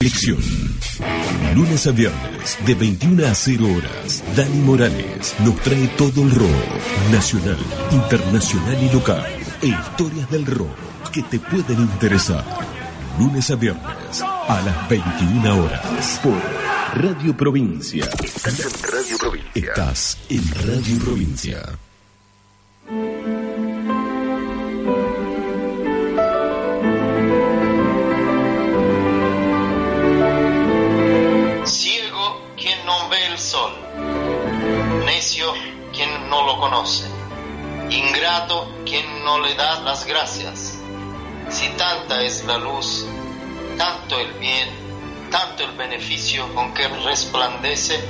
Elección. 0.00 0.38
Lunes 1.54 1.86
a 1.86 1.92
viernes, 1.92 2.58
de 2.64 2.74
21 2.74 3.26
a 3.26 3.34
0 3.34 3.66
horas, 3.76 4.24
Dani 4.34 4.60
Morales 4.60 5.34
nos 5.40 5.56
trae 5.60 5.86
todo 5.98 6.22
el 6.22 6.30
rock, 6.30 7.10
nacional, 7.10 7.58
internacional 7.90 8.82
y 8.82 8.90
local, 8.90 9.26
e 9.60 9.66
historias 9.66 10.30
del 10.30 10.46
rock 10.46 11.10
que 11.12 11.22
te 11.24 11.38
pueden 11.38 11.80
interesar. 11.80 12.44
Lunes 13.18 13.50
a 13.50 13.56
viernes, 13.56 14.22
a 14.22 14.62
las 14.64 14.88
21 14.88 15.62
horas, 15.62 16.20
por 16.22 16.40
Radio 16.94 17.36
Provincia. 17.36 18.08
Estás 18.22 18.60
en 18.60 18.92
Radio 18.92 19.18
Provincia. 19.18 19.50
Estás 19.54 20.18
en 20.30 20.42
Radio 20.66 20.98
Provincia. 21.04 21.78
No 36.28 36.46
lo 36.46 36.58
conoce. 36.58 37.04
Ingrato 37.90 38.66
quien 38.86 39.24
no 39.24 39.40
le 39.40 39.54
da 39.54 39.80
las 39.80 40.06
gracias. 40.06 40.78
Si 41.50 41.68
tanta 41.70 42.22
es 42.22 42.44
la 42.44 42.56
luz, 42.56 43.04
tanto 43.76 44.18
el 44.18 44.32
bien, 44.34 44.70
tanto 45.30 45.64
el 45.64 45.72
beneficio 45.72 46.54
con 46.54 46.72
que 46.72 46.88
resplandece, 46.88 48.02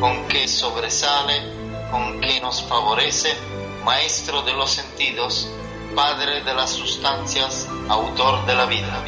con 0.00 0.28
que 0.28 0.46
sobresale, 0.46 1.42
con 1.90 2.20
que 2.20 2.40
nos 2.40 2.62
favorece, 2.62 3.36
Maestro 3.84 4.42
de 4.42 4.52
los 4.52 4.70
sentidos, 4.70 5.48
Padre 5.94 6.42
de 6.42 6.54
las 6.54 6.70
sustancias, 6.70 7.66
autor 7.88 8.46
de 8.46 8.54
la 8.54 8.66
vida. 8.66 9.04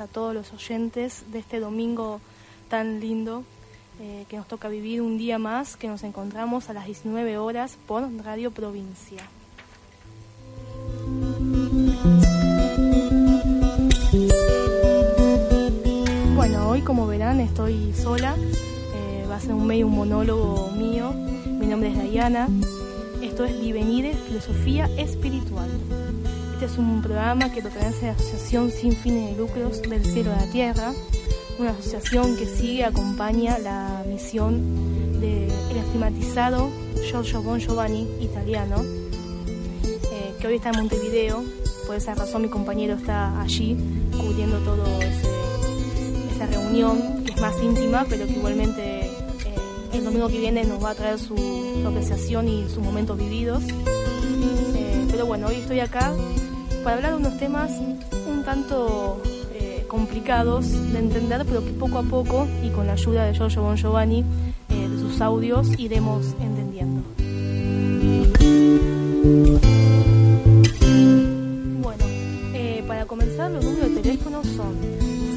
A 0.00 0.06
todos 0.06 0.34
los 0.34 0.52
oyentes 0.52 1.24
de 1.32 1.40
este 1.40 1.58
domingo 1.58 2.20
tan 2.68 3.00
lindo 3.00 3.42
eh, 4.00 4.24
que 4.28 4.36
nos 4.36 4.46
toca 4.46 4.68
vivir 4.68 5.02
un 5.02 5.18
día 5.18 5.38
más, 5.38 5.76
que 5.76 5.88
nos 5.88 6.04
encontramos 6.04 6.70
a 6.70 6.72
las 6.72 6.86
19 6.86 7.38
horas 7.38 7.76
por 7.86 8.08
Radio 8.24 8.50
Provincia. 8.50 9.22
Bueno, 16.36 16.68
hoy 16.68 16.82
como 16.82 17.06
verán 17.06 17.40
estoy 17.40 17.92
sola, 17.92 18.36
eh, 18.38 19.26
va 19.28 19.36
a 19.36 19.40
ser 19.40 19.54
un 19.54 19.66
medio 19.66 19.86
un 19.86 19.96
monólogo 19.96 20.70
mío, 20.70 21.12
mi 21.12 21.66
nombre 21.66 21.90
es 21.90 22.10
Diana, 22.10 22.48
esto 23.22 23.44
es 23.44 23.60
Divenire 23.60 24.14
Filosofía 24.14 24.88
Espiritual. 24.96 25.68
Este 26.60 26.74
es 26.74 26.78
un 26.78 27.00
programa 27.00 27.50
que 27.50 27.62
pertenece 27.62 28.10
a 28.10 28.12
la 28.12 28.18
Asociación 28.18 28.70
Sin 28.70 28.92
Fines 28.92 29.30
de 29.30 29.36
Lucros 29.38 29.80
del 29.80 30.04
Cielo 30.04 30.30
a 30.30 30.44
la 30.44 30.52
Tierra, 30.52 30.92
una 31.58 31.70
asociación 31.70 32.36
que 32.36 32.44
sigue, 32.44 32.84
acompaña 32.84 33.58
la 33.58 34.04
misión 34.06 35.18
del 35.22 35.50
estigmatizado 35.50 36.68
Giorgio 37.08 37.40
Bon 37.40 37.58
Giovanni, 37.58 38.06
italiano, 38.20 38.76
eh, 38.82 40.34
que 40.38 40.48
hoy 40.48 40.56
está 40.56 40.68
en 40.68 40.76
Montevideo. 40.80 41.42
Por 41.86 41.96
esa 41.96 42.14
razón 42.14 42.42
mi 42.42 42.50
compañero 42.50 42.92
está 42.92 43.40
allí 43.40 43.78
cubriendo 44.12 44.58
todo 44.58 44.84
esa 45.00 46.46
reunión, 46.46 47.24
que 47.24 47.32
es 47.32 47.40
más 47.40 47.54
íntima, 47.62 48.04
pero 48.06 48.26
que 48.26 48.32
igualmente 48.34 49.06
eh, 49.06 49.10
el 49.94 50.04
domingo 50.04 50.28
que 50.28 50.38
viene 50.38 50.64
nos 50.64 50.84
va 50.84 50.90
a 50.90 50.94
traer 50.94 51.18
su, 51.18 51.36
apreciación 51.88 52.48
y 52.48 52.68
sus 52.68 52.84
momentos 52.84 53.16
vividos. 53.16 53.62
Eh, 54.74 55.06
pero 55.10 55.24
bueno, 55.24 55.46
hoy 55.46 55.54
estoy 55.54 55.80
acá 55.80 56.12
para 56.82 56.96
hablar 56.96 57.12
de 57.12 57.18
unos 57.18 57.36
temas 57.38 57.70
un 58.26 58.42
tanto 58.44 59.20
eh, 59.52 59.84
complicados 59.88 60.70
de 60.92 60.98
entender, 60.98 61.44
pero 61.46 61.64
que 61.64 61.72
poco 61.72 61.98
a 61.98 62.02
poco 62.02 62.48
y 62.62 62.70
con 62.70 62.86
la 62.86 62.94
ayuda 62.94 63.26
de 63.26 63.34
Giorgio 63.34 63.62
Bon 63.62 63.76
Giovanni, 63.76 64.24
eh, 64.68 64.88
de 64.88 64.98
sus 64.98 65.20
audios, 65.20 65.68
iremos 65.78 66.34
entendiendo. 66.40 67.02
Bueno, 71.82 72.04
eh, 72.54 72.82
para 72.86 73.04
comenzar 73.06 73.50
los 73.50 73.64
números 73.64 73.94
de 73.94 74.00
teléfono 74.00 74.42
son 74.44 74.74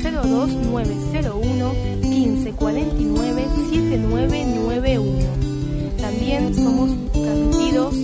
02901 0.02 1.74
1549 2.02 3.46
7991. 3.70 5.28
También 6.00 6.56
somos 6.56 6.90
transmitidos 7.12 7.96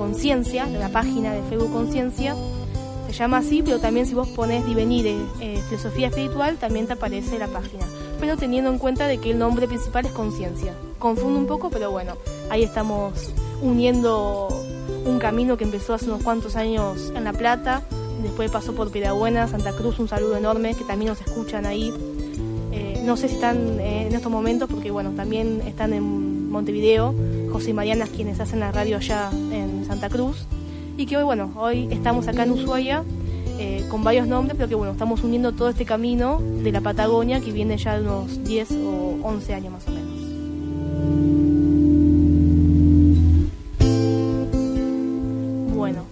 Conciencia, 0.00 0.66
la 0.66 0.88
página 0.88 1.34
de 1.34 1.42
Facebook 1.42 1.72
Conciencia, 1.74 2.34
se 3.06 3.12
llama 3.12 3.36
así, 3.36 3.62
pero 3.62 3.80
también 3.80 4.06
si 4.06 4.14
vos 4.14 4.28
pones 4.28 4.64
Divenire 4.64 5.14
eh, 5.42 5.62
Filosofía 5.68 6.06
Espiritual, 6.06 6.56
también 6.56 6.86
te 6.86 6.94
aparece 6.94 7.38
la 7.38 7.48
página. 7.48 7.84
Pero 8.18 8.38
teniendo 8.38 8.70
en 8.70 8.78
cuenta 8.78 9.06
de 9.06 9.18
que 9.18 9.32
el 9.32 9.38
nombre 9.38 9.68
principal 9.68 10.06
es 10.06 10.12
Conciencia. 10.12 10.72
Confundo 10.98 11.38
un 11.38 11.46
poco, 11.46 11.68
pero 11.68 11.90
bueno, 11.90 12.14
ahí 12.48 12.62
estamos 12.62 13.30
uniendo 13.60 14.48
un 15.04 15.18
camino 15.18 15.58
que 15.58 15.64
empezó 15.64 15.92
hace 15.92 16.06
unos 16.06 16.22
cuantos 16.22 16.56
años 16.56 17.12
en 17.14 17.24
La 17.24 17.34
Plata, 17.34 17.82
después 18.22 18.50
pasó 18.50 18.74
por 18.74 18.90
Pirabuena, 18.90 19.48
Santa 19.48 19.72
Cruz, 19.72 19.98
un 19.98 20.08
saludo 20.08 20.34
enorme, 20.34 20.74
que 20.74 20.84
también 20.84 21.10
nos 21.10 21.20
escuchan 21.20 21.66
ahí. 21.66 21.92
Eh, 22.72 23.02
no 23.04 23.18
sé 23.18 23.28
si 23.28 23.34
están 23.34 23.78
eh, 23.78 24.06
en 24.06 24.14
estos 24.14 24.32
momentos, 24.32 24.66
porque 24.70 24.90
bueno, 24.90 25.10
también 25.10 25.60
están 25.66 25.92
en 25.92 26.48
Montevideo, 26.50 27.14
José 27.50 27.70
y 27.70 27.72
Mariana 27.74 28.06
quienes 28.06 28.40
hacen 28.40 28.60
la 28.60 28.72
radio 28.72 28.96
allá 28.96 29.30
en 29.32 29.84
Santa 29.84 30.08
Cruz 30.08 30.46
y 30.96 31.06
que 31.06 31.16
hoy, 31.16 31.24
bueno, 31.24 31.52
hoy 31.56 31.88
estamos 31.90 32.28
acá 32.28 32.44
en 32.44 32.52
Ushuaia 32.52 33.04
eh, 33.58 33.84
con 33.90 34.04
varios 34.04 34.26
nombres, 34.26 34.56
pero 34.56 34.68
que 34.68 34.74
bueno, 34.74 34.92
estamos 34.92 35.22
uniendo 35.22 35.52
todo 35.52 35.68
este 35.68 35.84
camino 35.84 36.40
de 36.40 36.72
la 36.72 36.80
Patagonia 36.80 37.40
que 37.40 37.52
viene 37.52 37.76
ya 37.76 37.98
de 37.98 38.02
unos 38.02 38.44
10 38.44 38.70
o 38.72 39.18
11 39.22 39.54
años 39.54 39.72
más 39.72 39.88
o 39.88 39.90
menos. 39.90 40.10
Bueno, 45.74 46.04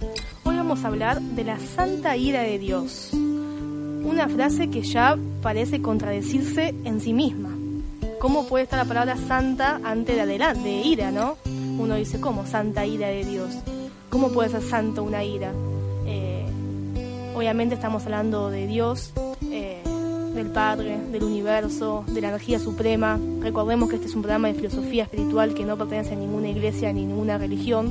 hoy 0.43 0.55
vamos 0.55 0.83
a 0.83 0.87
hablar 0.87 1.21
de 1.21 1.43
la 1.43 1.59
santa 1.59 2.17
ira 2.17 2.41
de 2.41 2.57
Dios, 2.59 3.11
una 3.13 4.27
frase 4.27 4.69
que 4.69 4.81
ya 4.81 5.17
parece 5.41 5.81
contradecirse 5.81 6.75
en 6.83 6.99
sí 6.99 7.13
misma 7.13 7.58
¿Cómo 8.19 8.45
puede 8.45 8.65
estar 8.65 8.77
la 8.77 8.85
palabra 8.85 9.15
santa 9.15 9.79
antes 9.81 10.13
de 10.13 10.21
adelante, 10.21 10.61
de 10.61 10.81
ira, 10.81 11.09
no? 11.09 11.37
Uno 11.45 11.95
dice, 11.95 12.19
¿cómo? 12.19 12.45
Santa 12.45 12.85
ira 12.85 13.07
de 13.07 13.23
Dios. 13.23 13.55
¿Cómo 14.09 14.29
puede 14.29 14.49
ser 14.49 14.61
santo 14.61 15.03
una 15.03 15.23
ira? 15.23 15.53
Eh, 16.05 16.45
obviamente 17.33 17.75
estamos 17.75 18.03
hablando 18.03 18.49
de 18.49 18.67
Dios, 18.67 19.13
eh, 19.49 19.81
del 20.35 20.47
Padre, 20.47 20.97
del 21.13 21.23
universo, 21.23 22.03
de 22.07 22.19
la 22.19 22.27
energía 22.27 22.59
suprema. 22.59 23.17
Recordemos 23.39 23.87
que 23.87 23.95
este 23.95 24.07
es 24.07 24.15
un 24.15 24.21
programa 24.21 24.49
de 24.49 24.55
filosofía 24.55 25.03
espiritual 25.03 25.53
que 25.53 25.63
no 25.63 25.77
pertenece 25.77 26.13
a 26.13 26.17
ninguna 26.17 26.49
iglesia 26.49 26.91
ni 26.91 27.05
ninguna 27.05 27.37
religión. 27.37 27.89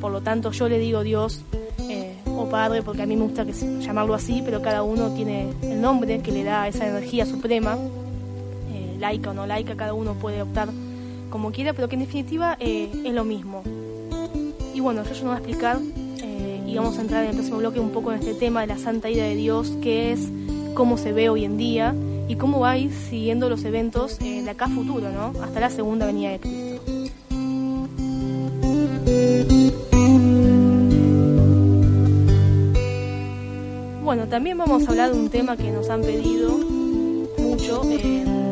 Por 0.00 0.10
lo 0.10 0.22
tanto, 0.22 0.52
yo 0.52 0.70
le 0.70 0.78
digo 0.78 1.02
Dios, 1.02 1.42
eh, 1.90 2.14
o 2.24 2.48
padre, 2.48 2.80
porque 2.82 3.02
a 3.02 3.06
mí 3.06 3.14
me 3.14 3.24
gusta 3.24 3.44
llamarlo 3.44 4.14
así, 4.14 4.40
pero 4.42 4.62
cada 4.62 4.82
uno 4.82 5.12
tiene 5.12 5.50
el 5.62 5.82
nombre 5.82 6.20
que 6.22 6.32
le 6.32 6.44
da 6.44 6.66
esa 6.66 6.86
energía 6.86 7.26
suprema, 7.26 7.76
laica 9.00 9.30
o 9.30 9.34
no 9.34 9.46
laica, 9.46 9.74
cada 9.76 9.94
uno 9.94 10.14
puede 10.14 10.42
optar 10.42 10.68
como 11.30 11.52
quiera, 11.52 11.72
pero 11.72 11.88
que 11.88 11.96
en 11.96 12.02
definitiva 12.02 12.56
eh, 12.60 12.90
es 13.04 13.12
lo 13.12 13.24
mismo. 13.24 13.62
Y 14.74 14.80
bueno, 14.80 15.02
yo, 15.04 15.12
yo 15.12 15.22
no 15.22 15.28
voy 15.28 15.36
a 15.36 15.38
explicar 15.38 15.78
eh, 16.22 16.62
y 16.66 16.76
vamos 16.76 16.98
a 16.98 17.00
entrar 17.00 17.24
en 17.24 17.30
el 17.30 17.34
próximo 17.36 17.58
bloque 17.58 17.80
un 17.80 17.90
poco 17.90 18.12
en 18.12 18.18
este 18.18 18.34
tema 18.34 18.60
de 18.60 18.68
la 18.68 18.78
santa 18.78 19.10
ira 19.10 19.24
de 19.24 19.34
Dios, 19.34 19.72
que 19.82 20.12
es 20.12 20.28
cómo 20.74 20.96
se 20.98 21.12
ve 21.12 21.28
hoy 21.28 21.44
en 21.44 21.56
día 21.56 21.94
y 22.28 22.36
cómo 22.36 22.60
va 22.60 22.72
a 22.72 22.78
ir 22.78 22.92
siguiendo 22.92 23.48
los 23.48 23.64
eventos 23.64 24.18
de 24.18 24.48
acá 24.48 24.66
a 24.66 24.68
futuro, 24.68 25.10
¿no? 25.10 25.32
Hasta 25.42 25.60
la 25.60 25.70
segunda 25.70 26.06
venida 26.06 26.30
de 26.30 26.40
Cristo. 26.40 26.60
Bueno, 34.10 34.26
también 34.28 34.58
vamos 34.58 34.86
a 34.86 34.90
hablar 34.90 35.12
de 35.12 35.18
un 35.20 35.28
tema 35.28 35.56
que 35.56 35.70
nos 35.70 35.88
han 35.88 36.02
pedido 36.02 36.58
mucho. 37.38 37.82
Eh, 37.88 37.98
¿qué, 37.98 38.22
es 38.22 38.49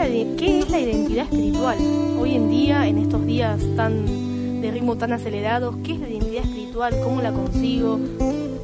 la 0.00 0.36
¿Qué 0.36 0.60
es 0.60 0.70
la 0.70 0.80
identidad 0.80 1.24
espiritual? 1.24 1.76
Hoy 2.18 2.34
en 2.34 2.48
día, 2.48 2.86
en 2.86 2.96
estos 2.96 3.26
días 3.26 3.60
tan 3.76 4.62
de 4.62 4.70
ritmo 4.70 4.96
tan 4.96 5.12
acelerados, 5.12 5.76
¿qué 5.84 5.92
es 5.92 6.00
la 6.00 6.08
identidad 6.08 6.44
espiritual? 6.44 6.94
¿Cómo 7.04 7.20
la 7.20 7.32
consigo? 7.32 8.00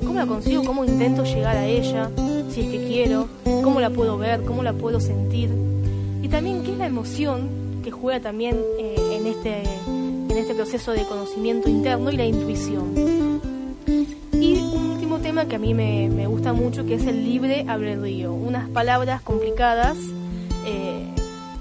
¿Cómo 0.01 0.15
la 0.15 0.27
consigo? 0.27 0.65
¿Cómo 0.65 0.87
intento 0.87 1.25
llegar 1.25 1.59
a 1.59 1.67
ella? 1.67 2.11
Si 2.49 2.63
es 2.63 2.69
que 2.69 2.87
quiero. 2.87 3.29
¿Cómo 3.45 3.81
la 3.81 3.91
puedo 3.91 4.17
ver? 4.17 4.45
¿Cómo 4.45 4.63
la 4.63 4.73
puedo 4.73 4.99
sentir? 4.99 5.51
Y 6.23 6.29
también, 6.29 6.63
¿qué 6.63 6.73
es 6.73 6.79
la 6.79 6.87
emoción 6.87 7.83
que 7.85 7.91
juega 7.91 8.21
también 8.21 8.57
eh, 8.79 8.97
en, 9.21 9.27
este, 9.27 9.63
en 9.93 10.39
este 10.39 10.55
proceso 10.55 10.93
de 10.93 11.03
conocimiento 11.03 11.69
interno 11.69 12.11
y 12.11 12.17
la 12.17 12.25
intuición? 12.25 13.17
tema 15.23 15.49
que 15.49 15.57
a 15.57 15.59
mí 15.59 15.75
me, 15.75 16.27
gusta 16.29 16.53
mucho, 16.53 16.87
que 16.87 16.95
es 16.95 17.07
el 17.07 17.25
libre 17.25 17.65
albedrío. 17.67 18.33
Unas 18.33 18.69
palabras 18.69 19.23
complicadas 19.23 19.97
eh, 20.65 21.07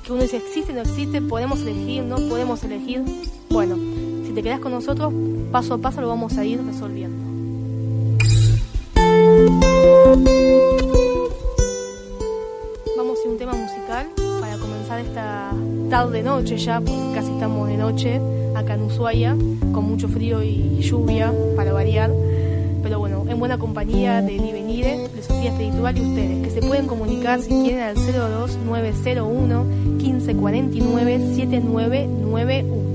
que 0.06 0.14
uno 0.14 0.22
dice 0.22 0.38
existe, 0.38 0.72
no 0.72 0.82
existe, 0.82 1.20
podemos 1.22 1.62
elegir, 1.62 2.04
no 2.04 2.18
podemos 2.18 2.64
elegir. 2.64 3.04
Bueno, 3.50 3.76
si 4.26 4.34
te 4.34 4.44
quedas 4.44 4.60
con 4.60 4.72
nosotros, 4.72 5.12
paso 5.52 5.74
a 5.74 5.78
paso 5.80 6.00
lo 6.02 6.08
vamos 6.08 6.38
a 6.38 6.46
ir 6.46 6.64
resolviendo. 6.64 7.26
Vamos 12.96 13.18
a 13.26 13.30
un 13.30 13.38
tema 13.40 13.54
musical 13.54 14.08
para 14.40 14.58
comenzar 14.58 15.00
esta 15.00 15.52
tarde-noche 15.90 16.58
ya, 16.58 16.80
porque 16.80 17.16
casi 17.16 17.32
estamos 17.32 17.68
de 17.68 17.78
noche 17.78 18.22
acá 18.56 18.76
en 18.76 18.84
Ushuaia, 18.84 19.36
con 19.74 19.86
mucho 19.86 20.08
frío 20.08 20.44
y 20.44 20.82
lluvia 20.82 21.34
para 21.56 21.74
variar 21.74 22.12
pero 22.86 23.00
bueno, 23.00 23.26
en 23.28 23.40
buena 23.40 23.58
compañía 23.58 24.22
de 24.22 24.34
Divenire, 24.34 25.08
de 25.08 25.24
Sofía 25.24 25.50
Espiritual 25.50 25.98
y 25.98 26.02
ustedes, 26.02 26.44
que 26.44 26.52
se 26.52 26.68
pueden 26.68 26.86
comunicar 26.86 27.42
si 27.42 27.50
quieren 27.50 27.80
al 27.80 27.96
02901 27.96 29.64
1549 29.64 31.36
7991. 31.36 32.95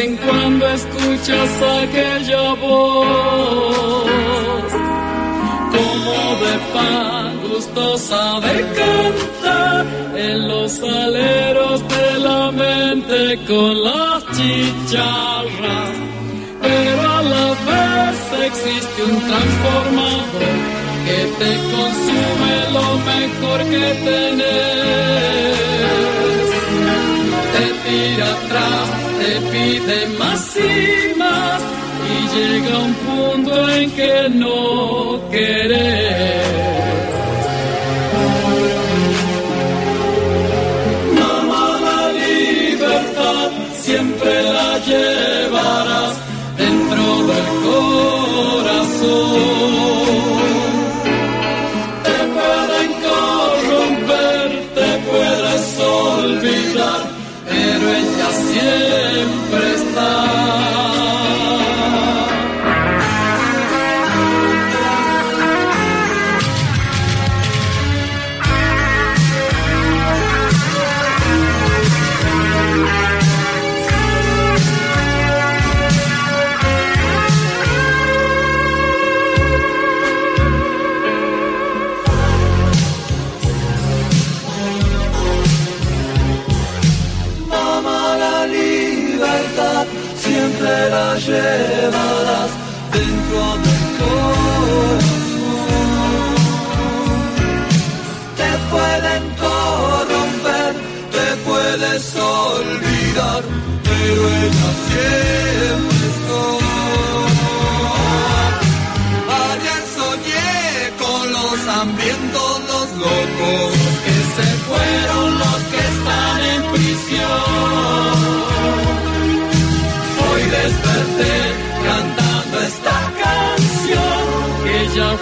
En 0.00 0.16
cuando 0.16 0.68
escuchas 0.68 1.50
aquella 1.82 2.54
voz, 2.54 4.06
como 5.74 6.18
de 6.44 6.54
pan 6.72 7.32
gustosa 7.48 8.40
de 8.40 8.56
cantar 8.78 9.86
en 10.16 10.48
los 10.48 10.80
aleros 10.82 11.78
de 11.88 12.18
la 12.20 12.52
mente 12.52 13.38
con 13.48 13.67
más 31.16 31.62
y 32.10 32.36
llega 32.36 32.78
un 32.78 32.94
punto 32.94 33.68
en 33.70 33.90
que 33.92 34.28
no 34.30 35.20
querés. 35.30 36.77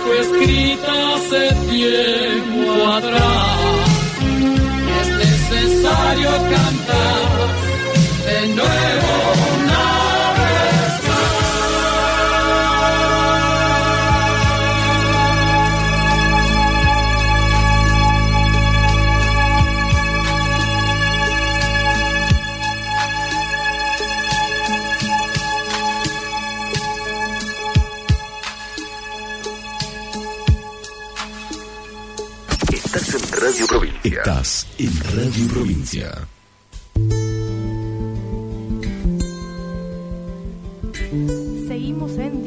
Fue 0.04 0.20
escrita 0.20 1.14
hace 1.14 1.54
tiempo 1.70 2.86
atrás. 2.88 3.60
Es 5.00 5.08
necesario 5.08 6.30
cantar 6.30 7.65
En 34.26 34.90
Radio 35.14 35.46
Provincia. 35.54 36.26
Seguimos 41.68 42.10
en 42.18 42.42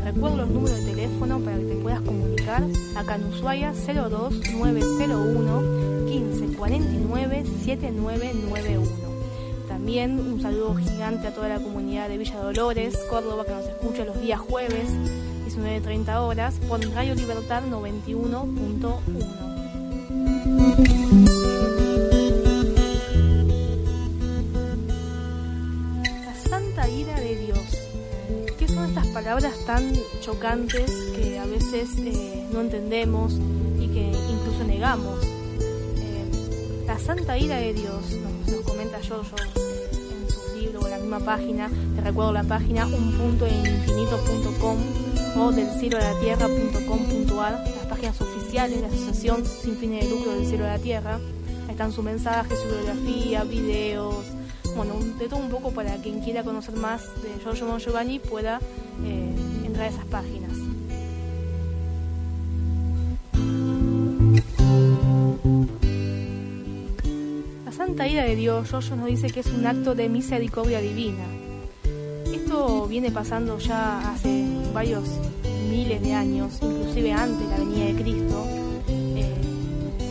recuerdo 0.00 0.36
los 0.36 0.48
números 0.48 0.78
de 0.84 0.92
teléfono 0.92 1.40
para 1.40 1.58
que 1.58 1.64
te 1.64 1.74
puedas 1.74 2.00
comunicar. 2.02 2.62
Acá 2.94 3.16
en 3.16 3.24
Ushuaia 3.24 3.72
02901 3.72 5.60
1549 6.04 7.44
7991. 7.64 8.86
También 9.66 10.20
un 10.20 10.40
saludo 10.40 10.76
gigante 10.76 11.26
a 11.26 11.34
toda 11.34 11.48
la 11.48 11.58
comunidad 11.58 12.08
de 12.08 12.18
Villa 12.18 12.36
Dolores, 12.36 12.96
Córdoba, 13.10 13.44
que 13.44 13.54
nos 13.54 13.66
escucha 13.66 14.04
los 14.04 14.22
días 14.22 14.38
jueves, 14.38 14.90
19.30 15.56 16.20
horas, 16.20 16.54
por 16.68 16.80
Radio 16.94 17.14
Libertad 17.14 17.62
91.1. 17.70 19.42
palabras 29.12 29.52
tan 29.66 29.92
chocantes 30.20 30.90
que 31.14 31.38
a 31.38 31.46
veces 31.46 31.90
eh, 31.98 32.44
no 32.52 32.62
entendemos 32.62 33.38
y 33.78 33.86
que 33.88 34.10
incluso 34.10 34.64
negamos. 34.66 35.22
Eh, 35.22 36.84
la 36.86 36.98
santa 36.98 37.38
ira 37.38 37.58
de 37.58 37.72
Dios, 37.72 38.18
nos, 38.46 38.62
comenta 38.62 39.00
Giorgio 39.00 39.36
en 39.38 40.28
su 40.28 40.40
libro 40.58 40.80
o 40.80 40.86
en 40.86 40.90
la 40.90 40.98
misma 40.98 41.20
página, 41.20 41.70
te 41.94 42.00
recuerdo 42.00 42.32
la 42.32 42.42
página 42.42 42.84
unpuntoeninfinito.com 42.86 45.11
o 45.36 45.50
del 45.50 45.68
cielo 45.78 45.98
de 45.98 46.04
la 46.04 46.20
tierra.com.ar, 46.20 47.52
las 47.52 47.86
páginas 47.88 48.20
oficiales 48.20 48.76
de 48.76 48.82
la 48.82 48.88
Asociación 48.88 49.44
Sin 49.44 49.76
Fines 49.76 50.04
de 50.04 50.10
Lucro 50.10 50.32
del 50.32 50.46
Cielo 50.46 50.64
de 50.64 50.70
la 50.70 50.78
Tierra. 50.78 51.18
están 51.70 51.92
su 51.92 52.02
mensaje, 52.02 52.54
su 52.56 52.68
biografía, 52.68 53.44
videos, 53.44 54.24
bueno, 54.76 54.94
de 55.18 55.28
todo 55.28 55.40
un 55.40 55.48
poco 55.48 55.70
para 55.70 55.96
quien 55.96 56.20
quiera 56.20 56.42
conocer 56.42 56.74
más 56.76 57.02
de 57.22 57.42
Giorgio 57.42 57.66
Mon 57.66 57.78
Giovanni 57.78 58.18
pueda 58.18 58.60
eh, 59.04 59.34
entrar 59.64 59.86
a 59.86 59.88
esas 59.88 60.04
páginas. 60.06 60.52
La 67.64 67.72
Santa 67.72 68.06
Ira 68.06 68.24
de 68.24 68.36
Dios, 68.36 68.68
Giorgio 68.68 68.96
nos 68.96 69.06
dice 69.06 69.28
que 69.28 69.40
es 69.40 69.46
un 69.46 69.66
acto 69.66 69.94
de 69.94 70.08
misericordia 70.08 70.80
divina. 70.80 71.24
Esto 72.32 72.86
viene 72.86 73.10
pasando 73.10 73.58
ya 73.58 74.12
hace 74.12 74.51
varios 74.72 75.04
miles 75.70 76.02
de 76.02 76.14
años, 76.14 76.58
inclusive 76.62 77.12
antes 77.12 77.38
de 77.38 77.46
la 77.48 77.58
venida 77.58 77.84
de 77.86 77.94
Cristo, 78.02 78.46
eh, 78.88 79.34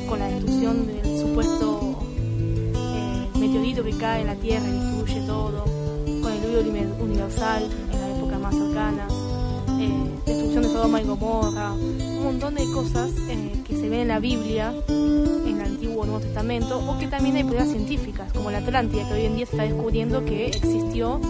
con 0.08 0.20
la 0.20 0.28
destrucción 0.28 0.88
del 0.88 1.20
supuesto 1.20 2.00
eh, 2.76 3.40
meteorito 3.40 3.84
que 3.84 3.98
cae 3.98 4.22
en 4.22 4.28
la 4.28 4.36
Tierra 4.36 4.68
y 4.68 4.72
destruye 4.72 5.28
todo, 5.28 5.66
con 6.22 6.32
el 6.32 6.42
diluvio 6.42 6.96
universal, 7.00 7.70
más 8.42 8.56
cercanas, 8.56 9.14
eh, 9.80 9.92
destrucción 10.26 10.64
de 10.64 10.70
Sodoma 10.70 11.02
y 11.02 11.06
Gomorra, 11.06 11.74
un 11.74 12.24
montón 12.24 12.56
de 12.56 12.66
cosas 12.74 13.12
eh, 13.30 13.62
que 13.66 13.76
se 13.76 13.90
ven 13.90 14.02
en 14.02 14.08
la 14.08 14.20
Biblia, 14.20 14.74
en 14.88 15.60
el 15.60 15.62
Antiguo 15.62 16.02
o 16.02 16.06
Nuevo 16.06 16.22
Testamento, 16.22 16.80
o 16.80 16.98
que 16.98 17.08
también 17.08 17.36
hay 17.36 17.44
pruebas 17.44 17.70
científicas, 17.70 18.32
como 18.34 18.50
la 18.52 18.60
Atlántida, 18.60 19.08
que 19.08 19.14
hoy 19.14 19.26
en 19.26 19.36
día 19.36 19.46
se 19.46 19.52
está 19.54 19.64
descubriendo 19.64 20.26
que 20.26 20.48
existió 20.48 21.22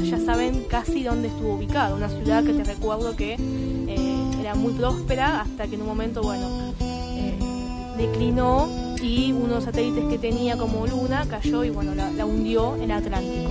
y 0.00 0.10
ya 0.10 0.18
saben 0.18 0.64
casi 0.64 1.02
dónde 1.02 1.28
estuvo 1.28 1.54
ubicada, 1.54 1.94
una 1.94 2.08
ciudad 2.08 2.44
que 2.44 2.52
te 2.52 2.64
recuerdo 2.64 3.16
que 3.16 3.34
eh, 3.34 4.30
era 4.40 4.54
muy 4.54 4.72
próspera 4.72 5.40
hasta 5.40 5.66
que 5.66 5.74
en 5.74 5.82
un 5.82 5.88
momento, 5.88 6.22
bueno, 6.22 6.74
declinó 7.96 8.68
y 9.02 9.32
unos 9.32 9.64
satélites 9.64 10.04
que 10.06 10.18
tenía 10.18 10.56
como 10.56 10.86
luna 10.86 11.26
cayó 11.28 11.64
y 11.64 11.70
bueno, 11.70 11.94
la, 11.94 12.24
hundió 12.24 12.76
en 12.76 12.92
Atlántico. 12.92 13.50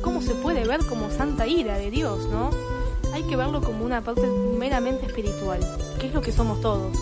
cómo 0.00 0.22
se 0.22 0.34
puede 0.34 0.64
ver 0.64 0.84
como 0.86 1.10
santa 1.10 1.46
ira 1.46 1.76
de 1.76 1.90
Dios, 1.90 2.28
¿no? 2.30 2.50
Hay 3.12 3.24
que 3.24 3.36
verlo 3.36 3.60
como 3.60 3.84
una 3.84 4.02
parte 4.02 4.26
meramente 4.26 5.06
espiritual, 5.06 5.60
que 5.98 6.06
es 6.06 6.14
lo 6.14 6.20
que 6.20 6.32
somos 6.32 6.60
todos. 6.60 6.96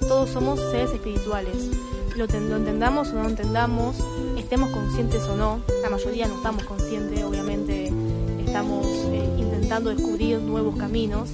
Todos 0.00 0.30
somos 0.30 0.58
seres 0.70 0.90
espirituales. 0.90 1.70
Lo, 2.16 2.24
entendamos 2.24 3.08
o 3.08 3.14
no 3.14 3.28
entendamos, 3.28 3.96
estemos 4.36 4.70
conscientes 4.70 5.22
o 5.24 5.36
no, 5.36 5.60
la 5.82 5.90
mayoría 5.90 6.26
no 6.26 6.36
estamos 6.36 6.64
conscientes, 6.64 7.22
obviamente 7.22 7.92
estamos 8.44 8.86
eh, 8.86 9.28
intentando 9.38 9.90
descubrir 9.90 10.38
nuevos 10.38 10.76
caminos, 10.76 11.30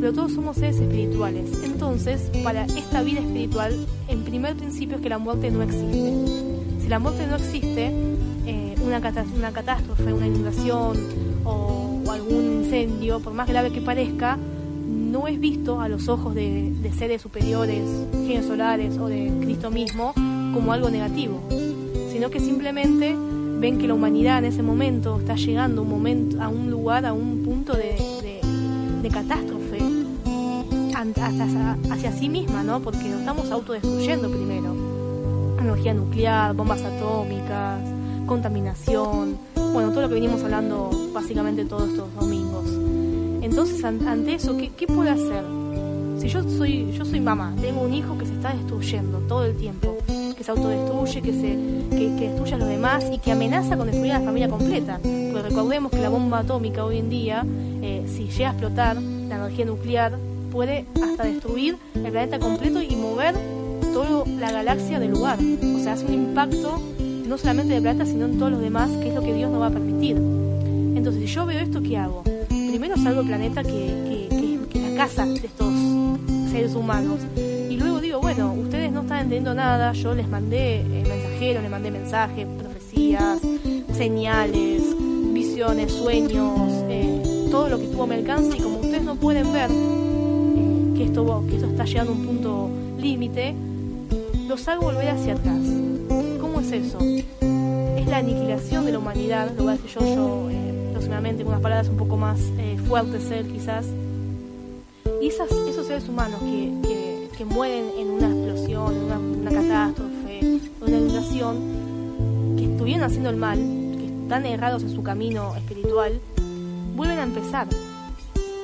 pero 0.00 0.12
todos 0.12 0.32
somos 0.32 0.56
seres 0.56 0.80
espirituales. 0.80 1.50
Entonces, 1.64 2.30
para 2.42 2.64
esta 2.66 3.02
vida 3.02 3.20
espiritual, 3.20 3.86
en 4.08 4.24
primer 4.24 4.56
principio 4.56 4.96
es 4.96 5.02
que 5.02 5.08
la 5.08 5.18
muerte 5.18 5.50
no 5.50 5.62
existe. 5.62 6.12
Si 6.80 6.88
la 6.88 6.98
muerte 6.98 7.26
no 7.26 7.36
existe, 7.36 7.92
una, 8.88 9.00
una 9.36 9.52
catástrofe, 9.52 10.12
una 10.12 10.26
inundación 10.26 10.96
o, 11.44 12.02
algún 12.10 12.62
incendio, 12.64 13.20
por 13.20 13.34
más 13.34 13.48
grave 13.48 13.70
que 13.70 13.80
parezca, 13.80 14.38
no 15.08 15.26
es 15.26 15.40
visto 15.40 15.80
a 15.80 15.88
los 15.88 16.08
ojos 16.08 16.34
de, 16.34 16.72
seres 16.96 17.22
superiores, 17.22 17.82
genios 18.12 18.46
solares 18.46 18.98
o 18.98 19.06
de 19.08 19.32
Cristo 19.40 19.70
mismo 19.70 20.12
como 20.52 20.72
algo 20.72 20.90
negativo, 20.90 21.40
sino 22.10 22.30
que 22.30 22.40
simplemente 22.40 23.14
ven 23.58 23.78
que 23.78 23.88
la 23.88 23.94
humanidad 23.94 24.38
en 24.38 24.46
ese 24.46 24.62
momento 24.62 25.18
está 25.18 25.34
llegando 25.34 25.82
un 25.82 25.88
momento, 25.88 26.42
a 26.42 26.48
un 26.48 26.70
lugar, 26.70 27.06
a 27.06 27.12
un 27.12 27.42
punto 27.44 27.74
de, 27.74 27.96
catástrofe 29.12 29.78
hacia, 30.94 31.78
hacia, 31.90 32.12
sí 32.12 32.28
misma, 32.28 32.62
¿no? 32.62 32.80
Porque 32.80 33.08
nos 33.08 33.20
estamos 33.20 33.50
autodestruyendo 33.50 34.28
primero. 34.30 34.76
Energía 35.58 35.94
nuclear, 35.94 36.54
bombas 36.54 36.82
atómicas, 36.82 37.80
contaminación, 38.26 39.38
bueno, 39.72 39.90
todo 39.90 40.02
lo 40.02 40.08
que 40.08 40.14
venimos 40.14 40.42
hablando 40.44 40.90
básicamente 41.14 41.64
todos 41.64 41.88
estos 41.88 42.14
domingos. 42.14 43.07
Entonces, 43.48 43.82
ante 43.82 44.34
eso, 44.34 44.56
¿qué, 44.56 44.70
qué 44.76 44.86
puedo 44.86 45.10
hacer? 45.10 45.42
Si 46.18 46.28
yo 46.28 46.42
soy, 46.42 46.92
yo 46.92 47.04
soy 47.04 47.20
mamá, 47.20 47.54
tengo 47.60 47.82
un 47.82 47.94
hijo 47.94 48.18
que 48.18 48.26
se 48.26 48.34
está 48.34 48.52
destruyendo 48.52 49.18
todo 49.20 49.44
el 49.44 49.56
tiempo, 49.56 49.96
que 50.36 50.44
se 50.44 50.50
autodestruye, 50.50 51.22
que, 51.22 51.32
se, 51.32 51.96
que, 51.96 52.28
destruye 52.28 52.54
a 52.54 52.58
los 52.58 52.68
demás 52.68 53.04
y 53.12 53.18
que 53.18 53.32
amenaza 53.32 53.76
con 53.76 53.86
destruir 53.86 54.12
a 54.12 54.18
la 54.18 54.24
familia 54.24 54.48
completa. 54.48 55.00
Porque 55.02 55.42
recordemos 55.48 55.90
que 55.90 55.98
la 55.98 56.08
bomba 56.08 56.40
atómica 56.40 56.84
hoy 56.84 56.98
en 56.98 57.08
día, 57.08 57.46
eh, 57.82 58.04
si 58.06 58.28
llega 58.28 58.50
a 58.50 58.52
explotar, 58.52 58.96
la 58.96 59.36
energía 59.36 59.64
nuclear 59.64 60.18
puede 60.50 60.86
hasta 61.02 61.24
destruir 61.24 61.76
el 61.94 62.10
planeta 62.10 62.38
completo 62.38 62.82
y 62.82 62.96
mover 62.96 63.34
toda 63.92 64.26
la 64.26 64.52
galaxia 64.52 65.00
del 65.00 65.12
lugar. 65.12 65.38
O 65.38 65.78
sea, 65.78 65.94
hace 65.94 66.04
un 66.04 66.14
impacto 66.14 66.82
no 67.26 67.38
solamente 67.38 67.74
de 67.74 67.80
plata, 67.80 68.04
sino 68.04 68.26
en 68.26 68.38
todos 68.38 68.52
los 68.52 68.60
demás, 68.60 68.90
que 69.00 69.08
es 69.08 69.14
lo 69.14 69.22
que 69.22 69.32
Dios 69.32 69.50
no 69.50 69.60
va 69.60 69.68
a 69.68 69.70
permitir. 69.70 70.16
Entonces, 70.16 71.22
si 71.22 71.34
yo 71.34 71.46
veo 71.46 71.60
esto, 71.60 71.80
¿qué 71.80 71.96
hago? 71.96 72.24
Al 73.06 73.24
planeta 73.24 73.62
que, 73.62 74.28
que, 74.30 74.58
que, 74.70 74.80
la 74.80 74.96
casa 74.96 75.24
de 75.24 75.46
estos 75.46 75.72
seres 76.50 76.74
humanos. 76.74 77.20
Y 77.36 77.76
luego 77.76 78.00
digo, 78.00 78.20
bueno, 78.20 78.52
ustedes 78.52 78.92
no 78.92 79.02
están 79.02 79.18
entendiendo 79.18 79.54
nada, 79.54 79.92
yo 79.92 80.14
les 80.14 80.28
mandé 80.28 80.80
eh, 80.80 81.04
mensajeros, 81.08 81.62
les 81.62 81.70
mandé 81.70 81.90
mensajes, 81.90 82.46
profecías, 82.58 83.40
señales, 83.94 84.82
visiones, 85.32 85.92
sueños, 85.92 86.70
eh, 86.88 87.48
todo 87.50 87.68
lo 87.68 87.78
que 87.78 87.86
tuvo 87.86 88.02
a 88.02 88.06
mi 88.08 88.14
alcance 88.16 88.56
y 88.56 88.60
como 88.60 88.76
ustedes 88.76 89.02
no 89.02 89.14
pueden 89.14 89.52
ver 89.52 89.70
eh, 89.70 90.94
que, 90.96 91.04
esto, 91.04 91.44
que 91.48 91.56
esto 91.56 91.68
está 91.68 91.84
llegando 91.84 92.12
a 92.12 92.14
un 92.14 92.26
punto 92.26 92.70
límite, 92.98 93.54
los 94.48 94.68
hago 94.68 94.82
volver 94.82 95.08
hacia 95.08 95.34
atrás 95.34 95.62
es 96.60 96.72
eso? 96.72 96.98
Es 97.00 98.06
la 98.06 98.18
aniquilación 98.18 98.84
de 98.84 98.92
la 98.92 98.98
humanidad, 98.98 99.50
lo 99.56 99.64
voy 99.64 99.72
a 99.72 99.76
decir 99.76 99.90
yo, 99.90 100.14
yo 100.14 100.50
eh, 100.50 100.90
próximamente 100.92 101.42
con 101.42 101.52
unas 101.52 101.62
palabras 101.62 101.88
un 101.88 101.96
poco 101.96 102.16
más 102.16 102.38
fuertes 102.88 103.30
él 103.30 103.46
quizás. 103.52 103.86
Y 105.20 105.28
esas, 105.28 105.50
esos 105.68 105.86
seres 105.86 106.08
humanos 106.08 106.40
que, 106.40 107.28
que, 107.36 107.44
mueren 107.44 107.90
en 107.98 108.10
una 108.10 108.28
explosión, 108.28 108.94
en 108.94 109.02
una, 109.42 109.50
catástrofe, 109.50 110.40
en 110.40 110.70
una 110.80 110.96
inundación, 110.96 112.56
que 112.56 112.64
estuvieron 112.64 113.04
haciendo 113.04 113.30
el 113.30 113.36
mal, 113.36 113.58
que 113.58 114.22
están 114.22 114.46
errados 114.46 114.82
en 114.82 114.90
su 114.90 115.02
camino 115.02 115.54
espiritual, 115.56 116.20
vuelven 116.96 117.18
a 117.18 117.24
empezar. 117.24 117.68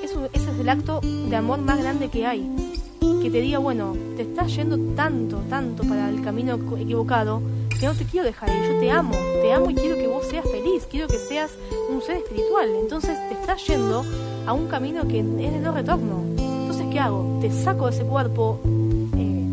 Eso, 0.02 0.28
ese 0.33 0.50
es 0.50 0.59
el 0.59 0.69
acto 0.69 1.00
de 1.02 1.37
amor 1.37 1.61
más 1.61 1.78
grande 1.78 2.09
que 2.09 2.26
hay. 2.26 2.50
Que 3.23 3.31
te 3.31 3.40
diga, 3.40 3.59
bueno, 3.59 3.95
te 4.16 4.23
estás 4.23 4.54
yendo 4.54 4.78
tanto, 4.95 5.38
tanto 5.49 5.83
para 5.85 6.09
el 6.09 6.23
camino 6.23 6.59
equivocado, 6.78 7.43
no 7.85 7.95
te 7.95 8.05
quiero 8.05 8.25
dejar 8.25 8.49
ir, 8.49 8.73
yo 8.73 8.81
te 8.81 8.91
amo, 8.91 9.12
te 9.43 9.53
amo 9.53 9.71
y 9.71 9.75
quiero 9.75 9.97
que 9.97 10.07
vos 10.07 10.26
seas 10.26 10.45
feliz, 10.50 10.87
quiero 10.91 11.07
que 11.07 11.19
seas 11.19 11.50
un 11.91 12.00
ser 12.00 12.17
espiritual. 12.17 12.69
Entonces 12.81 13.19
te 13.29 13.35
estás 13.35 13.67
yendo 13.67 14.05
a 14.47 14.53
un 14.53 14.69
camino 14.69 15.07
que 15.07 15.21
es 15.21 15.37
de 15.37 15.61
no 15.61 15.73
retorno. 15.73 16.23
Entonces, 16.38 16.87
¿qué 16.91 16.99
hago? 16.99 17.38
Te 17.41 17.50
saco 17.50 17.87
de 17.87 17.93
ese 17.93 18.05
cuerpo, 18.05 18.59
eh, 18.64 19.45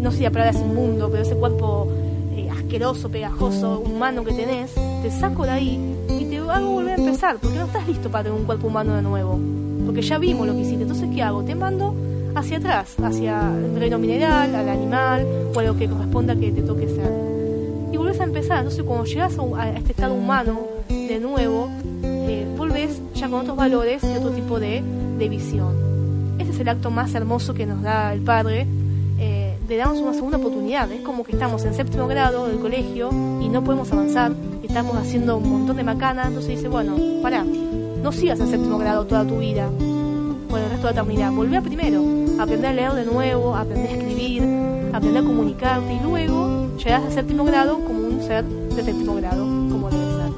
no 0.00 0.12
sé 0.12 0.22
la 0.22 0.30
palabra 0.30 0.50
es 0.50 0.60
inmundo, 0.60 1.08
pero 1.10 1.22
ese 1.22 1.34
cuerpo 1.36 1.88
eh, 2.36 2.50
asqueroso, 2.50 3.08
pegajoso, 3.08 3.80
humano 3.80 4.24
que 4.24 4.34
tenés, 4.34 4.72
te 5.02 5.10
saco 5.10 5.44
de 5.44 5.50
ahí 5.50 5.96
y 6.20 6.24
te 6.24 6.36
hago 6.36 6.70
volver 6.72 6.92
a 6.92 6.96
empezar, 6.96 7.38
porque 7.40 7.58
no 7.58 7.64
estás 7.64 7.88
listo 7.88 8.10
para 8.10 8.24
tener 8.24 8.38
un 8.38 8.44
cuerpo 8.44 8.66
humano 8.66 8.94
de 8.94 9.02
nuevo. 9.02 9.38
Porque 9.86 10.02
ya 10.02 10.18
vimos 10.18 10.46
lo 10.46 10.52
que 10.52 10.60
hiciste. 10.60 10.82
Entonces, 10.82 11.08
¿qué 11.14 11.22
hago? 11.22 11.42
Te 11.42 11.54
mando 11.54 11.94
hacia 12.34 12.58
atrás, 12.58 12.94
hacia 13.02 13.40
el 13.56 13.80
reino 13.80 13.98
mineral, 13.98 14.54
al 14.54 14.68
animal 14.68 15.26
o 15.54 15.58
a 15.58 15.62
lo 15.62 15.76
que 15.76 15.88
corresponda 15.88 16.36
que 16.36 16.52
te 16.52 16.62
toque 16.62 16.86
ser 16.86 17.19
Entonces 18.58 18.82
cuando 18.82 19.04
llegas 19.04 19.36
a, 19.56 19.70
este 19.70 19.92
estado 19.92 20.14
humano 20.14 20.60
de 20.88 21.20
nuevo, 21.20 21.68
eh, 22.02 22.46
volvés 22.56 23.00
ya 23.14 23.28
con 23.28 23.40
otros 23.40 23.56
valores 23.56 24.02
y 24.02 24.16
otro 24.16 24.30
tipo 24.30 24.58
de, 24.58 24.82
de 25.18 25.28
visión. 25.28 26.36
Ese 26.38 26.50
es 26.50 26.60
el 26.60 26.68
acto 26.68 26.90
más 26.90 27.14
hermoso 27.14 27.54
que 27.54 27.66
nos 27.66 27.82
da 27.82 28.12
el 28.12 28.20
Padre. 28.20 28.66
Eh, 29.18 29.50
de 29.68 29.76
darnos 29.76 30.00
una 30.00 30.14
segunda 30.14 30.38
oportunidad. 30.38 30.90
Es 30.90 31.02
como 31.02 31.22
que 31.22 31.32
estamos 31.32 31.64
en 31.64 31.74
séptimo 31.74 32.08
grado 32.08 32.48
del 32.48 32.58
colegio 32.58 33.10
y 33.40 33.48
no 33.48 33.62
podemos 33.62 33.92
avanzar, 33.92 34.32
estamos 34.62 34.96
haciendo 34.96 35.36
un 35.36 35.48
montón 35.48 35.76
de 35.76 35.84
macanas, 35.84 36.28
entonces 36.28 36.56
dice, 36.56 36.68
bueno, 36.68 36.96
pará, 37.22 37.44
no 37.44 38.10
sigas 38.10 38.40
en 38.40 38.48
séptimo 38.48 38.78
grado 38.78 39.04
toda 39.04 39.24
tu 39.24 39.38
vida, 39.38 39.68
bueno, 40.48 40.66
el 40.66 40.72
resto 40.72 40.88
de 40.88 40.94
la 40.94 41.02
eternidad, 41.02 41.32
volvé 41.32 41.56
a 41.58 41.62
primero, 41.62 42.02
aprender 42.40 42.70
a 42.70 42.72
leer 42.72 42.92
de 42.94 43.04
nuevo, 43.04 43.54
aprender 43.54 43.90
a 43.90 43.94
escribir, 43.94 44.42
aprender 44.92 45.22
a 45.22 45.26
comunicarte 45.26 45.92
y 45.92 46.00
luego 46.00 46.76
llegas 46.76 47.04
al 47.04 47.12
séptimo 47.12 47.44
grado 47.44 47.84
como 47.84 48.00
un 48.00 48.09
ser 48.22 48.44
de 48.44 48.82
séptimo 48.82 49.14
grado, 49.16 49.44
como 49.44 49.90
debe 49.90 50.04
ser. 50.04 50.30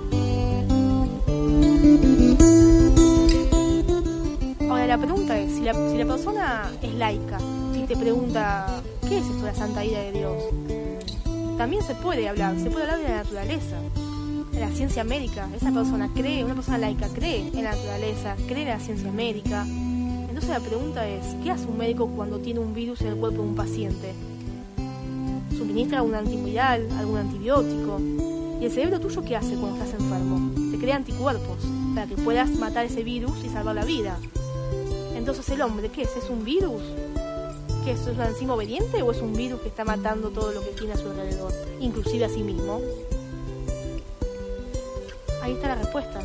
Ahora 4.69 4.87
la 4.87 4.99
pregunta 4.99 5.39
es, 5.39 5.53
si 5.53 5.63
la, 5.63 5.75
si 5.75 5.99
la 5.99 6.07
persona 6.07 6.71
es 6.83 6.95
laica 6.95 7.39
y 7.75 7.83
te 7.87 7.97
pregunta, 7.97 8.83
¿qué 9.09 9.19
es 9.19 9.27
esto 9.27 9.39
de 9.39 9.53
la 9.53 9.55
santa 9.55 9.85
ira 9.85 10.01
de 10.01 10.13
Dios? 10.13 10.43
También 11.59 11.83
se 11.83 11.95
puede 11.95 12.29
hablar, 12.29 12.59
se 12.59 12.71
puede 12.71 12.85
hablar 12.85 13.01
de 13.01 13.09
la 13.09 13.17
naturaleza, 13.17 13.77
de 14.53 14.61
la 14.61 14.71
ciencia 14.71 15.05
médica. 15.05 15.49
Esa 15.55 15.71
persona 15.71 16.11
cree, 16.15 16.45
una 16.45 16.55
persona 16.55 16.79
laica 16.79 17.09
cree 17.09 17.49
en 17.53 17.65
la 17.65 17.73
naturaleza, 17.73 18.37
cree 18.49 18.63
en 18.63 18.69
la 18.69 18.81
ciencia 18.81 19.13
médica. 19.13 19.65
Entonces 19.65 20.51
la 20.51 20.61
pregunta 20.61 21.07
es, 21.07 21.25
¿qué 21.43 21.51
hace 21.51 21.67
un 21.67 21.79
médico 21.79 22.07
cuando 22.09 22.39
tiene 22.39 22.61
un 22.61 22.75
virus 22.75 23.01
en 23.03 23.09
el 23.09 23.17
cuerpo 23.17 23.43
de 23.43 23.49
un 23.49 23.55
paciente? 23.55 24.15
¿Suministra 25.57 25.99
algún 25.99 26.15
antiviral, 26.15 26.89
algún 26.99 27.19
antibiótico? 27.19 28.01
¿Y 28.61 28.65
el 28.65 28.71
cerebro 28.71 29.01
tuyo 29.01 29.23
qué 29.25 29.37
hace 29.37 29.55
cuando 29.55 29.83
estás 29.83 30.01
enfermo? 30.01 30.51
Te 30.71 30.79
crea 30.79 30.97
anticuerpos 30.97 31.59
para 31.95 32.07
que 32.07 32.17
puedas 32.17 32.51
matar 32.51 32.87
ese 32.87 33.03
virus 33.03 33.33
y 33.45 33.49
salvar 33.49 33.75
la 33.75 33.85
vida. 33.85 34.19
Entonces 35.17 35.49
el 35.51 35.63
hombre, 35.63 35.89
¿qué 35.91 36.03
es? 36.03 36.17
¿Es 36.17 36.31
un 36.31 36.45
virus? 36.45 36.83
¿Qué 37.85 37.93
es? 37.93 38.07
¿Es 38.07 38.17
un 38.17 38.23
enzima 38.23 38.55
obediente 38.55 39.03
o 39.03 39.11
es 39.11 39.21
un 39.21 39.33
virus 39.33 39.61
que 39.61 39.69
está 39.69 39.85
matando 39.85 40.31
todo 40.31 40.53
lo 40.53 40.61
que 40.61 40.71
tiene 40.71 40.95
a 40.95 40.97
su 40.97 41.09
alrededor, 41.09 41.53
inclusive 41.81 42.25
a 42.25 42.29
sí 42.29 42.43
mismo? 42.43 42.81
Ahí 45.43 45.53
está 45.53 45.69
la 45.69 45.75
respuesta. 45.77 46.21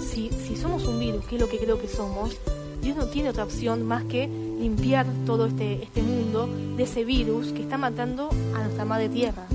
Si, 0.00 0.30
si 0.30 0.56
somos 0.56 0.84
un 0.86 0.98
virus, 0.98 1.24
que 1.26 1.36
es 1.36 1.40
lo 1.40 1.48
que 1.48 1.58
creo 1.58 1.80
que 1.80 1.88
somos, 1.88 2.36
Dios 2.82 2.96
no 2.96 3.06
tiene 3.06 3.30
otra 3.30 3.44
opción 3.44 3.84
más 3.84 4.04
que 4.04 4.45
limpiar 4.58 5.06
todo 5.24 5.46
este, 5.46 5.82
este 5.82 6.02
mundo 6.02 6.48
de 6.76 6.82
ese 6.82 7.04
virus 7.04 7.52
que 7.52 7.62
está 7.62 7.78
matando 7.78 8.30
a 8.54 8.64
nuestra 8.64 8.84
madre 8.84 9.08
tierra. 9.08 9.46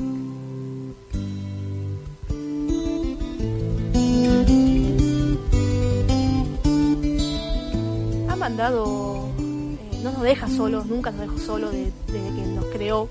Ha 8.29 8.35
mandado, 8.35 9.29
eh, 9.39 9.99
no 10.03 10.11
nos 10.11 10.21
deja 10.21 10.47
solos, 10.47 10.85
nunca 10.85 11.11
nos 11.11 11.21
dejó 11.21 11.37
solos 11.37 11.71
desde 11.73 12.35
que 12.35 12.45
nos 12.47 12.65
creó. 12.65 13.07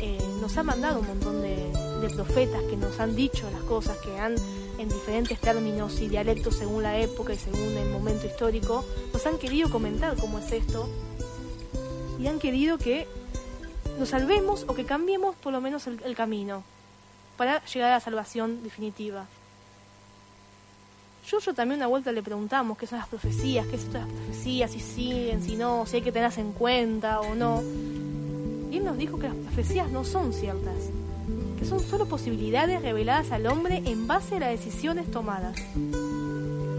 Eh, 0.00 0.18
nos 0.40 0.56
ha 0.56 0.62
mandado 0.62 1.00
un 1.00 1.06
montón 1.06 1.42
de 1.42 1.54
profetas 2.14 2.62
que 2.64 2.76
nos 2.76 3.00
han 3.00 3.16
dicho 3.16 3.48
las 3.50 3.62
cosas, 3.62 3.96
que 3.98 4.18
han 4.18 4.34
en 4.78 4.88
diferentes 4.88 5.40
términos 5.40 6.00
y 6.00 6.08
dialectos 6.08 6.56
según 6.56 6.82
la 6.82 6.98
época 6.98 7.32
y 7.32 7.38
según 7.38 7.76
el 7.76 7.90
momento 7.90 8.26
histórico, 8.26 8.84
nos 9.12 9.26
han 9.26 9.38
querido 9.38 9.70
comentar 9.70 10.16
cómo 10.16 10.38
es 10.38 10.50
esto 10.52 10.88
y 12.18 12.26
han 12.26 12.38
querido 12.38 12.78
que 12.78 13.06
nos 13.98 14.08
salvemos 14.08 14.64
o 14.66 14.74
que 14.74 14.84
cambiemos 14.84 15.36
por 15.36 15.52
lo 15.52 15.60
menos 15.60 15.86
el, 15.86 16.14
camino 16.16 16.62
para 17.36 17.64
llegar 17.64 17.90
a 17.90 17.94
la 17.94 18.00
salvación 18.00 18.62
definitiva. 18.62 19.26
Yo, 21.28 21.38
yo 21.38 21.54
también 21.54 21.80
una 21.80 21.86
vuelta 21.86 22.12
le 22.12 22.22
preguntamos 22.22 22.76
qué 22.76 22.86
son 22.86 22.98
las 22.98 23.08
profecías, 23.08 23.66
qué 23.66 23.78
son 23.78 23.92
las 23.94 24.06
profecías, 24.06 24.70
si 24.70 24.80
siguen, 24.80 25.42
si 25.42 25.56
no, 25.56 25.86
si 25.86 25.96
hay 25.96 26.02
que 26.02 26.12
tenerlas 26.12 26.38
en 26.38 26.52
cuenta 26.52 27.20
o 27.20 27.34
no. 27.34 27.62
Y 28.70 28.78
él 28.78 28.84
nos 28.84 28.98
dijo 28.98 29.18
que 29.18 29.28
las 29.28 29.36
profecías 29.36 29.90
no 29.90 30.04
son 30.04 30.32
ciertas, 30.32 30.90
son 31.64 31.80
solo 31.80 32.06
posibilidades 32.06 32.82
reveladas 32.82 33.32
al 33.32 33.46
hombre 33.46 33.82
en 33.86 34.06
base 34.06 34.36
a 34.36 34.40
las 34.40 34.50
decisiones 34.50 35.10
tomadas. 35.10 35.60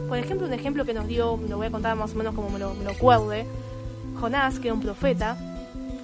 Por 0.07 0.17
ejemplo, 0.17 0.47
un 0.47 0.53
ejemplo 0.53 0.85
que 0.85 0.93
nos 0.93 1.07
dio, 1.07 1.39
lo 1.49 1.57
voy 1.57 1.67
a 1.67 1.71
contar 1.71 1.95
más 1.95 2.13
o 2.13 2.15
menos 2.15 2.35
como 2.35 2.49
me 2.49 2.59
lo, 2.59 2.73
me 2.75 2.91
acuerde, 2.91 3.45
Jonás, 4.19 4.59
que 4.59 4.67
era 4.67 4.73
un 4.73 4.81
profeta, 4.81 5.37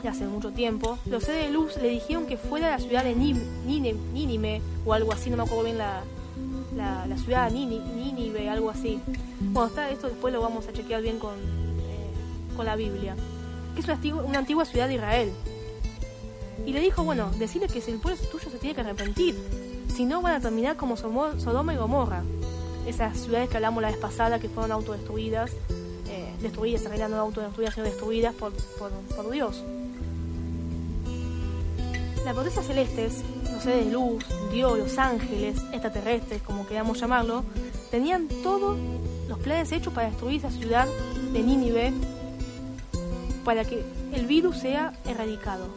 hace 0.07 0.25
mucho 0.25 0.51
tiempo, 0.51 0.97
los 1.05 1.23
seres 1.23 1.47
de 1.47 1.53
luz 1.53 1.77
le 1.77 1.89
dijeron 1.89 2.25
que 2.25 2.37
fuera 2.37 2.67
a 2.67 2.71
la 2.71 2.79
ciudad 2.79 3.03
de 3.03 3.15
Nínive, 3.15 4.61
o 4.85 4.93
algo 4.93 5.13
así, 5.13 5.29
no 5.29 5.37
me 5.37 5.43
acuerdo 5.43 5.63
bien 5.63 5.77
la, 5.77 6.01
la, 6.75 7.17
ciudad 7.17 7.51
de 7.51 7.59
Nínive, 7.59 8.49
algo 8.49 8.69
así. 8.69 8.99
Bueno, 9.39 9.67
está, 9.67 9.89
esto 9.89 10.07
después 10.07 10.33
lo 10.33 10.41
vamos 10.41 10.67
a 10.67 10.73
chequear 10.73 11.01
bien 11.01 11.19
con, 11.19 11.35
eh, 11.35 12.55
con 12.55 12.65
la 12.65 12.75
Biblia. 12.75 13.15
Que 13.75 13.81
es 13.81 13.85
una, 13.87 14.23
una 14.23 14.39
antigua 14.39 14.65
ciudad 14.65 14.87
de 14.87 14.95
Israel, 14.95 15.31
y 16.65 16.73
le 16.73 16.79
dijo, 16.79 17.03
bueno, 17.03 17.31
decirle 17.37 17.67
que 17.67 17.81
si 17.81 17.91
el 17.91 17.97
pueblo 17.97 18.21
es 18.21 18.29
tuyo 18.29 18.49
se 18.49 18.57
tiene 18.57 18.75
que 18.75 18.81
arrepentir. 18.81 19.35
Si 19.93 20.05
no, 20.05 20.21
van 20.21 20.35
a 20.35 20.39
terminar 20.39 20.77
como 20.77 20.95
Sodoma 20.97 21.73
y 21.73 21.77
Gomorra. 21.77 22.23
Esas 22.87 23.17
ciudades 23.17 23.49
que 23.49 23.57
hablamos 23.57 23.81
la 23.81 23.89
vez 23.89 23.97
pasada 23.97 24.39
que 24.39 24.49
fueron 24.49 24.71
autodestruidas, 24.71 25.51
eh, 26.09 26.33
destruidas, 26.41 26.81
en 26.81 26.87
realidad 26.87 27.09
no 27.09 27.17
autodestruidas, 27.17 27.75
sino 27.75 27.85
destruidas 27.85 28.33
por, 28.33 28.53
por, 28.53 29.31
Dios. 29.31 29.63
Las 32.25 32.35
potencias 32.35 32.65
celestes, 32.65 33.23
los 33.51 33.63
seres 33.63 33.85
de 33.85 33.91
luz, 33.91 34.23
Dios, 34.51 34.77
los 34.77 34.97
ángeles, 34.97 35.57
extraterrestres, 35.71 36.41
como 36.41 36.67
queramos 36.67 36.99
llamarlo, 36.99 37.43
tenían 37.89 38.27
todos 38.43 38.77
los 39.27 39.39
planes 39.39 39.71
hechos 39.71 39.93
para 39.93 40.09
destruir 40.09 40.37
esa 40.37 40.51
ciudad 40.51 40.87
de 41.33 41.41
Nínive 41.41 41.93
para 43.43 43.65
que 43.65 43.83
el 44.13 44.27
virus 44.27 44.57
sea 44.59 44.93
erradicado 45.05 45.67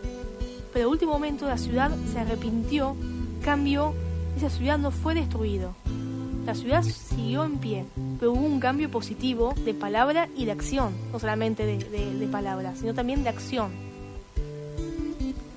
pero 0.74 0.86
al 0.86 0.92
último 0.92 1.12
momento 1.12 1.46
la 1.46 1.56
ciudad 1.56 1.92
se 2.12 2.18
arrepintió, 2.18 2.96
cambió, 3.44 3.94
esa 4.36 4.50
ciudad 4.50 4.76
no 4.76 4.90
fue 4.90 5.14
destruida. 5.14 5.72
La 6.44 6.56
ciudad 6.56 6.82
siguió 6.82 7.44
en 7.44 7.58
pie, 7.58 7.84
pero 8.18 8.32
hubo 8.32 8.44
un 8.44 8.58
cambio 8.58 8.90
positivo 8.90 9.54
de 9.64 9.72
palabra 9.72 10.28
y 10.36 10.46
de 10.46 10.52
acción, 10.52 10.92
no 11.12 11.20
solamente 11.20 11.64
de, 11.64 12.26
palabra, 12.26 12.74
sino 12.74 12.92
también 12.92 13.22
de 13.22 13.28
acción. 13.28 13.70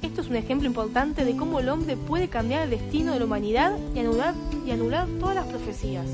Esto 0.04 0.22
es 0.22 0.28
un 0.28 0.36
ejemplo 0.36 0.68
importante 0.68 1.26
de 1.26 1.36
cómo 1.36 1.60
el 1.60 1.70
hombre 1.70 1.98
puede 1.98 2.28
cambiar 2.28 2.62
el 2.62 2.70
destino 2.70 3.12
de 3.14 3.20
la 3.20 3.26
humanidad 3.26 3.76
y 3.96 4.72
anular 4.72 5.08
todas 5.20 5.36
las 5.36 5.48
profecías. 5.48 6.06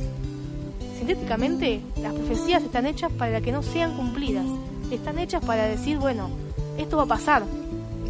Sintéticamente, 0.97 1.81
las 2.01 2.13
profecías 2.13 2.63
están 2.63 2.85
hechas 2.85 3.11
para 3.11 3.41
que 3.41 3.51
no 3.51 3.63
sean 3.63 3.97
cumplidas, 3.97 4.45
están 4.89 5.19
hechas 5.19 5.43
para 5.43 5.65
decir, 5.65 5.97
bueno, 5.97 6.29
esto 6.77 6.95
va 6.95 7.03
a 7.03 7.07
pasar, 7.07 7.43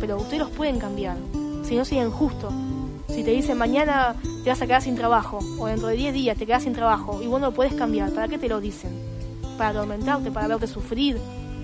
pero 0.04 0.18
ustedes 0.18 0.40
los 0.40 0.50
pueden 0.50 0.80
cambiar. 0.80 1.16
Si 1.64 1.78
no 1.78 1.86
siguen 1.86 2.12
justo. 2.12 2.50
Si 3.08 3.24
te 3.24 3.32
dicen 3.32 3.58
mañana 3.58 4.18
te 4.44 4.50
vas 4.50 4.62
a 4.62 4.66
quedar 4.66 4.82
sin 4.82 4.96
trabajo, 4.96 5.40
o 5.58 5.68
dentro 5.68 5.88
de 5.88 5.96
10 5.96 6.14
días 6.14 6.38
te 6.38 6.46
quedas 6.46 6.64
sin 6.64 6.74
trabajo, 6.74 7.22
y 7.24 7.28
vos 7.28 7.40
no 7.40 7.48
lo 7.48 7.54
puedes 7.54 7.74
cambiar, 7.74 8.12
¿para 8.12 8.28
qué 8.28 8.38
te 8.38 8.50
lo 8.50 8.60
dicen? 8.60 8.92
¿Para 9.58 9.70
atormentarte, 9.70 10.30
para 10.30 10.48
verte 10.50 10.68
sufrir? 10.68 11.18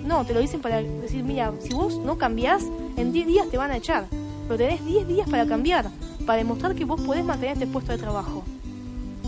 No, 0.05 0.23
te 0.23 0.33
lo 0.33 0.39
dicen 0.39 0.61
para 0.61 0.81
decir, 0.81 1.21
mira, 1.25 1.51
si 1.59 1.73
vos 1.73 1.97
no 1.97 2.17
cambiás, 2.17 2.63
en 2.95 3.11
10 3.11 3.27
días 3.27 3.49
te 3.49 3.57
van 3.57 3.71
a 3.71 3.75
echar. 3.75 4.05
Pero 4.47 4.57
tenés 4.57 4.85
10 4.85 5.05
días 5.05 5.29
para 5.29 5.45
cambiar, 5.45 5.89
para 6.25 6.37
demostrar 6.37 6.75
que 6.75 6.85
vos 6.85 7.01
podés 7.01 7.25
mantener 7.25 7.55
este 7.55 7.67
puesto 7.67 7.91
de 7.91 7.97
trabajo. 7.97 8.45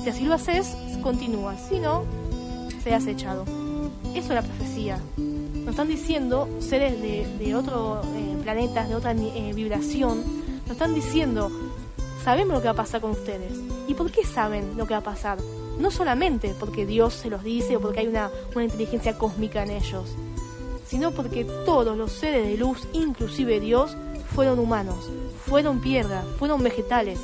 Si 0.01 0.09
así 0.09 0.23
lo 0.23 0.35
haces, 0.35 0.73
continúa. 1.03 1.57
Si 1.57 1.79
no, 1.79 2.05
seas 2.81 3.05
echado. 3.07 3.43
Eso 4.15 4.29
es 4.29 4.29
la 4.29 4.41
profecía. 4.41 4.99
Nos 5.17 5.71
están 5.71 5.89
diciendo 5.89 6.47
seres 6.59 7.01
de, 7.01 7.27
de 7.37 7.55
otro 7.55 8.01
eh, 8.15 8.20
planetas, 8.41 8.89
de 8.89 8.95
otra 8.95 9.11
eh, 9.13 9.51
vibración, 9.53 10.23
nos 10.61 10.71
están 10.71 10.93
diciendo, 10.93 11.51
sabemos 12.23 12.55
lo 12.55 12.61
que 12.61 12.67
va 12.67 12.73
a 12.73 12.75
pasar 12.75 13.01
con 13.01 13.11
ustedes. 13.11 13.53
¿Y 13.87 13.93
por 13.93 14.11
qué 14.11 14.25
saben 14.25 14.77
lo 14.77 14.85
que 14.85 14.93
va 14.93 14.99
a 14.99 15.03
pasar? 15.03 15.37
No 15.79 15.91
solamente 15.91 16.53
porque 16.59 16.85
Dios 16.85 17.13
se 17.13 17.29
los 17.29 17.43
dice 17.43 17.77
o 17.77 17.81
porque 17.81 18.01
hay 18.01 18.07
una, 18.07 18.29
una 18.53 18.63
inteligencia 18.63 19.17
cósmica 19.17 19.63
en 19.63 19.71
ellos, 19.71 20.15
sino 20.85 21.11
porque 21.11 21.45
todos 21.65 21.97
los 21.97 22.11
seres 22.11 22.45
de 22.45 22.57
luz, 22.57 22.87
inclusive 22.93 23.59
Dios, 23.59 23.95
fueron 24.35 24.59
humanos, 24.59 25.09
fueron 25.45 25.81
piedra, 25.81 26.23
fueron 26.37 26.63
vegetales. 26.63 27.19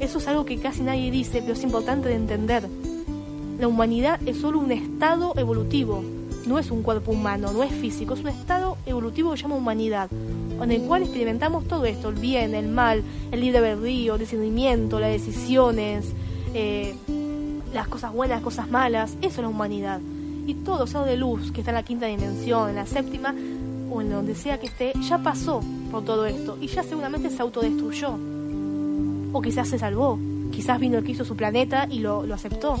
Eso 0.00 0.18
es 0.18 0.28
algo 0.28 0.44
que 0.44 0.58
casi 0.58 0.82
nadie 0.82 1.10
dice, 1.10 1.40
pero 1.40 1.54
es 1.54 1.62
importante 1.62 2.08
de 2.08 2.14
entender. 2.16 2.68
La 3.58 3.68
humanidad 3.68 4.20
es 4.26 4.38
solo 4.38 4.58
un 4.58 4.72
estado 4.72 5.32
evolutivo, 5.36 6.04
no 6.46 6.58
es 6.58 6.70
un 6.70 6.82
cuerpo 6.82 7.12
humano, 7.12 7.52
no 7.52 7.62
es 7.62 7.72
físico, 7.72 8.14
es 8.14 8.20
un 8.20 8.28
estado 8.28 8.78
evolutivo 8.86 9.32
que 9.32 9.42
llama 9.42 9.56
humanidad, 9.56 10.08
en 10.10 10.70
el 10.70 10.82
cual 10.82 11.02
experimentamos 11.02 11.66
todo 11.66 11.84
esto, 11.84 12.08
el 12.08 12.14
bien, 12.14 12.54
el 12.54 12.68
mal, 12.68 13.02
el 13.32 13.40
libre 13.40 13.58
albedrío, 13.58 14.14
el 14.14 14.20
discernimiento, 14.20 15.00
las 15.00 15.10
decisiones, 15.10 16.06
eh, 16.54 16.94
las 17.74 17.88
cosas 17.88 18.12
buenas, 18.12 18.36
las 18.38 18.44
cosas 18.44 18.70
malas, 18.70 19.16
eso 19.20 19.28
es 19.28 19.38
la 19.38 19.48
humanidad. 19.48 20.00
Y 20.46 20.54
todo 20.54 20.86
ser 20.86 21.02
de 21.02 21.16
luz 21.16 21.50
que 21.50 21.60
está 21.60 21.72
en 21.72 21.76
la 21.76 21.82
quinta 21.82 22.06
dimensión, 22.06 22.70
en 22.70 22.76
la 22.76 22.86
séptima, 22.86 23.34
o 23.90 24.00
en 24.00 24.10
donde 24.10 24.34
sea 24.34 24.58
que 24.60 24.66
esté, 24.66 24.92
ya 25.08 25.18
pasó 25.18 25.60
por 25.90 26.04
todo 26.04 26.26
esto 26.26 26.56
y 26.60 26.68
ya 26.68 26.82
seguramente 26.82 27.30
se 27.30 27.42
autodestruyó. 27.42 28.16
O 29.32 29.42
quizás 29.42 29.68
se 29.68 29.78
salvó, 29.78 30.18
quizás 30.52 30.78
vino 30.78 30.98
el 30.98 31.04
que 31.04 31.12
hizo 31.12 31.24
su 31.24 31.36
planeta 31.36 31.86
y 31.90 31.98
lo, 31.98 32.24
lo 32.24 32.34
aceptó. 32.34 32.78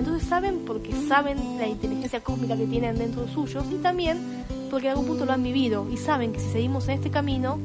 Entonces 0.00 0.26
saben 0.26 0.60
porque 0.66 0.94
saben 1.08 1.58
la 1.58 1.68
inteligencia 1.68 2.20
cósmica 2.20 2.56
que 2.56 2.64
tienen 2.64 2.96
dentro 2.96 3.20
de 3.20 3.32
suyos 3.34 3.66
y 3.70 3.74
también 3.82 4.46
porque 4.70 4.86
en 4.86 4.92
algún 4.92 5.06
punto 5.06 5.26
lo 5.26 5.32
han 5.32 5.42
vivido 5.42 5.86
y 5.92 5.98
saben 5.98 6.32
que 6.32 6.40
si 6.40 6.48
seguimos 6.48 6.88
en 6.88 6.94
este 6.94 7.10
camino 7.10 7.58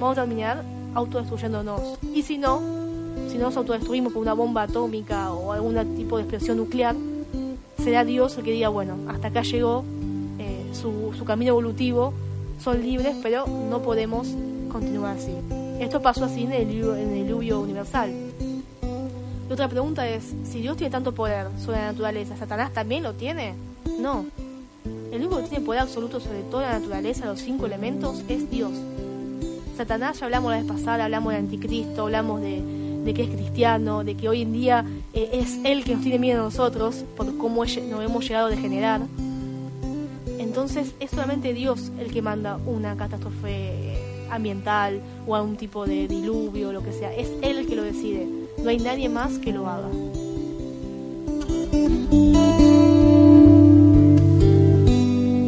vamos 0.00 0.18
a 0.18 0.22
terminar 0.22 0.64
autodestruyéndonos. 0.94 2.00
Y 2.12 2.22
si 2.22 2.36
no, 2.36 2.60
si 3.28 3.38
nos 3.38 3.56
autodestruimos 3.56 4.12
con 4.12 4.22
una 4.22 4.32
bomba 4.32 4.62
atómica 4.62 5.32
o 5.32 5.52
algún 5.52 5.76
tipo 5.94 6.16
de 6.16 6.24
explosión 6.24 6.56
nuclear, 6.56 6.96
será 7.78 8.04
Dios 8.04 8.36
el 8.38 8.42
que 8.42 8.50
diga, 8.50 8.70
bueno, 8.70 8.96
hasta 9.08 9.28
acá 9.28 9.42
llegó 9.42 9.84
eh, 10.40 10.66
su, 10.72 11.12
su 11.16 11.24
camino 11.24 11.50
evolutivo, 11.50 12.12
son 12.58 12.82
libres, 12.82 13.14
pero 13.22 13.46
no 13.46 13.82
podemos 13.82 14.26
continuar 14.68 15.16
así. 15.16 15.32
Esto 15.78 16.02
pasó 16.02 16.24
así 16.24 16.42
en 16.42 16.52
el 16.54 16.68
diluvio 16.68 17.60
universal. 17.60 18.27
Y 19.48 19.52
otra 19.52 19.68
pregunta 19.68 20.06
es, 20.08 20.34
si 20.44 20.60
Dios 20.60 20.76
tiene 20.76 20.90
tanto 20.90 21.12
poder 21.12 21.46
sobre 21.58 21.78
la 21.78 21.92
naturaleza, 21.92 22.36
¿Satanás 22.36 22.72
también 22.72 23.02
lo 23.02 23.14
tiene? 23.14 23.54
No. 23.98 24.26
El 25.10 25.20
único 25.20 25.38
que 25.38 25.48
tiene 25.48 25.64
poder 25.64 25.80
absoluto 25.80 26.20
sobre 26.20 26.42
toda 26.42 26.70
la 26.70 26.78
naturaleza, 26.78 27.26
los 27.26 27.40
cinco 27.40 27.66
elementos, 27.66 28.22
es 28.28 28.50
Dios. 28.50 28.72
Satanás, 29.76 30.20
ya 30.20 30.26
hablamos 30.26 30.50
la 30.50 30.58
vez 30.58 30.66
pasada, 30.66 31.04
hablamos 31.04 31.32
del 31.32 31.44
anticristo, 31.44 32.02
hablamos 32.02 32.42
de, 32.42 32.62
de 33.04 33.14
que 33.14 33.22
es 33.22 33.30
cristiano, 33.30 34.04
de 34.04 34.16
que 34.16 34.28
hoy 34.28 34.42
en 34.42 34.52
día 34.52 34.84
eh, 35.14 35.30
es 35.32 35.58
Él 35.64 35.82
que 35.84 35.94
nos 35.94 36.02
tiene 36.02 36.18
miedo 36.18 36.40
a 36.40 36.44
nosotros 36.44 37.04
por 37.16 37.38
cómo 37.38 37.64
nos 37.64 37.76
hemos 37.76 38.28
llegado 38.28 38.48
a 38.48 38.50
degenerar. 38.50 39.00
Entonces 40.38 40.92
es 41.00 41.10
solamente 41.10 41.54
Dios 41.54 41.90
el 41.98 42.12
que 42.12 42.20
manda 42.20 42.58
una 42.66 42.96
catástrofe 42.96 43.96
ambiental 44.30 45.00
o 45.26 45.34
algún 45.34 45.56
tipo 45.56 45.86
de 45.86 46.06
diluvio 46.06 46.72
lo 46.72 46.82
que 46.82 46.92
sea. 46.92 47.14
Es 47.14 47.30
Él 47.40 47.58
el 47.58 47.66
que 47.66 47.76
lo 47.76 47.82
decide. 47.82 48.47
No 48.62 48.70
hay 48.70 48.78
nadie 48.78 49.08
más 49.08 49.38
que 49.38 49.52
lo 49.52 49.68
haga. 49.68 49.88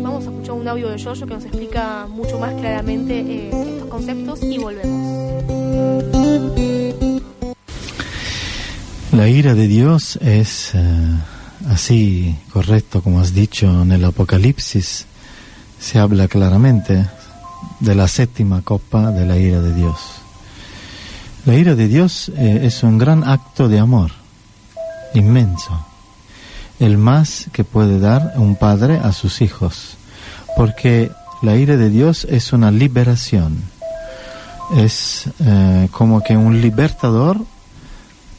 Vamos 0.02 0.26
a 0.26 0.30
escuchar 0.30 0.54
un 0.54 0.68
audio 0.68 0.90
de 0.90 0.98
Yoyo 0.98 1.26
que 1.26 1.34
nos 1.34 1.44
explica 1.44 2.06
mucho 2.08 2.38
más 2.38 2.54
claramente 2.54 3.20
eh, 3.20 3.50
estos 3.50 3.88
conceptos 3.88 4.42
y 4.42 4.58
volvemos. 4.58 5.20
La 9.12 9.28
ira 9.28 9.54
de 9.54 9.66
Dios 9.66 10.16
es 10.22 10.70
eh, 10.74 11.18
así, 11.68 12.36
correcto, 12.52 13.02
como 13.02 13.20
has 13.20 13.34
dicho 13.34 13.82
en 13.82 13.92
el 13.92 14.04
Apocalipsis, 14.04 15.06
se 15.80 15.98
habla 15.98 16.28
claramente 16.28 17.06
de 17.80 17.94
la 17.94 18.06
séptima 18.08 18.62
copa 18.62 19.10
de 19.10 19.26
la 19.26 19.36
ira 19.36 19.60
de 19.60 19.74
Dios. 19.74 20.19
La 21.46 21.55
ira 21.55 21.74
de 21.74 21.88
Dios 21.88 22.31
eh, 22.37 22.61
es 22.64 22.83
un 22.83 22.98
gran 22.98 23.26
acto 23.26 23.68
de 23.68 23.79
amor, 23.79 24.11
inmenso, 25.14 25.87
el 26.79 26.98
más 26.98 27.46
que 27.53 27.64
puede 27.64 27.98
dar 27.98 28.35
un 28.37 28.57
padre 28.57 28.98
a 29.03 29.12
sus 29.12 29.40
hijos, 29.40 29.96
porque 30.55 31.11
la 31.40 31.57
ira 31.57 31.79
de 31.79 31.88
Dios 31.88 32.26
es 32.29 32.53
una 32.53 32.70
liberación, 32.70 33.62
es 34.76 35.31
eh, 35.40 35.88
como 35.92 36.22
que 36.22 36.37
un 36.37 36.61
libertador 36.61 37.38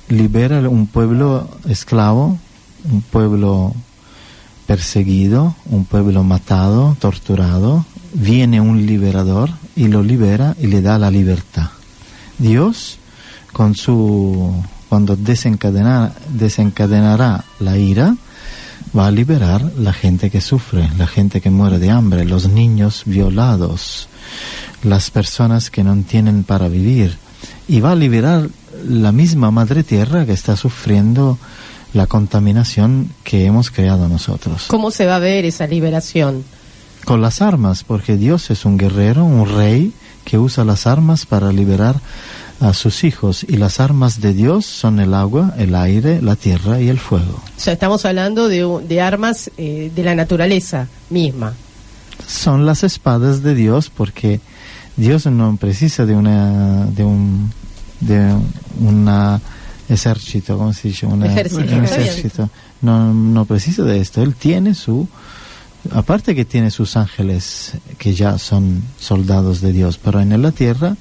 libera 0.07 0.59
un 0.69 0.85
pueblo 0.85 1.49
esclavo, 1.67 2.37
un 2.83 3.01
pueblo 3.01 3.73
perseguido, 4.67 5.55
un 5.65 5.85
pueblo 5.85 6.23
matado, 6.23 6.95
torturado, 6.99 7.83
viene 8.13 8.61
un 8.61 8.85
liberador 8.85 9.49
y 9.75 9.87
lo 9.87 10.03
libera 10.03 10.55
y 10.59 10.67
le 10.67 10.83
da 10.83 10.99
la 10.99 11.09
libertad. 11.09 11.71
Dios, 12.41 12.97
con 13.53 13.75
su, 13.75 14.53
cuando 14.89 15.15
desencadenar, 15.15 16.13
desencadenará 16.29 17.45
la 17.59 17.77
ira, 17.77 18.15
va 18.97 19.07
a 19.07 19.11
liberar 19.11 19.71
la 19.77 19.93
gente 19.93 20.29
que 20.29 20.41
sufre, 20.41 20.89
la 20.97 21.07
gente 21.07 21.39
que 21.39 21.49
muere 21.49 21.79
de 21.79 21.91
hambre, 21.91 22.25
los 22.25 22.49
niños 22.49 23.03
violados, 23.05 24.09
las 24.83 25.11
personas 25.11 25.69
que 25.69 25.83
no 25.83 25.95
tienen 26.03 26.43
para 26.43 26.67
vivir, 26.67 27.17
y 27.67 27.79
va 27.79 27.91
a 27.91 27.95
liberar 27.95 28.49
la 28.87 29.11
misma 29.11 29.51
madre 29.51 29.83
tierra 29.83 30.25
que 30.25 30.33
está 30.33 30.57
sufriendo 30.57 31.37
la 31.93 32.07
contaminación 32.07 33.13
que 33.23 33.45
hemos 33.45 33.69
creado 33.69 34.07
nosotros. 34.07 34.65
¿Cómo 34.67 34.91
se 34.91 35.05
va 35.05 35.17
a 35.17 35.19
ver 35.19 35.45
esa 35.45 35.67
liberación? 35.67 36.43
Con 37.05 37.21
las 37.21 37.41
armas, 37.41 37.83
porque 37.83 38.17
Dios 38.17 38.49
es 38.49 38.65
un 38.65 38.77
guerrero, 38.77 39.25
un 39.25 39.47
rey 39.47 39.93
que 40.23 40.37
usa 40.37 40.63
las 40.63 40.87
armas 40.87 41.25
para 41.25 41.51
liberar 41.51 41.99
a 42.59 42.73
sus 42.73 43.03
hijos 43.03 43.43
y 43.47 43.57
las 43.57 43.79
armas 43.79 44.21
de 44.21 44.33
Dios 44.33 44.65
son 44.65 44.99
el 44.99 45.13
agua, 45.13 45.53
el 45.57 45.73
aire, 45.73 46.21
la 46.21 46.35
tierra 46.35 46.79
y 46.79 46.89
el 46.89 46.99
fuego. 46.99 47.41
O 47.57 47.59
sea, 47.59 47.73
estamos 47.73 48.05
hablando 48.05 48.47
de, 48.47 48.65
de 48.87 49.01
armas 49.01 49.49
eh, 49.57 49.91
de 49.93 50.03
la 50.03 50.13
naturaleza 50.13 50.87
misma. 51.09 51.53
Son 52.27 52.65
las 52.65 52.83
espadas 52.83 53.41
de 53.41 53.55
Dios 53.55 53.89
porque 53.89 54.39
Dios 54.95 55.25
no 55.25 55.55
precisa 55.57 56.05
de 56.05 56.15
una 56.15 56.85
de 56.85 57.03
un 57.03 57.51
de 57.99 58.35
una 58.79 59.41
ejército, 59.89 60.57
¿cómo 60.57 60.73
se 60.73 60.89
dice? 60.89 61.05
Una, 61.05 61.27
Ejército. 61.27 61.75
Un 61.75 61.85
ejército. 61.85 62.49
No, 62.81 63.13
no 63.13 63.45
precisa 63.45 63.83
de 63.83 63.99
esto. 63.99 64.21
Él 64.21 64.35
tiene 64.35 64.73
su, 64.73 65.07
aparte 65.91 66.35
que 66.35 66.45
tiene 66.45 66.69
sus 66.71 66.95
ángeles 66.95 67.73
que 67.97 68.13
ya 68.13 68.37
son 68.37 68.83
soldados 68.99 69.61
de 69.61 69.71
Dios, 69.73 69.97
pero 69.97 70.19
en 70.19 70.39
la 70.41 70.51
tierra 70.51 70.95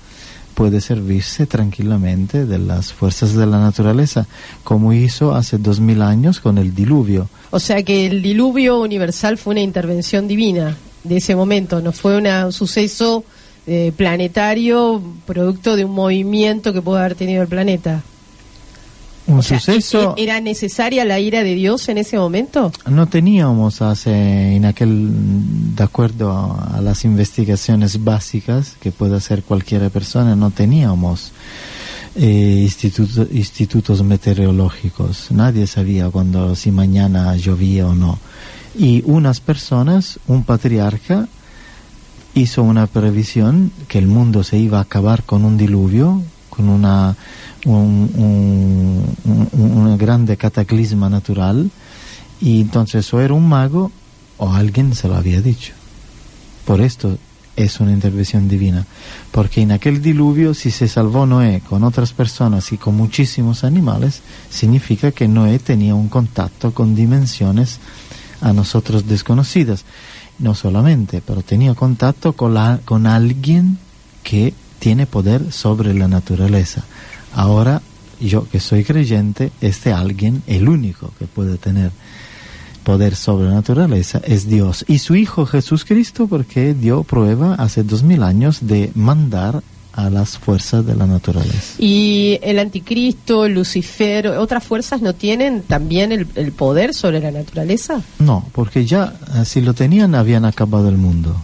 puede 0.54 0.80
servirse 0.80 1.46
tranquilamente 1.46 2.44
de 2.46 2.58
las 2.58 2.92
fuerzas 2.92 3.34
de 3.34 3.46
la 3.46 3.58
naturaleza, 3.60 4.26
como 4.64 4.92
hizo 4.92 5.34
hace 5.34 5.58
dos 5.58 5.80
mil 5.80 6.02
años 6.02 6.40
con 6.40 6.58
el 6.58 6.74
diluvio. 6.74 7.28
O 7.50 7.60
sea 7.60 7.82
que 7.82 8.06
el 8.06 8.20
diluvio 8.22 8.80
universal 8.80 9.38
fue 9.38 9.52
una 9.52 9.60
intervención 9.62 10.28
divina 10.28 10.76
de 11.04 11.16
ese 11.16 11.34
momento, 11.34 11.80
no 11.80 11.92
fue 11.92 12.16
una- 12.18 12.46
un 12.46 12.52
suceso 12.52 13.24
eh, 13.66 13.92
planetario 13.96 15.02
producto 15.26 15.76
de 15.76 15.84
un 15.84 15.92
movimiento 15.92 16.72
que 16.72 16.82
pudo 16.82 16.96
haber 16.96 17.14
tenido 17.14 17.42
el 17.42 17.48
planeta. 17.48 18.02
Un 19.26 19.38
O 19.38 19.42
suceso. 19.42 20.14
¿e- 20.16 20.22
¿Era 20.24 20.40
necesaria 20.40 21.04
la 21.04 21.20
ira 21.20 21.42
de 21.44 21.54
Dios 21.54 21.88
en 21.88 21.98
ese 21.98 22.16
momento? 22.18 22.72
no 22.88 23.06
teníamos 23.06 23.80
hace 23.82 24.56
en 24.56 24.64
aquel 24.64 25.08
de 25.76 25.82
acuerdo 25.84 26.32
a, 26.32 26.78
a 26.78 26.80
las 26.80 27.04
investigaciones 27.04 28.02
básicas 28.02 28.74
que 28.80 28.90
puede 28.90 29.16
hacer 29.16 29.42
cualquier 29.44 29.88
persona 29.90 30.34
no 30.34 30.50
teníamos 30.50 31.32
eh, 32.16 32.62
instituto- 32.64 33.28
institutos 33.32 34.02
meteorológicos. 34.02 35.30
Nadie 35.30 35.66
sabía 35.68 36.10
cuando 36.10 36.56
si 36.56 36.72
mañana 36.72 37.36
llovía 37.36 37.86
o 37.86 37.94
no. 37.94 38.18
Y 38.76 39.02
unas 39.06 39.40
personas 39.40 40.18
un 40.26 40.42
patriarca 40.44 41.28
hizo 42.34 42.62
una 42.62 42.86
previsión 42.86 43.70
que 43.86 43.98
el 43.98 44.06
mundo 44.06 44.42
se 44.44 44.58
iba 44.58 44.78
a 44.78 44.82
acabar 44.82 45.22
con 45.24 45.44
un 45.44 45.56
diluvio 45.56 46.22
con 46.48 46.68
una 46.68 47.16
un, 47.66 48.10
un- 49.24 49.48
un- 49.52 49.98
grande 49.98 50.36
cataclisma 50.38 51.10
natural 51.10 51.70
y 52.40 52.62
entonces 52.62 53.12
o 53.12 53.20
era 53.20 53.34
un 53.34 53.46
mago 53.48 53.92
o 54.38 54.50
alguien 54.52 54.94
se 54.94 55.08
lo 55.08 55.16
había 55.16 55.42
dicho. 55.42 55.72
Por 56.64 56.80
esto 56.80 57.18
es 57.56 57.80
una 57.80 57.92
intervención 57.92 58.48
divina. 58.48 58.86
Porque 59.30 59.60
en 59.60 59.72
aquel 59.72 60.00
diluvio, 60.00 60.54
si 60.54 60.70
se 60.70 60.88
salvó 60.88 61.26
Noé 61.26 61.60
con 61.68 61.84
otras 61.84 62.14
personas 62.14 62.72
y 62.72 62.78
con 62.78 62.96
muchísimos 62.96 63.62
animales, 63.64 64.22
significa 64.48 65.12
que 65.12 65.28
Noé 65.28 65.58
tenía 65.58 65.94
un 65.94 66.08
contacto 66.08 66.72
con 66.72 66.94
dimensiones 66.94 67.78
a 68.40 68.54
nosotros 68.54 69.06
desconocidas. 69.06 69.84
No 70.38 70.54
solamente, 70.54 71.20
pero 71.20 71.42
tenía 71.42 71.74
contacto 71.74 72.32
con, 72.32 72.54
la- 72.54 72.80
con 72.86 73.06
alguien 73.06 73.76
que 74.22 74.54
tiene 74.78 75.04
poder 75.04 75.52
sobre 75.52 75.92
la 75.92 76.08
naturaleza. 76.08 76.84
Ahora, 77.34 77.82
yo 78.20 78.46
que 78.48 78.60
soy 78.60 78.84
creyente, 78.84 79.52
este 79.60 79.92
alguien, 79.92 80.42
el 80.46 80.68
único 80.68 81.12
que 81.18 81.26
puede 81.26 81.56
tener 81.56 81.90
poder 82.84 83.14
sobre 83.14 83.48
la 83.48 83.54
naturaleza 83.54 84.20
es 84.24 84.48
Dios 84.48 84.84
y 84.88 84.98
su 84.98 85.14
Hijo 85.14 85.44
Jesús 85.46 85.84
Cristo 85.84 86.26
porque 86.26 86.74
dio 86.74 87.02
prueba 87.02 87.54
hace 87.54 87.82
dos 87.82 88.02
mil 88.02 88.22
años 88.22 88.58
de 88.62 88.90
mandar 88.94 89.62
a 89.92 90.08
las 90.08 90.38
fuerzas 90.38 90.86
de 90.86 90.94
la 90.94 91.06
naturaleza. 91.06 91.74
Y 91.78 92.38
el 92.42 92.58
anticristo, 92.58 93.48
Lucifer, 93.48 94.28
otras 94.28 94.64
fuerzas 94.64 95.02
no 95.02 95.14
tienen 95.14 95.62
también 95.62 96.12
el, 96.12 96.26
el 96.36 96.52
poder 96.52 96.94
sobre 96.94 97.20
la 97.20 97.30
naturaleza. 97.32 98.00
No, 98.18 98.46
porque 98.52 98.86
ya 98.86 99.14
eh, 99.34 99.44
si 99.44 99.60
lo 99.60 99.74
tenían 99.74 100.14
habían 100.14 100.44
acabado 100.44 100.88
el 100.88 100.96
mundo 100.96 101.36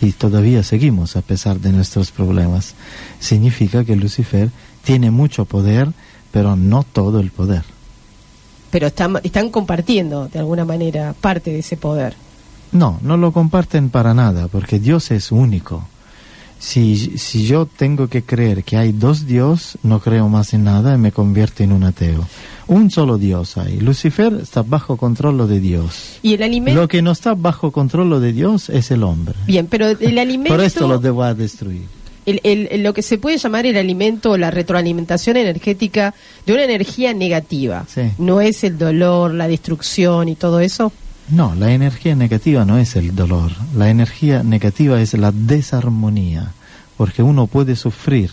y 0.00 0.12
todavía 0.12 0.62
seguimos 0.62 1.16
a 1.16 1.22
pesar 1.22 1.60
de 1.60 1.72
nuestros 1.72 2.10
problemas. 2.12 2.74
Significa 3.18 3.84
que 3.84 3.96
Lucifer 3.96 4.50
tiene 4.86 5.10
mucho 5.10 5.44
poder, 5.46 5.88
pero 6.30 6.54
no 6.54 6.84
todo 6.84 7.18
el 7.18 7.32
poder. 7.32 7.64
Pero 8.70 8.86
están, 8.86 9.18
están 9.24 9.50
compartiendo 9.50 10.28
de 10.28 10.38
alguna 10.38 10.64
manera 10.64 11.12
parte 11.20 11.50
de 11.50 11.58
ese 11.58 11.76
poder. 11.76 12.14
No, 12.70 13.00
no 13.02 13.16
lo 13.16 13.32
comparten 13.32 13.90
para 13.90 14.14
nada, 14.14 14.46
porque 14.46 14.78
Dios 14.78 15.10
es 15.10 15.32
único. 15.32 15.84
Si, 16.60 17.18
si 17.18 17.46
yo 17.46 17.66
tengo 17.66 18.06
que 18.06 18.22
creer 18.22 18.62
que 18.62 18.76
hay 18.76 18.92
dos 18.92 19.26
dios, 19.26 19.76
no 19.82 19.98
creo 20.00 20.28
más 20.28 20.54
en 20.54 20.64
nada 20.64 20.94
y 20.94 20.98
me 20.98 21.10
convierto 21.10 21.64
en 21.64 21.72
un 21.72 21.82
ateo. 21.82 22.24
Un 22.68 22.90
solo 22.90 23.18
dios 23.18 23.56
hay. 23.56 23.80
Lucifer 23.80 24.34
está 24.34 24.62
bajo 24.62 24.96
control 24.96 25.48
de 25.48 25.60
Dios. 25.60 26.18
Y 26.22 26.34
el 26.34 26.42
alimento... 26.44 26.80
Lo 26.80 26.88
que 26.88 27.02
no 27.02 27.10
está 27.10 27.34
bajo 27.34 27.72
control 27.72 28.20
de 28.20 28.32
Dios 28.32 28.70
es 28.70 28.90
el 28.92 29.02
hombre. 29.02 29.34
Bien, 29.46 29.66
pero 29.66 29.88
el 29.88 30.18
alimento... 30.18 30.52
Por 30.56 30.64
esto 30.64 30.86
lo 30.86 30.98
debo 30.98 31.24
a 31.24 31.34
destruir. 31.34 31.86
El, 32.26 32.40
el- 32.42 32.82
lo 32.82 32.92
que 32.92 33.02
se 33.02 33.18
puede 33.18 33.38
llamar 33.38 33.64
el 33.66 33.76
alimento 33.76 34.32
o 34.32 34.36
la 34.36 34.50
retroalimentación 34.50 35.36
energética 35.36 36.12
de 36.44 36.52
una 36.52 36.64
energía 36.64 37.14
negativa. 37.14 37.86
Sí. 37.88 38.02
No 38.18 38.40
es 38.40 38.64
el 38.64 38.76
dolor, 38.78 39.32
la 39.32 39.46
destrucción 39.48 40.28
y 40.28 40.34
todo 40.34 40.60
eso. 40.60 40.92
No, 41.28 41.54
la 41.54 41.72
energía 41.72 42.14
negativa 42.14 42.64
no 42.64 42.78
es 42.78 42.94
el 42.96 43.14
dolor. 43.16 43.52
La 43.76 43.90
energía 43.90 44.42
negativa 44.42 45.00
es 45.00 45.14
la 45.14 45.32
desarmonía, 45.32 46.52
porque 46.96 47.22
uno 47.22 47.46
puede 47.46 47.74
sufrir 47.76 48.30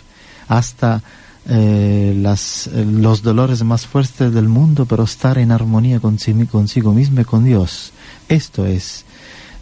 hasta 0.48 1.02
eh, 1.50 2.14
las, 2.22 2.68
eh, 2.68 2.86
los 2.86 3.22
dolores 3.22 3.64
más 3.64 3.86
fuertes 3.86 4.34
del 4.34 4.48
mundo, 4.48 4.86
pero 4.86 5.04
estar 5.04 5.38
en 5.38 5.52
armonía 5.52 6.00
consi- 6.02 6.48
consigo 6.48 6.94
mismo 6.94 7.22
y 7.22 7.26
con 7.26 7.44
Dios. 7.46 7.92
Esto 8.30 8.66
es 8.66 9.06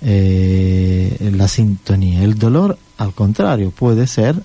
eh, 0.01 1.31
la 1.35 1.47
sintonía. 1.47 2.23
El 2.23 2.35
dolor, 2.35 2.77
al 2.97 3.13
contrario, 3.13 3.71
puede 3.71 4.07
ser, 4.07 4.41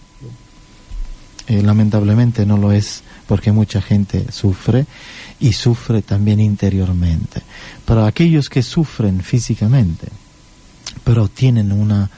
eh, 1.48 1.62
lamentablemente 1.62 2.44
no 2.44 2.56
lo 2.56 2.72
es 2.72 3.02
porque 3.26 3.52
mucha 3.52 3.80
gente 3.80 4.30
sufre 4.30 4.86
y 5.40 5.52
sufre 5.52 6.02
también 6.02 6.40
interiormente. 6.40 7.42
Pero 7.84 8.04
aquellos 8.04 8.48
que 8.48 8.62
sufren 8.62 9.20
físicamente, 9.20 10.08
pero 11.04 11.28
tienen 11.28 11.72
un 11.72 12.08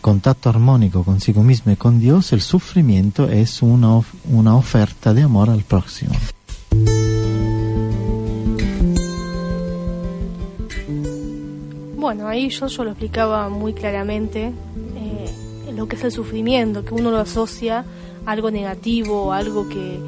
contacto 0.00 0.50
armónico 0.50 1.02
consigo 1.02 1.42
mismo 1.42 1.72
y 1.72 1.76
con 1.76 1.98
Dios, 1.98 2.32
el 2.32 2.42
sufrimiento 2.42 3.28
es 3.28 3.62
una, 3.62 4.00
una 4.30 4.54
oferta 4.54 5.14
de 5.14 5.22
amor 5.22 5.50
al 5.50 5.62
próximo. 5.62 6.14
Bueno, 12.04 12.28
ahí 12.28 12.50
yo, 12.50 12.66
lo 12.84 12.90
explicaba 12.90 13.48
muy 13.48 13.72
claramente 13.72 14.52
eh, 14.94 15.72
lo 15.72 15.88
que 15.88 15.96
es 15.96 16.04
el 16.04 16.12
sufrimiento, 16.12 16.84
que 16.84 16.92
uno 16.92 17.10
lo 17.10 17.16
asocia 17.16 17.86
a 18.26 18.30
algo 18.30 18.50
negativo, 18.50 19.32
algo 19.32 19.70
que, 19.70 19.98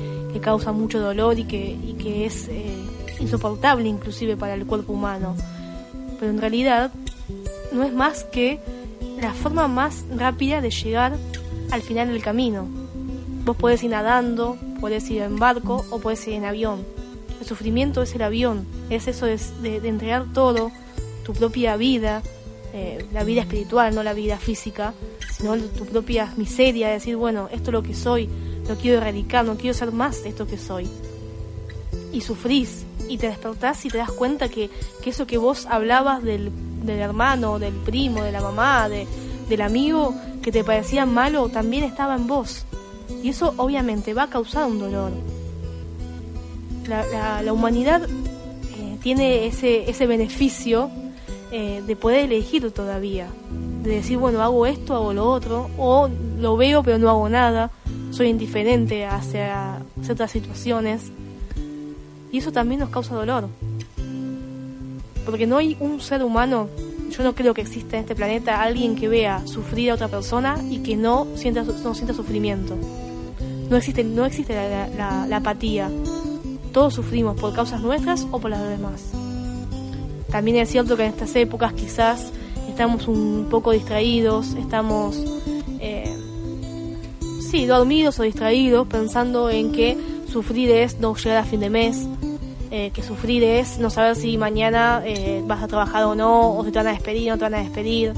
causa 0.42 0.72
mucho 0.72 1.00
dolor 1.00 1.38
y 1.38 1.44
que, 1.44 1.70
y 1.70 1.94
que 1.94 2.26
es 2.26 2.48
eh, 2.48 2.84
insoportable 3.18 3.88
inclusive 3.88 4.36
para 4.36 4.52
el 4.52 4.66
cuerpo 4.66 4.92
humano. 4.92 5.36
Pero 6.20 6.30
en 6.30 6.38
realidad 6.38 6.92
no 7.72 7.82
es 7.82 7.94
más 7.94 8.24
que 8.24 8.60
la 9.18 9.32
forma 9.32 9.66
más 9.66 10.04
rápida 10.14 10.60
de 10.60 10.70
llegar 10.70 11.16
al 11.70 11.80
final 11.80 12.08
del 12.08 12.22
camino. 12.22 12.68
Vos 13.46 13.56
podés 13.56 13.82
ir 13.82 13.92
nadando, 13.92 14.58
podés 14.82 15.08
ir 15.08 15.22
en 15.22 15.38
barco 15.38 15.86
o 15.88 15.98
podés 15.98 16.28
ir 16.28 16.34
en 16.34 16.44
avión. 16.44 16.84
El 17.40 17.46
sufrimiento 17.46 18.02
es 18.02 18.14
el 18.14 18.20
avión, 18.20 18.66
es 18.90 19.08
eso 19.08 19.24
de 19.24 19.76
entregar 19.82 20.26
todo, 20.34 20.70
tu 21.26 21.32
propia 21.32 21.76
vida, 21.76 22.22
eh, 22.72 23.04
la 23.12 23.24
vida 23.24 23.40
espiritual, 23.40 23.92
no 23.94 24.02
la 24.04 24.14
vida 24.14 24.38
física, 24.38 24.94
sino 25.36 25.56
tu 25.58 25.84
propia 25.84 26.32
miseria, 26.36 26.86
de 26.86 26.94
decir, 26.94 27.16
bueno, 27.16 27.48
esto 27.52 27.70
es 27.70 27.72
lo 27.72 27.82
que 27.82 27.94
soy, 27.94 28.28
lo 28.68 28.76
quiero 28.76 28.98
erradicar, 28.98 29.44
no 29.44 29.56
quiero 29.56 29.74
ser 29.74 29.90
más 29.92 30.24
esto 30.24 30.46
que 30.46 30.56
soy. 30.56 30.88
Y 32.12 32.20
sufrís, 32.20 32.84
y 33.08 33.18
te 33.18 33.26
despertás 33.28 33.84
y 33.84 33.88
te 33.88 33.98
das 33.98 34.12
cuenta 34.12 34.48
que, 34.48 34.70
que 35.02 35.10
eso 35.10 35.26
que 35.26 35.36
vos 35.36 35.66
hablabas 35.66 36.22
del, 36.22 36.50
del 36.84 37.00
hermano, 37.00 37.58
del 37.58 37.74
primo, 37.74 38.22
de 38.22 38.30
la 38.32 38.40
mamá, 38.40 38.88
de, 38.88 39.06
del 39.48 39.60
amigo, 39.62 40.14
que 40.42 40.52
te 40.52 40.62
parecía 40.64 41.06
malo, 41.06 41.48
también 41.48 41.82
estaba 41.84 42.14
en 42.14 42.26
vos. 42.28 42.64
Y 43.22 43.30
eso 43.30 43.52
obviamente 43.56 44.14
va 44.14 44.24
a 44.24 44.30
causar 44.30 44.64
un 44.66 44.78
dolor. 44.78 45.10
La, 46.88 47.04
la- 47.06 47.42
la 47.42 47.52
humanidad 47.52 48.02
eh, 48.08 48.96
tiene 49.02 49.46
ese, 49.46 49.90
ese 49.90 50.06
beneficio 50.06 50.88
eh, 51.52 51.82
de 51.86 51.96
poder 51.96 52.24
elegir 52.24 52.70
todavía. 52.72 53.28
De 53.82 53.90
decir, 53.90 54.18
bueno, 54.18 54.42
hago 54.42 54.66
esto, 54.66 54.94
hago 54.94 55.12
lo 55.12 55.30
otro, 55.30 55.70
o 55.78 56.08
lo 56.38 56.56
veo 56.56 56.82
pero 56.82 56.98
no 56.98 57.08
hago 57.08 57.28
nada, 57.28 57.70
soy 58.10 58.28
indiferente 58.28 59.04
hacia 59.06 59.78
ciertas 60.02 60.30
situaciones. 60.32 61.10
Y 62.32 62.38
eso 62.38 62.50
también 62.52 62.80
nos 62.80 62.90
causa 62.90 63.14
dolor. 63.14 63.48
Porque 65.24 65.46
no 65.46 65.56
hay 65.56 65.76
un 65.80 66.00
ser 66.00 66.22
humano, 66.22 66.68
yo 67.10 67.22
no 67.24 67.34
creo 67.34 67.54
que 67.54 67.60
exista 67.62 67.96
en 67.96 68.02
este 68.02 68.14
planeta 68.14 68.62
alguien 68.62 68.94
que 68.96 69.08
vea 69.08 69.42
sufrir 69.46 69.90
a 69.90 69.94
otra 69.94 70.08
persona 70.08 70.56
y 70.70 70.78
que 70.78 70.96
no 70.96 71.26
sienta, 71.36 71.62
no 71.62 71.94
sienta 71.94 72.14
sufrimiento. 72.14 72.76
No 73.70 73.76
existe, 73.76 74.04
no 74.04 74.24
existe 74.24 74.54
la- 74.54 74.88
la- 74.88 75.26
la 75.26 75.36
apatía. 75.38 75.90
Todos 76.72 76.94
sufrimos 76.94 77.38
por 77.40 77.52
causas 77.54 77.80
nuestras 77.82 78.26
o 78.30 78.38
por 78.38 78.50
las 78.50 78.60
de 78.62 78.70
los 78.70 78.78
demás. 78.78 79.02
También 80.30 80.56
es 80.58 80.70
cierto 80.70 80.96
que 80.96 81.04
en 81.04 81.10
estas 81.10 81.34
épocas 81.36 81.72
quizás 81.72 82.32
estamos 82.68 83.08
un 83.08 83.46
poco 83.50 83.72
distraídos, 83.72 84.54
estamos, 84.54 85.16
eh, 85.80 86.14
sí, 87.50 87.66
dormidos 87.66 88.18
o 88.20 88.22
distraídos 88.22 88.86
pensando 88.86 89.48
en 89.48 89.72
que 89.72 89.96
sufrir 90.30 90.70
es 90.70 90.98
no 90.98 91.14
llegar 91.14 91.38
a 91.38 91.44
fin 91.44 91.60
de 91.60 91.70
mes, 91.70 92.06
eh, 92.70 92.90
que 92.92 93.02
sufrir 93.02 93.44
es 93.44 93.78
no 93.78 93.88
saber 93.88 94.16
si 94.16 94.36
mañana 94.36 95.00
eh, 95.06 95.42
vas 95.46 95.62
a 95.62 95.68
trabajar 95.68 96.04
o 96.04 96.14
no, 96.14 96.54
o 96.56 96.64
si 96.64 96.72
te 96.72 96.78
van 96.78 96.88
a 96.88 96.92
despedir 96.92 97.30
o 97.30 97.34
no 97.34 97.38
te 97.38 97.44
van 97.44 97.54
a 97.54 97.60
despedir, 97.60 98.12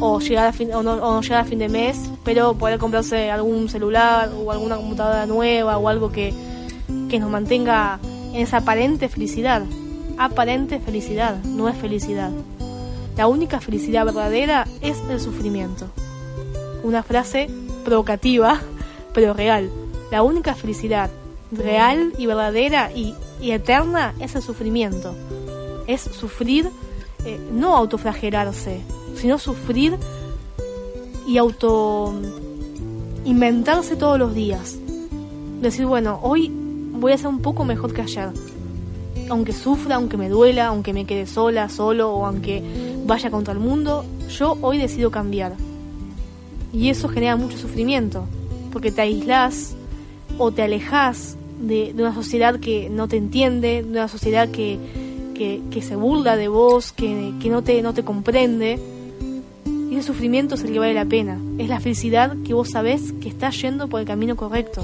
o 0.00 0.18
llegar 0.18 0.46
a 0.46 0.52
fin, 0.52 0.72
o 0.72 0.82
no, 0.82 0.94
o 0.94 1.14
no 1.14 1.20
llegar 1.20 1.42
a 1.42 1.44
fin 1.44 1.58
de 1.58 1.68
mes, 1.68 2.10
pero 2.24 2.54
poder 2.54 2.78
comprarse 2.78 3.30
algún 3.30 3.68
celular 3.68 4.30
o 4.34 4.50
alguna 4.50 4.76
computadora 4.76 5.26
nueva 5.26 5.78
o 5.78 5.88
algo 5.88 6.10
que, 6.10 6.34
que 7.08 7.20
nos 7.20 7.30
mantenga 7.30 8.00
en 8.32 8.40
esa 8.40 8.56
aparente 8.58 9.08
felicidad. 9.08 9.62
Aparente 10.22 10.78
felicidad, 10.78 11.42
no 11.42 11.68
es 11.68 11.76
felicidad. 11.76 12.30
La 13.16 13.26
única 13.26 13.58
felicidad 13.58 14.04
verdadera 14.04 14.68
es 14.80 14.96
el 15.10 15.18
sufrimiento. 15.18 15.88
Una 16.84 17.02
frase 17.02 17.50
provocativa, 17.84 18.60
pero 19.14 19.34
real. 19.34 19.68
La 20.12 20.22
única 20.22 20.54
felicidad 20.54 21.10
real 21.50 22.12
y 22.18 22.26
verdadera 22.26 22.92
y, 22.92 23.16
eterna 23.40 24.14
es 24.20 24.36
el 24.36 24.42
sufrimiento. 24.42 25.12
Es 25.88 26.02
sufrir, 26.02 26.70
eh, 27.24 27.40
no 27.52 27.76
autoflagelarse, 27.76 28.80
sino 29.16 29.40
sufrir 29.40 29.98
y 31.26 31.36
auto 31.36 32.14
inventarse 33.24 33.96
todos 33.96 34.20
los 34.20 34.36
días. 34.36 34.76
Decir, 35.60 35.84
bueno, 35.84 36.20
hoy 36.22 36.48
voy 36.92 37.10
a 37.10 37.18
ser 37.18 37.26
un 37.26 37.42
poco 37.42 37.64
mejor 37.64 37.92
que 37.92 38.02
ayer. 38.02 38.30
Aunque 39.28 39.52
sufra, 39.52 39.96
aunque 39.96 40.16
me 40.16 40.28
duela, 40.28 40.66
aunque 40.66 40.92
me 40.92 41.04
quede 41.04 41.26
sola, 41.26 41.68
solo 41.68 42.12
o 42.12 42.26
aunque 42.26 42.62
vaya 43.06 43.30
contra 43.30 43.52
el 43.52 43.60
mundo, 43.60 44.04
yo 44.28 44.56
hoy 44.60 44.78
decido 44.78 45.10
cambiar. 45.10 45.54
Y 46.72 46.88
eso 46.88 47.08
genera 47.08 47.36
mucho 47.36 47.58
sufrimiento, 47.58 48.24
porque 48.72 48.90
te 48.90 49.02
aislás 49.02 49.74
o 50.38 50.50
te 50.52 50.62
alejas 50.62 51.36
de, 51.60 51.94
una 51.94 52.14
sociedad 52.14 52.58
que 52.58 52.88
no 52.90 53.08
te 53.08 53.16
entiende, 53.16 53.82
de 53.82 53.90
una 53.90 54.08
sociedad 54.08 54.48
que, 54.48 54.78
que, 55.34 55.82
se 55.82 55.96
burla 55.96 56.36
de 56.36 56.48
vos, 56.48 56.92
que, 56.92 57.34
que 57.40 57.50
no, 57.50 57.62
te, 57.62 57.82
no 57.82 57.94
te 57.94 58.04
comprende. 58.04 58.78
Y 59.90 59.96
ese 59.96 60.06
sufrimiento 60.06 60.54
es 60.54 60.62
el 60.62 60.72
que 60.72 60.78
vale 60.78 60.94
la 60.94 61.04
pena. 61.04 61.38
Es 61.58 61.68
la 61.68 61.80
felicidad 61.80 62.36
que 62.44 62.54
vos 62.54 62.70
sabés 62.70 63.12
que 63.20 63.28
estás 63.28 63.60
yendo 63.60 63.88
por 63.88 64.00
el 64.00 64.06
camino 64.06 64.36
correcto. 64.36 64.82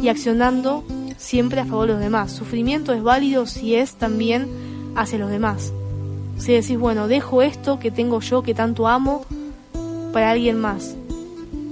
Y 0.00 0.08
accionando 0.08 0.84
siempre 1.18 1.60
a 1.60 1.66
favor 1.66 1.88
de 1.88 1.92
los 1.94 2.02
demás. 2.02 2.32
Sufrimiento 2.32 2.94
es 2.94 3.02
válido 3.02 3.44
si 3.44 3.74
es 3.74 3.94
también 3.94 4.48
hacia 4.94 5.18
los 5.18 5.30
demás. 5.30 5.72
Si 6.38 6.52
decís, 6.52 6.78
bueno, 6.78 7.08
dejo 7.08 7.42
esto 7.42 7.78
que 7.78 7.90
tengo 7.90 8.20
yo, 8.20 8.42
que 8.42 8.54
tanto 8.54 8.86
amo, 8.86 9.26
para 10.12 10.30
alguien 10.30 10.58
más. 10.58 10.96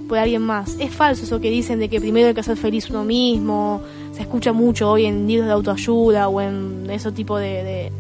Por 0.09 0.19
alguien 0.19 0.43
más. 0.43 0.77
Es 0.79 0.93
falso 0.93 1.25
eso 1.25 1.41
que 1.41 1.51
dicen 1.51 1.79
de 1.79 1.89
que 1.89 2.01
primero 2.01 2.29
hay 2.29 2.35
que 2.35 2.43
ser 2.43 2.57
feliz 2.57 2.91
uno 2.91 3.05
mismo. 3.05 3.81
Se 4.13 4.23
escucha 4.23 4.53
mucho 4.53 4.91
hoy 4.91 5.07
en 5.07 5.27
libros 5.27 5.47
de 5.47 5.53
autoayuda 5.53 6.29
o 6.29 6.41
en 6.41 6.89
ese 6.91 7.13
tipo 7.13 7.39
de, 7.39 7.63
de, 7.63 7.93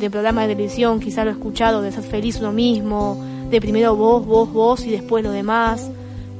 de 0.00 0.10
programas 0.10 0.48
de 0.48 0.54
televisión. 0.54 1.00
Quizá 1.00 1.24
lo 1.24 1.30
he 1.30 1.34
escuchado, 1.34 1.80
de 1.82 1.92
ser 1.92 2.02
feliz 2.02 2.38
uno 2.40 2.52
mismo. 2.52 3.24
De 3.50 3.60
primero 3.60 3.94
vos, 3.94 4.26
vos, 4.26 4.52
vos 4.52 4.84
y 4.84 4.90
después 4.90 5.22
los 5.24 5.32
demás. 5.32 5.88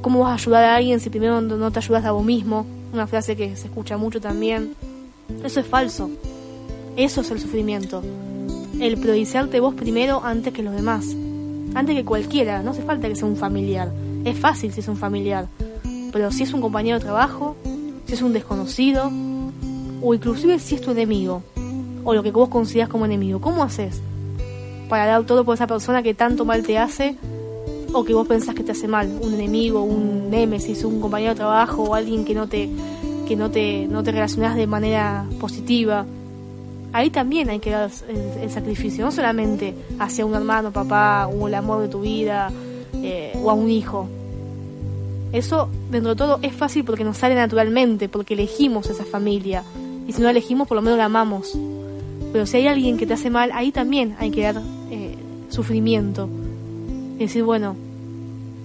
¿Cómo 0.00 0.20
vas 0.20 0.32
a 0.32 0.34
ayudar 0.34 0.64
a 0.64 0.76
alguien 0.76 1.00
si 1.00 1.10
primero 1.10 1.40
no 1.40 1.70
te 1.70 1.78
ayudas 1.78 2.04
a 2.04 2.12
vos 2.12 2.24
mismo? 2.24 2.66
Una 2.94 3.08
frase 3.08 3.34
que 3.34 3.56
se 3.56 3.66
escucha 3.66 3.96
mucho 3.96 4.20
también. 4.20 4.76
Eso 5.42 5.58
es 5.58 5.66
falso. 5.66 6.08
Eso 6.96 7.22
es 7.22 7.30
el 7.32 7.40
sufrimiento. 7.40 8.04
El 8.80 8.98
priorizarte 8.98 9.58
vos 9.58 9.74
primero 9.74 10.22
antes 10.22 10.52
que 10.52 10.62
los 10.62 10.76
demás. 10.76 11.04
Antes 11.74 11.96
que 11.96 12.04
cualquiera. 12.04 12.62
No 12.62 12.70
hace 12.70 12.82
falta 12.82 13.08
que 13.08 13.16
sea 13.16 13.26
un 13.26 13.36
familiar. 13.36 13.92
Es 14.24 14.38
fácil 14.38 14.72
si 14.72 14.78
es 14.78 14.86
un 14.86 14.96
familiar. 14.96 15.48
Pero 16.12 16.30
si 16.30 16.44
es 16.44 16.52
un 16.52 16.60
compañero 16.60 17.00
de 17.00 17.04
trabajo, 17.04 17.56
si 18.06 18.14
es 18.14 18.22
un 18.22 18.32
desconocido, 18.32 19.10
o 20.00 20.14
inclusive 20.14 20.60
si 20.60 20.76
es 20.76 20.80
tu 20.80 20.92
enemigo, 20.92 21.42
o 22.04 22.14
lo 22.14 22.22
que 22.22 22.30
vos 22.30 22.48
consideras 22.48 22.88
como 22.88 23.06
enemigo, 23.06 23.40
¿cómo 23.40 23.64
haces 23.64 24.00
para 24.88 25.06
dar 25.06 25.24
todo 25.24 25.44
por 25.44 25.56
esa 25.56 25.66
persona 25.66 26.04
que 26.04 26.14
tanto 26.14 26.44
mal 26.44 26.62
te 26.62 26.78
hace 26.78 27.16
o 27.94 28.04
que 28.04 28.12
vos 28.12 28.26
pensás 28.26 28.54
que 28.54 28.64
te 28.64 28.72
hace 28.72 28.88
mal, 28.88 29.18
un 29.22 29.34
enemigo, 29.34 29.82
un 29.82 30.28
némesis, 30.30 30.84
un 30.84 31.00
compañero 31.00 31.30
de 31.30 31.36
trabajo 31.36 31.84
o 31.84 31.94
alguien 31.94 32.24
que 32.24 32.34
no 32.34 32.48
te 32.48 32.68
que 33.26 33.36
no 33.36 33.50
te 33.50 33.86
no 33.86 34.02
te 34.02 34.12
relacionás 34.12 34.56
de 34.56 34.66
manera 34.66 35.24
positiva. 35.40 36.04
Ahí 36.92 37.10
también 37.10 37.50
hay 37.50 37.58
que 37.58 37.70
dar 37.70 37.90
el, 38.40 38.50
sacrificio, 38.50 39.04
no 39.04 39.10
solamente 39.10 39.74
hacia 39.98 40.24
un 40.24 40.34
hermano, 40.34 40.70
papá, 40.70 41.26
o 41.26 41.48
el 41.48 41.54
amor 41.54 41.82
de 41.82 41.88
tu 41.88 42.02
vida, 42.02 42.52
eh, 43.02 43.32
o 43.42 43.50
a 43.50 43.54
un 43.54 43.68
hijo. 43.68 44.08
Eso, 45.32 45.68
dentro 45.90 46.10
de 46.10 46.16
todo, 46.16 46.38
es 46.42 46.52
fácil 46.52 46.84
porque 46.84 47.02
nos 47.02 47.16
sale 47.16 47.34
naturalmente, 47.34 48.08
porque 48.08 48.34
elegimos 48.34 48.88
esa 48.90 49.04
familia. 49.04 49.64
Y 50.06 50.12
si 50.12 50.18
no 50.20 50.26
la 50.26 50.30
elegimos, 50.30 50.68
por 50.68 50.76
lo 50.76 50.82
menos 50.82 50.96
la 50.96 51.06
amamos. 51.06 51.58
Pero 52.32 52.46
si 52.46 52.58
hay 52.58 52.68
alguien 52.68 52.96
que 52.96 53.06
te 53.06 53.14
hace 53.14 53.28
mal, 53.28 53.50
ahí 53.52 53.72
también 53.72 54.14
hay 54.20 54.30
que 54.30 54.42
dar 54.42 54.62
eh, 54.92 55.16
sufrimiento. 55.48 56.28
Es 57.14 57.18
decir, 57.18 57.44
bueno, 57.44 57.76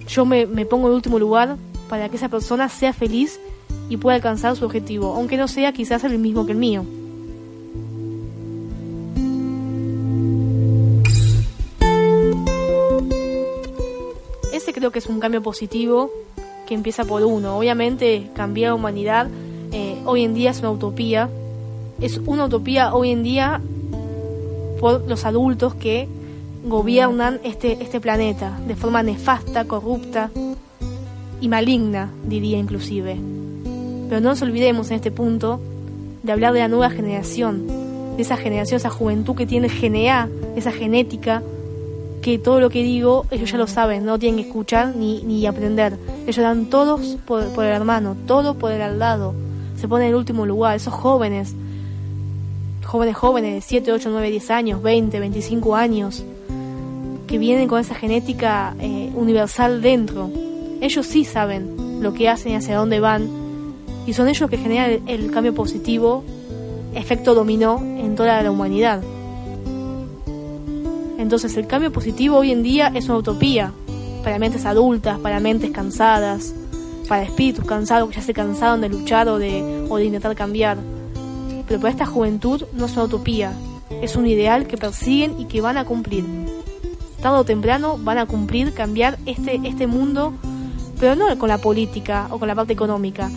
yo 0.08 0.24
me, 0.24 0.46
me 0.46 0.66
pongo 0.66 0.88
en 0.88 0.94
último 0.94 1.18
lugar 1.18 1.56
para 1.88 2.08
que 2.08 2.16
esa 2.16 2.28
persona 2.28 2.68
sea 2.68 2.92
feliz 2.92 3.40
y 3.88 3.96
pueda 3.96 4.16
alcanzar 4.16 4.56
su 4.56 4.64
objetivo, 4.64 5.14
aunque 5.14 5.36
no 5.36 5.48
sea 5.48 5.72
quizás 5.72 6.04
el 6.04 6.18
mismo 6.18 6.46
que 6.46 6.52
el 6.52 6.58
mío. 6.58 6.84
Ese 14.52 14.72
creo 14.72 14.90
que 14.90 15.00
es 15.00 15.06
un 15.06 15.20
cambio 15.20 15.42
positivo 15.42 16.10
que 16.66 16.74
empieza 16.74 17.04
por 17.04 17.22
uno. 17.22 17.58
Obviamente 17.58 18.30
cambiar 18.34 18.70
la 18.70 18.74
humanidad 18.76 19.28
eh, 19.72 20.00
hoy 20.04 20.22
en 20.22 20.34
día 20.34 20.50
es 20.50 20.60
una 20.60 20.70
utopía. 20.70 21.28
Es 22.00 22.18
una 22.26 22.44
utopía 22.44 22.94
hoy 22.94 23.10
en 23.10 23.22
día 23.22 23.60
por 24.80 25.06
los 25.08 25.24
adultos 25.24 25.74
que 25.74 26.08
gobiernan 26.64 27.40
este, 27.42 27.72
este 27.82 28.00
planeta 28.00 28.58
de 28.66 28.76
forma 28.76 29.02
nefasta, 29.02 29.64
corrupta 29.64 30.30
y 31.40 31.48
maligna, 31.48 32.10
diría 32.24 32.58
inclusive. 32.58 33.16
Pero 34.08 34.20
no 34.20 34.30
nos 34.30 34.42
olvidemos 34.42 34.90
en 34.90 34.96
este 34.96 35.10
punto 35.10 35.60
de 36.22 36.32
hablar 36.32 36.52
de 36.52 36.60
la 36.60 36.68
nueva 36.68 36.90
generación, 36.90 37.66
de 38.16 38.22
esa 38.22 38.36
generación, 38.36 38.76
esa 38.76 38.90
juventud 38.90 39.34
que 39.34 39.46
tiene 39.46 39.68
GNA, 39.68 40.28
esa 40.56 40.72
genética, 40.72 41.42
que 42.20 42.38
todo 42.38 42.60
lo 42.60 42.68
que 42.68 42.82
digo 42.82 43.24
ellos 43.30 43.50
ya 43.50 43.56
lo 43.56 43.66
saben, 43.66 44.04
no 44.04 44.18
tienen 44.18 44.42
que 44.42 44.48
escuchar 44.48 44.94
ni, 44.94 45.22
ni 45.22 45.46
aprender. 45.46 45.96
Ellos 46.26 46.36
dan 46.36 46.66
todos 46.66 47.16
por, 47.24 47.46
por 47.54 47.64
el 47.64 47.72
hermano, 47.72 48.16
todo 48.26 48.54
por 48.54 48.72
el 48.72 48.82
al 48.82 48.98
lado. 48.98 49.34
Se 49.76 49.88
ponen 49.88 50.08
en 50.08 50.10
el 50.10 50.18
último 50.18 50.44
lugar, 50.44 50.76
esos 50.76 50.92
jóvenes, 50.92 51.54
jóvenes 52.84 53.16
jóvenes 53.16 53.54
de 53.54 53.60
7, 53.62 53.92
8, 53.92 54.10
9, 54.12 54.30
10 54.30 54.50
años, 54.50 54.82
20, 54.82 55.20
25 55.20 55.76
años, 55.76 56.24
que 57.30 57.38
vienen 57.38 57.68
con 57.68 57.78
esa 57.78 57.94
genética 57.94 58.74
eh, 58.80 59.12
universal 59.14 59.80
dentro. 59.82 60.28
Ellos 60.80 61.06
sí 61.06 61.24
saben 61.24 62.02
lo 62.02 62.12
que 62.12 62.28
hacen 62.28 62.50
y 62.50 62.54
hacia 62.56 62.76
dónde 62.76 62.98
van, 62.98 63.28
y 64.04 64.14
son 64.14 64.28
ellos 64.28 64.50
que 64.50 64.58
generan 64.58 65.06
el, 65.06 65.30
cambio 65.30 65.54
positivo, 65.54 66.24
efecto 66.92 67.36
dominó 67.36 67.78
en 67.78 68.16
toda 68.16 68.42
la 68.42 68.50
humanidad. 68.50 69.00
Entonces 71.18 71.56
el 71.56 71.68
cambio 71.68 71.92
positivo 71.92 72.38
hoy 72.38 72.50
en 72.50 72.64
día 72.64 72.90
es 72.96 73.04
una 73.04 73.18
utopía 73.18 73.72
para 74.24 74.40
mentes 74.40 74.66
adultas, 74.66 75.20
para 75.20 75.38
mentes 75.38 75.70
cansadas, 75.70 76.52
para 77.06 77.22
espíritus 77.22 77.64
cansados 77.64 78.08
que 78.08 78.16
ya 78.16 78.22
se 78.22 78.34
cansaron 78.34 78.80
de 78.80 78.88
luchar 78.88 79.28
o 79.28 79.38
de, 79.38 79.86
o 79.88 79.98
de 79.98 80.06
intentar 80.06 80.34
cambiar. 80.34 80.78
Pero 81.68 81.78
para 81.78 81.92
esta 81.92 82.06
juventud 82.06 82.64
no 82.72 82.86
es 82.86 82.92
una 82.94 83.04
utopía, 83.04 83.52
es 84.02 84.16
un 84.16 84.26
ideal 84.26 84.66
que 84.66 84.76
persiguen 84.76 85.38
y 85.38 85.44
que 85.44 85.60
van 85.60 85.76
a 85.76 85.84
cumplir 85.84 86.39
tarde 87.20 87.38
o 87.38 87.44
temprano 87.44 87.98
van 87.98 88.18
a 88.18 88.26
cumplir 88.26 88.72
cambiar 88.72 89.18
este, 89.26 89.60
este 89.64 89.86
mundo, 89.86 90.32
pero 90.98 91.14
no 91.14 91.38
con 91.38 91.48
la 91.48 91.58
política 91.58 92.28
o 92.30 92.38
con 92.38 92.48
la 92.48 92.54
parte 92.54 92.72
económica, 92.72 93.30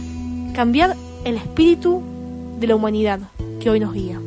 cambiar 0.53 0.95
el 1.25 1.35
espíritu 1.35 2.01
de 2.59 2.67
la 2.67 2.75
humanidad 2.75 3.19
que 3.59 3.69
hoy 3.69 3.79
nos 3.79 3.93
guía. 3.93 4.19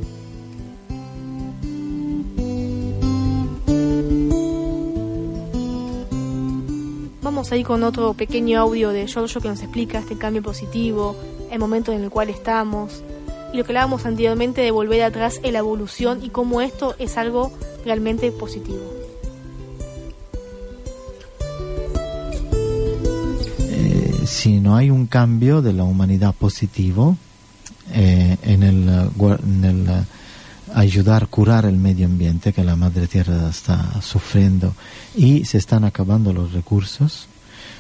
Vamos 7.23 7.51
a 7.53 7.57
ir 7.57 7.67
con 7.67 7.83
otro 7.83 8.15
pequeño 8.15 8.61
audio 8.61 8.91
de 8.91 9.07
Giorgio 9.07 9.41
que 9.41 9.49
nos 9.49 9.61
explica 9.61 9.99
este 9.99 10.17
cambio 10.17 10.43
positivo, 10.43 11.17
el 11.51 11.59
momento 11.59 11.93
en 11.93 12.05
el 12.05 12.11
cual 12.11 12.31
estamos 12.31 13.03
y 13.53 13.57
lo 13.57 13.65
que 13.65 13.73
hablábamos 13.73 14.07
anteriormente 14.07 14.61
de 14.61 14.71
volver 14.71 15.03
atrás 15.03 15.41
en 15.43 15.53
la 15.53 15.61
evolución 15.61 16.23
y 16.23 16.31
cómo 16.31 16.61
esto 16.61 16.95
es 16.99 17.17
algo 17.17 17.53
realmente 17.85 18.31
positivo. 18.33 19.06
Si 24.47 24.61
no 24.61 24.77
hay 24.77 24.91
un 24.91 25.09
cambio 25.09 25.61
de 25.61 25.73
la 25.73 25.83
humanidad 25.83 26.33
positivo 26.33 27.17
eh, 27.93 28.37
en, 28.45 28.63
el, 28.63 28.89
en 29.43 29.65
el 29.65 29.89
ayudar 30.73 31.25
a 31.25 31.27
curar 31.27 31.65
el 31.65 31.75
medio 31.75 32.07
ambiente 32.07 32.53
que 32.53 32.63
la 32.63 32.77
madre 32.77 33.09
tierra 33.09 33.49
está 33.51 34.01
sufriendo 34.01 34.73
y 35.17 35.45
se 35.47 35.59
están 35.59 35.83
acabando 35.83 36.33
los 36.33 36.53
recursos, 36.53 37.27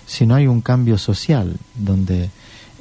si 0.07 0.27
no 0.27 0.35
hay 0.35 0.49
un 0.49 0.61
cambio 0.61 0.99
social 0.99 1.57
donde 1.77 2.31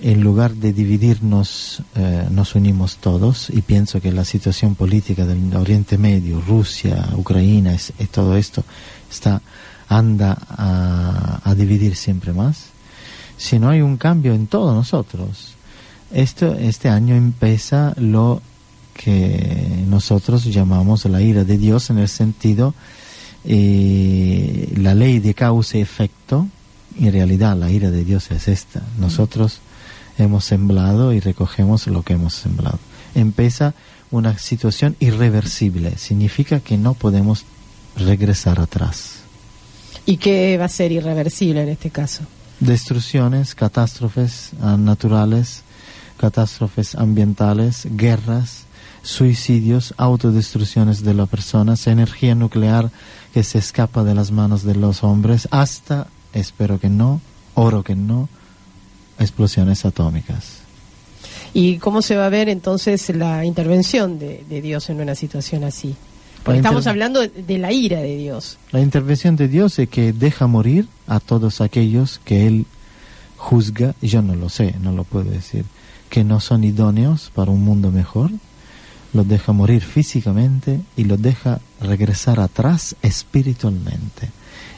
en 0.01 0.21
lugar 0.21 0.55
de 0.55 0.73
dividirnos 0.73 1.83
eh, 1.93 2.27
nos 2.31 2.55
unimos 2.55 2.97
todos 2.97 3.51
y 3.51 3.61
pienso 3.61 4.01
que 4.01 4.11
la 4.11 4.25
situación 4.25 4.73
política 4.73 5.27
del 5.27 5.55
Oriente 5.55 5.99
Medio, 5.99 6.41
Rusia, 6.41 7.07
Ucrania 7.15 7.77
y 7.99 8.05
todo 8.05 8.35
esto 8.35 8.63
anda 9.87 10.35
a 10.49 11.53
dividir 11.55 11.95
siempre 11.95 12.33
más 12.33 12.73
si 13.37 13.59
no 13.59 13.69
hay 13.69 13.81
un 13.81 13.97
cambio 13.97 14.33
en 14.33 14.47
todos 14.47 14.73
nosotros. 14.73 15.55
Esto, 16.11 16.55
este 16.55 16.89
año 16.89 17.15
empieza 17.15 17.93
lo 17.97 18.41
que 18.93 19.83
nosotros 19.87 20.45
llamamos 20.45 21.05
la 21.05 21.21
ira 21.21 21.43
de 21.43 21.57
Dios 21.57 21.89
en 21.89 21.97
el 21.97 22.07
sentido 22.07 22.73
eh, 23.47 24.73
la 24.77 24.95
ley 24.95 25.19
de 25.19 25.33
causa 25.33 25.77
y 25.77 25.81
efecto. 25.81 26.47
En 26.99 27.11
realidad 27.11 27.55
la 27.55 27.69
ira 27.69 27.91
de 27.91 28.03
Dios 28.03 28.31
es 28.31 28.47
esta. 28.47 28.81
Nosotros 28.97 29.59
hemos 30.17 30.45
sembrado 30.45 31.13
y 31.13 31.19
recogemos 31.19 31.87
lo 31.87 32.03
que 32.03 32.13
hemos 32.13 32.33
sembrado. 32.33 32.79
Empieza 33.13 33.73
una 34.11 34.37
situación 34.37 34.95
irreversible. 34.99 35.97
Significa 35.97 36.59
que 36.59 36.77
no 36.77 36.93
podemos 36.93 37.45
regresar 37.97 38.59
atrás. 38.59 39.17
¿Y 40.05 40.17
qué 40.17 40.57
va 40.57 40.65
a 40.65 40.69
ser 40.69 40.91
irreversible 40.91 41.63
en 41.63 41.69
este 41.69 41.89
caso? 41.89 42.23
Destrucciones, 42.59 43.55
catástrofes 43.55 44.51
naturales, 44.59 45.63
catástrofes 46.17 46.95
ambientales, 46.95 47.87
guerras, 47.91 48.63
suicidios, 49.03 49.93
autodestrucciones 49.97 51.03
de 51.03 51.13
las 51.13 51.29
personas, 51.29 51.87
energía 51.87 52.35
nuclear 52.35 52.89
que 53.33 53.43
se 53.43 53.59
escapa 53.59 54.03
de 54.03 54.15
las 54.15 54.31
manos 54.31 54.63
de 54.63 54.75
los 54.75 55.03
hombres, 55.03 55.47
hasta, 55.51 56.07
espero 56.33 56.79
que 56.79 56.89
no, 56.89 57.21
oro 57.53 57.83
que 57.83 57.95
no, 57.95 58.29
explosiones 59.19 59.85
atómicas. 59.85 60.59
¿Y 61.53 61.77
cómo 61.77 62.01
se 62.01 62.15
va 62.15 62.25
a 62.25 62.29
ver 62.29 62.49
entonces 62.49 63.09
la 63.15 63.45
intervención 63.45 64.19
de 64.19 64.61
Dios 64.61 64.89
en 64.89 64.99
una 64.99 65.15
situación 65.15 65.63
así? 65.63 65.95
Porque 66.45 66.59
estamos 66.59 66.85
hablando 66.85 67.21
de, 67.27 67.57
la 67.57 67.71
ira 67.71 67.99
de 68.01 68.17
Dios. 68.17 68.59
La 68.71 68.79
intervención 68.79 69.35
de 69.35 69.47
Dios 69.47 69.79
es 69.79 69.89
que 69.89 70.13
deja 70.13 70.45
morir 70.45 70.87
a 71.07 71.19
todos 71.19 71.59
aquellos 71.59 72.21
que 72.23 72.45
Él 72.45 72.67
juzga, 73.35 73.95
yo 73.99 74.21
no 74.21 74.35
lo 74.35 74.49
sé, 74.49 74.75
no 74.79 74.91
lo 74.91 75.05
puedo 75.05 75.31
decir, 75.31 75.65
que 76.07 76.23
no 76.23 76.39
son 76.39 76.63
idóneos 76.63 77.31
para 77.33 77.49
un 77.49 77.63
mundo 77.63 77.89
mejor, 77.89 78.29
los 79.11 79.27
deja 79.27 79.53
morir 79.53 79.81
físicamente 79.81 80.81
y 80.95 81.05
los 81.05 81.19
deja 81.19 81.61
regresar 81.81 82.39
atrás 82.39 82.95
espiritualmente 83.01 84.29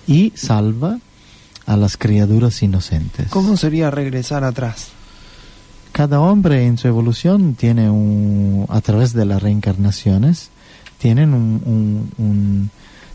y 0.07 0.31
salva 0.35 0.99
a 1.65 1.75
las 1.75 1.97
criaturas 1.97 2.63
inocentes. 2.63 3.27
¿Cómo 3.27 3.57
sería 3.57 3.91
regresar 3.91 4.45
atrás? 4.45 4.87
Cada 5.91 6.21
hombre 6.21 6.65
en 6.65 6.77
su 6.77 6.87
evolución 6.87 7.55
tiene 7.55 7.89
un, 7.89 8.65
a 8.69 8.79
través 8.79 9.11
de 9.11 9.25
las 9.25 9.43
reencarnaciones, 9.43 10.49
tienen 10.97 11.33
un, 11.33 12.69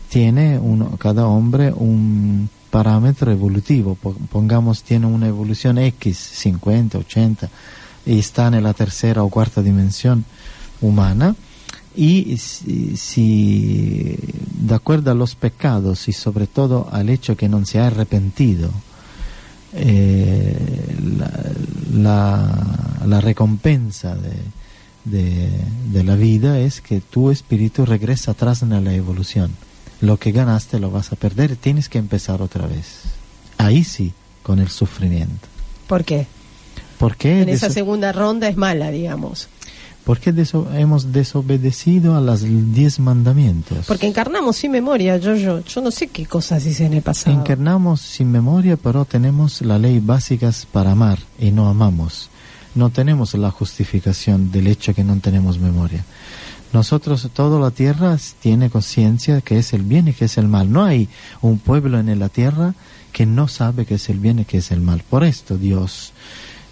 tiene 0.09 0.59
cada 0.97 1.27
hombre 1.27 1.73
un 1.73 2.49
parámetro 2.69 3.31
evolutivo, 3.31 3.95
pongamos 4.31 4.83
tiene 4.83 5.05
una 5.05 5.27
evolución 5.27 5.77
X, 5.77 6.17
50, 6.17 6.97
80, 6.97 7.49
y 8.05 8.19
está 8.19 8.47
en 8.47 8.63
la 8.63 8.73
tercera 8.73 9.23
o 9.23 9.29
cuarta 9.29 9.61
dimensión 9.61 10.25
humana, 10.81 11.35
y 11.95 12.37
si, 12.37 14.17
de 14.59 14.73
acuerdo 14.73 15.11
a 15.11 15.13
los 15.13 15.35
pecados 15.35 16.07
y 16.07 16.13
sobre 16.13 16.47
todo 16.47 16.89
al 16.91 17.09
hecho 17.09 17.37
que 17.37 17.47
no 17.47 17.63
se 17.65 17.79
ha 17.79 17.87
arrepentido, 17.87 18.71
eh, 19.73 20.95
la 21.93 23.21
recompensa 23.21 24.15
de, 24.15 24.33
de, 25.05 25.49
la 26.03 26.15
vida 26.15 26.59
es 26.59 26.81
que 26.81 27.01
tu 27.01 27.31
espíritu 27.31 27.85
regresa 27.85 28.31
atrás 28.31 28.61
en 28.61 28.83
la 28.83 28.93
evolución 28.93 29.51
lo 30.03 30.17
que 30.17 30.33
ganaste 30.33 30.79
lo 30.79 30.91
vas 30.91 31.13
a 31.13 31.15
perder, 31.15 31.55
tienes 31.55 31.87
que 31.87 31.97
empezar 31.97 32.41
otra 32.41 32.67
vez. 32.67 33.03
Ahí 33.57 33.85
sí, 33.85 34.11
con 34.43 34.59
el 34.59 34.67
sufrimiento. 34.67 35.47
¿Por 35.87 36.03
qué? 36.03 36.27
Porque 36.99 37.41
en 37.41 37.49
esa 37.49 37.69
segunda 37.69 38.11
ronda 38.11 38.49
es 38.49 38.57
mala, 38.57 38.91
digamos. 38.91 39.47
Porque 40.03 40.33
deso 40.33 40.67
hemos 40.73 41.13
desobedecido 41.13 42.17
a 42.17 42.21
los 42.21 42.41
diez 42.73 42.99
mandamientos. 42.99 43.85
Porque 43.87 44.05
encarnamos 44.05 44.57
sin 44.57 44.71
memoria, 44.71 45.15
yo, 45.15 45.35
yo, 45.35 45.61
yo 45.61 45.81
no 45.81 45.91
sé 45.91 46.07
qué 46.07 46.25
cosas 46.25 46.65
hice 46.65 46.85
en 46.85 46.93
el 46.95 47.01
pasado. 47.01 47.39
Encarnamos 47.39 48.01
sin 48.01 48.29
memoria, 48.29 48.75
pero 48.75 49.05
tenemos 49.05 49.61
la 49.61 49.79
ley 49.79 49.99
básicas 49.99 50.67
para 50.69 50.91
amar 50.91 51.19
y 51.39 51.51
no 51.51 51.69
amamos. 51.69 52.29
No 52.75 52.89
tenemos 52.89 53.33
la 53.35 53.51
justificación 53.51 54.51
del 54.51 54.67
hecho 54.67 54.93
que 54.93 55.03
no 55.03 55.17
tenemos 55.19 55.59
memoria. 55.59 56.03
Nosotros, 56.73 57.29
toda 57.33 57.59
la 57.59 57.69
tierra 57.69 58.17
tiene 58.41 58.71
conciencia 58.71 59.41
que 59.41 59.59
es 59.59 59.73
el 59.73 59.83
bien 59.83 60.07
y 60.07 60.13
que 60.13 60.25
es 60.25 60.39
el 60.39 60.47
mal. 60.47 60.71
No 60.71 60.83
hay 60.83 61.07
un 61.41 61.59
pueblo 61.59 61.99
en 61.99 62.17
la 62.17 62.29
tierra 62.29 62.73
que 63.11 63.27
no 63.27 63.47
sabe 63.47 63.85
que 63.85 63.95
es 63.95 64.09
el 64.09 64.19
bien 64.19 64.39
y 64.39 64.45
que 64.45 64.57
es 64.57 64.71
el 64.71 64.81
mal. 64.81 65.03
Por 65.07 65.23
esto 65.23 65.57
Dios 65.57 66.13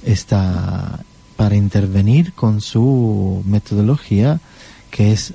está 0.04 1.00
para 1.36 1.56
intervenir 1.56 2.34
con 2.34 2.62
su 2.62 3.44
metodología 3.46 4.40
que 4.90 5.12
es 5.12 5.34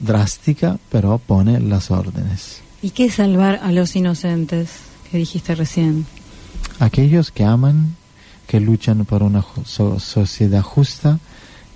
drástica, 0.00 0.78
pero 0.90 1.18
pone 1.18 1.60
las 1.60 1.90
órdenes. 1.90 2.60
¿Y 2.82 2.90
qué 2.90 3.06
es 3.06 3.14
salvar 3.14 3.60
a 3.62 3.72
los 3.72 3.96
inocentes 3.96 4.70
que 5.10 5.18
dijiste 5.18 5.54
recién? 5.54 6.06
Aquellos 6.78 7.30
que 7.30 7.44
aman, 7.44 7.96
que 8.48 8.58
luchan 8.58 9.04
por 9.04 9.22
una 9.22 9.44
sociedad 9.64 10.62
justa, 10.62 11.20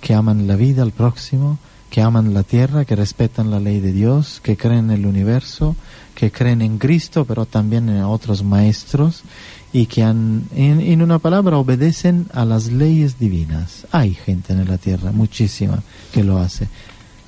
que 0.01 0.13
aman 0.13 0.47
la 0.47 0.57
vida 0.57 0.81
al 0.81 0.91
próximo, 0.91 1.59
que 1.89 2.01
aman 2.01 2.33
la 2.33 2.41
tierra, 2.41 2.83
que 2.83 2.95
respetan 2.95 3.51
la 3.51 3.59
ley 3.59 3.79
de 3.79 3.93
Dios, 3.93 4.41
que 4.43 4.57
creen 4.57 4.85
en 4.85 4.97
el 4.97 5.05
universo, 5.05 5.75
que 6.15 6.31
creen 6.31 6.63
en 6.63 6.79
Cristo, 6.79 7.23
pero 7.25 7.45
también 7.45 7.87
en 7.87 8.01
otros 8.01 8.43
maestros 8.43 9.23
y 9.71 9.85
que 9.85 10.03
han, 10.03 10.45
en, 10.55 11.01
una 11.01 11.19
palabra 11.19 11.57
obedecen 11.57 12.25
a 12.33 12.45
las 12.45 12.71
leyes 12.71 13.19
divinas. 13.19 13.85
Hay 13.91 14.15
gente 14.15 14.53
en 14.53 14.67
la 14.67 14.79
tierra, 14.79 15.11
muchísima, 15.11 15.83
que 16.11 16.23
lo 16.23 16.39
hace. 16.39 16.67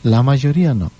La 0.04 0.24
mayoría 0.24 0.74
no. 0.74 0.91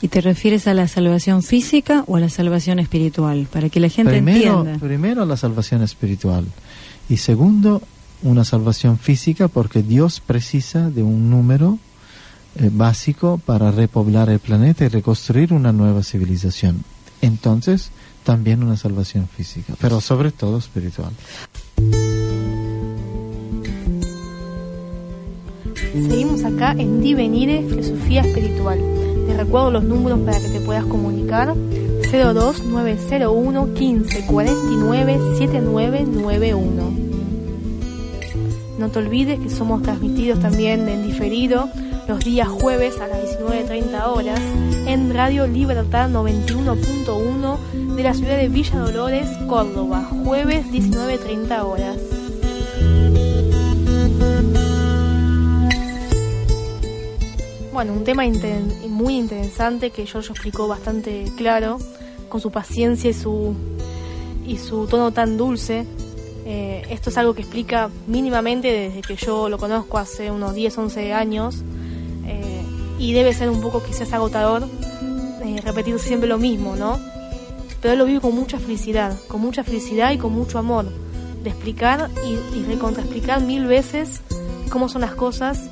¿Y 0.00 0.08
te 0.08 0.20
refieres 0.20 0.66
a 0.66 0.74
la 0.74 0.88
salvación 0.88 1.44
física 1.44 2.04
o 2.08 2.16
a 2.16 2.20
la 2.20 2.28
salvación 2.28 2.80
espiritual? 2.80 3.46
Para 3.52 3.68
que 3.68 3.78
la 3.78 3.88
gente 3.88 4.12
primero, 4.12 4.58
entienda. 4.60 4.84
Primero 4.84 5.24
la 5.24 5.36
salvación 5.36 5.82
espiritual. 5.82 6.44
Y 7.08 7.16
segundo, 7.18 7.82
una 8.22 8.44
salvación 8.44 8.98
física 8.98 9.48
porque 9.48 9.82
Dios 9.82 10.20
precisa 10.20 10.90
de 10.90 11.02
un 11.02 11.30
número 11.30 11.78
eh, 12.56 12.70
básico 12.72 13.40
para 13.44 13.70
repoblar 13.70 14.28
el 14.30 14.38
planeta 14.38 14.84
y 14.84 14.88
reconstruir 14.88 15.52
una 15.52 15.72
nueva 15.72 16.02
civilización. 16.02 16.84
Entonces, 17.20 17.90
también 18.24 18.62
una 18.62 18.76
salvación 18.76 19.28
física, 19.28 19.74
pero 19.80 20.00
sobre 20.00 20.32
todo 20.32 20.58
espiritual. 20.58 21.12
Seguimos 25.92 26.44
acá 26.44 26.72
en 26.72 27.00
Divenire, 27.02 27.66
Filosofía 27.68 28.22
Espiritual. 28.22 28.78
Te 29.26 29.36
recuerdo 29.36 29.70
los 29.70 29.84
números 29.84 30.20
para 30.20 30.40
que 30.40 30.48
te 30.48 30.60
puedas 30.60 30.84
comunicar. 30.84 31.54
02901 32.10 33.66
1549 33.66 35.18
7991. 35.38 37.11
No 38.82 38.90
te 38.90 38.98
olvides 38.98 39.38
que 39.38 39.48
somos 39.48 39.80
transmitidos 39.82 40.40
también 40.40 40.88
en 40.88 41.06
diferido 41.06 41.68
los 42.08 42.18
días 42.24 42.48
jueves 42.48 43.00
a 43.00 43.06
las 43.06 43.20
19.30 43.38 44.08
horas 44.08 44.40
en 44.88 45.14
Radio 45.14 45.46
Libertad 45.46 46.10
91.1 46.10 47.94
de 47.94 48.02
la 48.02 48.12
ciudad 48.12 48.36
de 48.36 48.48
Villa 48.48 48.80
Dolores, 48.80 49.28
Córdoba, 49.48 50.10
jueves 50.24 50.66
19.30 50.72 51.62
horas. 51.64 51.96
Bueno, 57.72 57.92
un 57.92 58.02
tema 58.02 58.24
muy 58.88 59.16
interesante 59.16 59.90
que 59.90 60.06
Giorgio 60.06 60.32
explicó 60.32 60.66
bastante 60.66 61.26
claro, 61.36 61.78
con 62.28 62.40
su 62.40 62.50
paciencia 62.50 63.10
y 63.10 63.14
su, 63.14 63.54
y 64.44 64.58
su 64.58 64.88
tono 64.88 65.12
tan 65.12 65.36
dulce. 65.36 65.86
Eh, 66.44 66.82
esto 66.90 67.10
es 67.10 67.18
algo 67.18 67.34
que 67.34 67.42
explica 67.42 67.88
mínimamente 68.06 68.72
desde 68.72 69.00
que 69.02 69.16
yo 69.16 69.48
lo 69.48 69.58
conozco 69.58 69.98
hace 69.98 70.30
unos 70.30 70.54
10, 70.54 70.78
11 70.78 71.12
años 71.12 71.62
y 73.02 73.12
debe 73.12 73.34
ser 73.34 73.50
un 73.50 73.60
poco 73.60 73.82
quizás 73.82 74.12
agotador 74.12 74.62
eh, 75.44 75.60
repetir 75.64 75.98
siempre 75.98 76.28
lo 76.28 76.38
mismo, 76.38 76.76
¿no? 76.76 77.00
Pero 77.80 77.94
él 77.94 77.98
lo 77.98 78.04
vive 78.04 78.20
con 78.20 78.32
mucha 78.32 78.60
felicidad, 78.60 79.18
con 79.26 79.40
mucha 79.40 79.64
felicidad 79.64 80.12
y 80.12 80.18
con 80.18 80.32
mucho 80.32 80.60
amor, 80.60 80.86
de 81.42 81.50
explicar 81.50 82.10
y, 82.24 82.56
y 82.56 82.62
recontraexplicar 82.62 83.40
mil 83.42 83.66
veces 83.66 84.22
cómo 84.70 84.88
son 84.88 85.00
las 85.00 85.16
cosas 85.16 85.68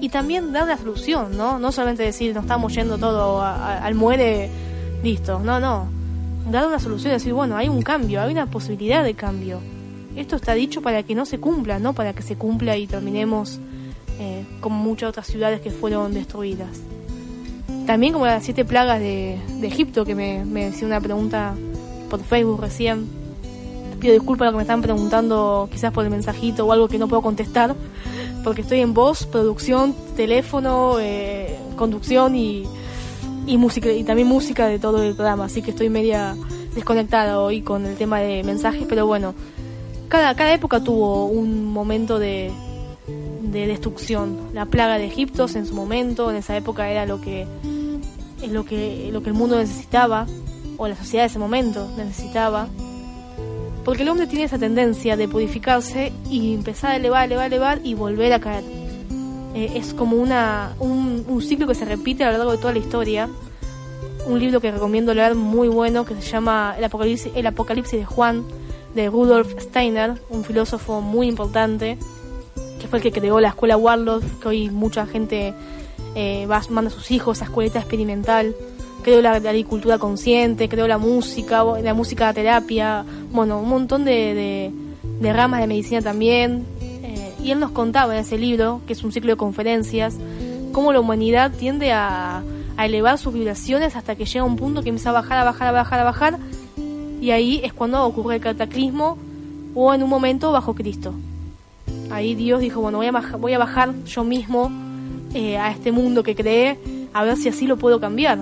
y 0.00 0.08
también 0.08 0.54
dar 0.54 0.66
la 0.66 0.78
solución, 0.78 1.36
¿no? 1.36 1.58
No 1.58 1.70
solamente 1.70 2.02
decir, 2.02 2.34
nos 2.34 2.44
estamos 2.44 2.74
yendo 2.74 2.96
todo 2.96 3.42
al 3.42 3.94
muere, 3.94 4.48
listo, 5.02 5.38
no, 5.40 5.60
no. 5.60 5.86
Dar 6.50 6.66
una 6.66 6.78
solución, 6.78 7.12
decir, 7.12 7.34
bueno, 7.34 7.58
hay 7.58 7.68
un 7.68 7.82
cambio, 7.82 8.22
hay 8.22 8.32
una 8.32 8.46
posibilidad 8.46 9.04
de 9.04 9.12
cambio. 9.12 9.60
Esto 10.16 10.36
está 10.36 10.54
dicho 10.54 10.82
para 10.82 11.02
que 11.02 11.14
no 11.14 11.24
se 11.24 11.38
cumpla, 11.38 11.78
no 11.78 11.92
para 11.92 12.12
que 12.12 12.22
se 12.22 12.36
cumpla 12.36 12.76
y 12.76 12.86
terminemos 12.86 13.60
eh, 14.18 14.44
como 14.60 14.82
muchas 14.82 15.10
otras 15.10 15.26
ciudades 15.26 15.60
que 15.60 15.70
fueron 15.70 16.12
destruidas. 16.12 16.80
También 17.86 18.12
como 18.12 18.26
las 18.26 18.44
siete 18.44 18.64
plagas 18.64 19.00
de, 19.00 19.38
Egipto, 19.62 20.04
que 20.04 20.14
me, 20.14 20.44
me, 20.44 20.66
decía 20.66 20.86
una 20.86 21.00
pregunta 21.00 21.54
por 22.08 22.22
Facebook 22.22 22.60
recién. 22.60 23.08
Pido 23.98 24.14
disculpas 24.14 24.46
a 24.46 24.46
lo 24.46 24.52
que 24.52 24.56
me 24.56 24.62
están 24.62 24.82
preguntando, 24.82 25.68
quizás 25.70 25.92
por 25.92 26.04
el 26.04 26.10
mensajito 26.10 26.66
o 26.66 26.72
algo 26.72 26.88
que 26.88 26.98
no 26.98 27.08
puedo 27.08 27.22
contestar, 27.22 27.74
porque 28.42 28.62
estoy 28.62 28.80
en 28.80 28.94
voz, 28.94 29.26
producción, 29.26 29.94
teléfono, 30.16 30.98
eh, 31.00 31.58
conducción 31.76 32.34
y, 32.34 32.64
y, 33.46 33.58
música, 33.58 33.90
y 33.90 34.04
también 34.04 34.28
música 34.28 34.66
de 34.66 34.78
todo 34.78 35.02
el 35.02 35.14
programa, 35.14 35.46
así 35.46 35.60
que 35.60 35.70
estoy 35.70 35.90
media 35.90 36.36
desconectada 36.74 37.40
hoy 37.40 37.62
con 37.62 37.84
el 37.86 37.96
tema 37.96 38.20
de 38.20 38.42
mensajes, 38.44 38.86
pero 38.88 39.06
bueno, 39.06 39.34
cada, 40.10 40.34
cada 40.34 40.52
época 40.52 40.82
tuvo 40.82 41.26
un 41.26 41.64
momento 41.64 42.18
de, 42.18 42.50
de 43.42 43.66
destrucción. 43.66 44.50
La 44.52 44.66
plaga 44.66 44.98
de 44.98 45.06
Egipto 45.06 45.46
en 45.54 45.64
su 45.64 45.74
momento, 45.74 46.30
en 46.30 46.36
esa 46.36 46.56
época 46.56 46.90
era 46.90 47.06
lo 47.06 47.20
que, 47.20 47.46
lo 48.46 48.64
que, 48.64 49.08
lo 49.12 49.22
que 49.22 49.30
el 49.30 49.34
mundo 49.34 49.56
necesitaba, 49.56 50.26
o 50.76 50.88
la 50.88 50.96
sociedad 50.96 51.22
de 51.22 51.28
ese 51.28 51.38
momento 51.38 51.88
necesitaba. 51.96 52.68
Porque 53.84 54.02
el 54.02 54.08
hombre 54.08 54.26
tiene 54.26 54.44
esa 54.44 54.58
tendencia 54.58 55.16
de 55.16 55.28
purificarse 55.28 56.12
y 56.28 56.54
empezar 56.54 56.90
a 56.90 56.96
elevar, 56.96 57.26
elevar, 57.26 57.46
elevar 57.46 57.80
y 57.84 57.94
volver 57.94 58.32
a 58.32 58.40
caer. 58.40 58.64
Eh, 59.54 59.72
es 59.76 59.94
como 59.94 60.16
una, 60.16 60.74
un, 60.80 61.40
ciclo 61.40 61.66
que 61.66 61.74
se 61.74 61.84
repite 61.84 62.24
a 62.24 62.32
lo 62.32 62.38
largo 62.38 62.52
de 62.52 62.58
toda 62.58 62.72
la 62.72 62.80
historia. 62.80 63.28
Un 64.26 64.40
libro 64.40 64.60
que 64.60 64.72
recomiendo 64.72 65.14
leer 65.14 65.36
muy 65.36 65.68
bueno 65.68 66.04
que 66.04 66.14
se 66.16 66.22
llama 66.22 66.74
El 66.76 66.84
Apocalipsis, 66.84 67.32
el 67.34 67.46
Apocalipsis 67.46 67.98
de 67.98 68.04
Juan 68.04 68.44
de 68.94 69.08
Rudolf 69.08 69.54
Steiner, 69.60 70.20
un 70.28 70.44
filósofo 70.44 71.00
muy 71.00 71.28
importante 71.28 71.98
que 72.80 72.88
fue 72.88 72.98
el 72.98 73.02
que 73.02 73.12
creó 73.12 73.38
la 73.40 73.48
escuela 73.48 73.76
Warlock, 73.76 74.24
que 74.40 74.48
hoy 74.48 74.70
mucha 74.70 75.06
gente 75.06 75.54
eh, 76.14 76.46
va, 76.46 76.62
manda 76.70 76.90
a 76.90 76.94
sus 76.94 77.10
hijos 77.10 77.42
a 77.42 77.44
escuelita 77.44 77.78
experimental, 77.78 78.54
creó 79.02 79.20
la, 79.20 79.32
agricultura 79.32 79.98
consciente, 79.98 80.68
creó 80.68 80.88
la 80.88 80.98
música, 80.98 81.62
la 81.82 81.94
música 81.94 82.32
terapia, 82.32 83.04
bueno, 83.30 83.60
un 83.60 83.68
montón 83.68 84.04
de, 84.04 84.72
ramas 85.20 85.60
de 85.60 85.66
medicina 85.66 86.00
también. 86.00 86.64
Eh, 86.80 87.34
y 87.42 87.50
él 87.50 87.60
nos 87.60 87.70
contaba 87.70 88.14
en 88.14 88.20
ese 88.20 88.38
libro, 88.38 88.80
que 88.86 88.94
es 88.94 89.04
un 89.04 89.12
ciclo 89.12 89.32
de 89.32 89.36
conferencias, 89.36 90.16
cómo 90.72 90.92
la 90.92 91.00
humanidad 91.00 91.52
tiende 91.52 91.92
a, 91.92 92.42
a 92.76 92.86
elevar 92.86 93.18
sus 93.18 93.34
vibraciones 93.34 93.94
hasta 93.94 94.16
que 94.16 94.24
llega 94.24 94.44
un 94.44 94.56
punto 94.56 94.82
que 94.82 94.88
empieza 94.88 95.10
a 95.10 95.12
bajar, 95.12 95.38
a 95.38 95.44
bajar, 95.44 95.68
a 95.68 95.72
bajar, 95.72 96.00
a 96.00 96.04
bajar, 96.04 96.38
y 97.20 97.30
ahí 97.30 97.60
es 97.62 97.72
cuando 97.72 98.04
ocurre 98.04 98.36
el 98.36 98.40
cataclismo 98.40 99.18
o 99.74 99.94
en 99.94 100.02
un 100.02 100.08
momento 100.08 100.52
bajo 100.52 100.74
Cristo 100.74 101.14
ahí 102.10 102.34
Dios 102.34 102.60
dijo, 102.60 102.80
bueno, 102.80 102.98
voy 102.98 103.06
a, 103.06 103.12
bajar, 103.12 103.40
voy 103.40 103.52
a 103.52 103.58
bajar 103.58 103.94
yo 104.04 104.24
mismo 104.24 104.70
eh, 105.34 105.58
a 105.58 105.70
este 105.70 105.92
mundo 105.92 106.22
que 106.22 106.34
creé, 106.34 106.78
a 107.12 107.24
ver 107.24 107.36
si 107.36 107.48
así 107.48 107.66
lo 107.66 107.76
puedo 107.76 108.00
cambiar. 108.00 108.38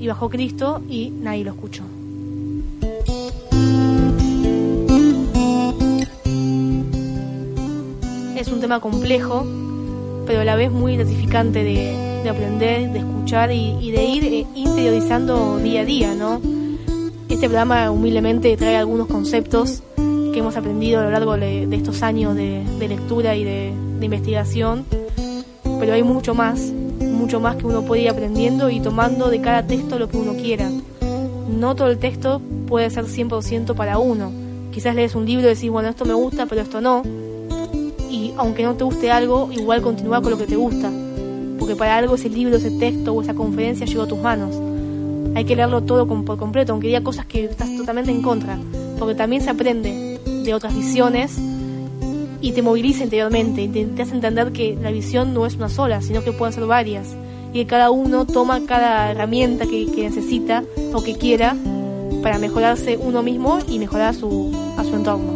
Y 0.00 0.08
bajó 0.08 0.28
Cristo 0.30 0.82
y 0.88 1.10
nadie 1.10 1.44
lo 1.44 1.52
escuchó. 1.52 1.84
Es 8.36 8.48
un 8.48 8.60
tema 8.60 8.80
complejo, 8.80 9.46
pero 10.26 10.40
a 10.40 10.44
la 10.44 10.56
vez 10.56 10.72
muy 10.72 10.96
gratificante 10.96 11.62
de, 11.62 12.28
aprender, 12.28 12.90
de 12.92 12.98
escuchar 12.98 13.52
y, 13.52 13.90
de 13.92 14.04
ir 14.04 14.24
eh, 14.24 14.46
interiorizando 14.56 15.58
día 15.58 15.82
a 15.82 15.84
día, 15.84 16.14
¿no? 16.14 16.40
Este 17.32 17.48
programa 17.48 17.90
humildemente 17.90 18.54
trae 18.58 18.76
algunos 18.76 19.06
conceptos 19.06 19.82
que 19.96 20.38
hemos 20.38 20.54
aprendido 20.54 21.00
a 21.00 21.04
lo 21.04 21.10
largo 21.10 21.38
de, 21.38 21.66
estos 21.74 22.02
años 22.02 22.36
de, 22.36 22.62
lectura 22.78 23.34
y 23.34 23.42
de, 23.42 23.72
investigación, 24.02 24.84
pero 25.80 25.94
hay 25.94 26.02
mucho 26.02 26.34
más, 26.34 26.60
mucho 27.00 27.40
más 27.40 27.56
que 27.56 27.66
uno 27.66 27.82
puede 27.82 28.02
ir 28.02 28.10
aprendiendo 28.10 28.68
y 28.68 28.80
tomando 28.80 29.30
de 29.30 29.40
cada 29.40 29.66
texto 29.66 29.98
lo 29.98 30.08
que 30.10 30.18
uno 30.18 30.34
quiera. 30.34 30.68
no 31.48 31.74
todo 31.74 31.88
el 31.88 31.98
texto 31.98 32.42
puede 32.68 32.90
ser 32.90 33.06
100% 33.06 33.74
para 33.74 33.96
uno. 33.96 34.30
Quizás 34.70 34.94
lees 34.94 35.14
un 35.14 35.24
libro 35.24 35.46
y 35.46 35.54
decís, 35.54 35.70
bueno, 35.70 35.88
esto 35.88 36.04
me 36.04 36.14
gusta, 36.14 36.44
pero 36.44 36.60
esto 36.60 36.82
no. 36.82 37.02
Y 38.10 38.34
aunque 38.36 38.62
no 38.62 38.74
te 38.74 38.84
guste 38.84 39.10
algo, 39.10 39.48
igual 39.50 39.80
continúa 39.80 40.20
con 40.20 40.32
lo 40.32 40.38
que 40.38 40.46
te 40.46 40.56
gusta. 40.56 40.90
Porque 41.58 41.76
para 41.76 41.96
algo 41.96 42.14
ese 42.14 42.28
libro, 42.28 42.58
ese 42.58 42.72
texto 42.72 43.14
o 43.14 43.22
esa 43.22 43.32
conferencia 43.32 43.86
llegó 43.86 44.02
a 44.02 44.06
tus 44.06 44.18
manos. 44.18 44.71
Hay 45.34 45.44
que 45.44 45.56
leerlo 45.56 45.82
todo 45.82 46.06
por 46.06 46.36
completo, 46.38 46.72
aunque 46.72 46.88
diga 46.88 47.02
cosas 47.02 47.26
que 47.26 47.44
estás 47.44 47.74
totalmente 47.76 48.10
en 48.10 48.22
contra. 48.22 48.58
Porque 48.98 49.14
también 49.14 49.42
se 49.42 49.50
aprende 49.50 50.20
de 50.44 50.54
otras 50.54 50.74
visiones 50.74 51.38
y 52.40 52.52
te 52.52 52.60
moviliza 52.60 53.04
interiormente 53.04 53.62
y 53.62 53.68
te, 53.68 54.02
hace 54.02 54.14
entender 54.14 54.52
que 54.52 54.76
la 54.80 54.90
visión 54.90 55.32
no 55.32 55.46
es 55.46 55.54
una 55.54 55.68
sola, 55.68 56.02
sino 56.02 56.22
que 56.22 56.32
pueden 56.32 56.52
ser 56.52 56.66
varias 56.66 57.16
y 57.52 57.60
que 57.60 57.66
cada 57.66 57.90
uno 57.90 58.26
toma 58.26 58.66
cada 58.66 59.10
herramienta 59.10 59.66
que, 59.66 59.86
necesita 59.96 60.64
o 60.92 61.02
que 61.02 61.14
quiera 61.14 61.56
para 62.22 62.38
mejorarse 62.38 62.96
uno 62.96 63.22
mismo 63.22 63.58
y 63.68 63.78
mejorar 63.78 64.08
a 64.08 64.12
su, 64.12 64.52
a 64.76 64.84
su 64.84 64.94
entorno. 64.94 65.32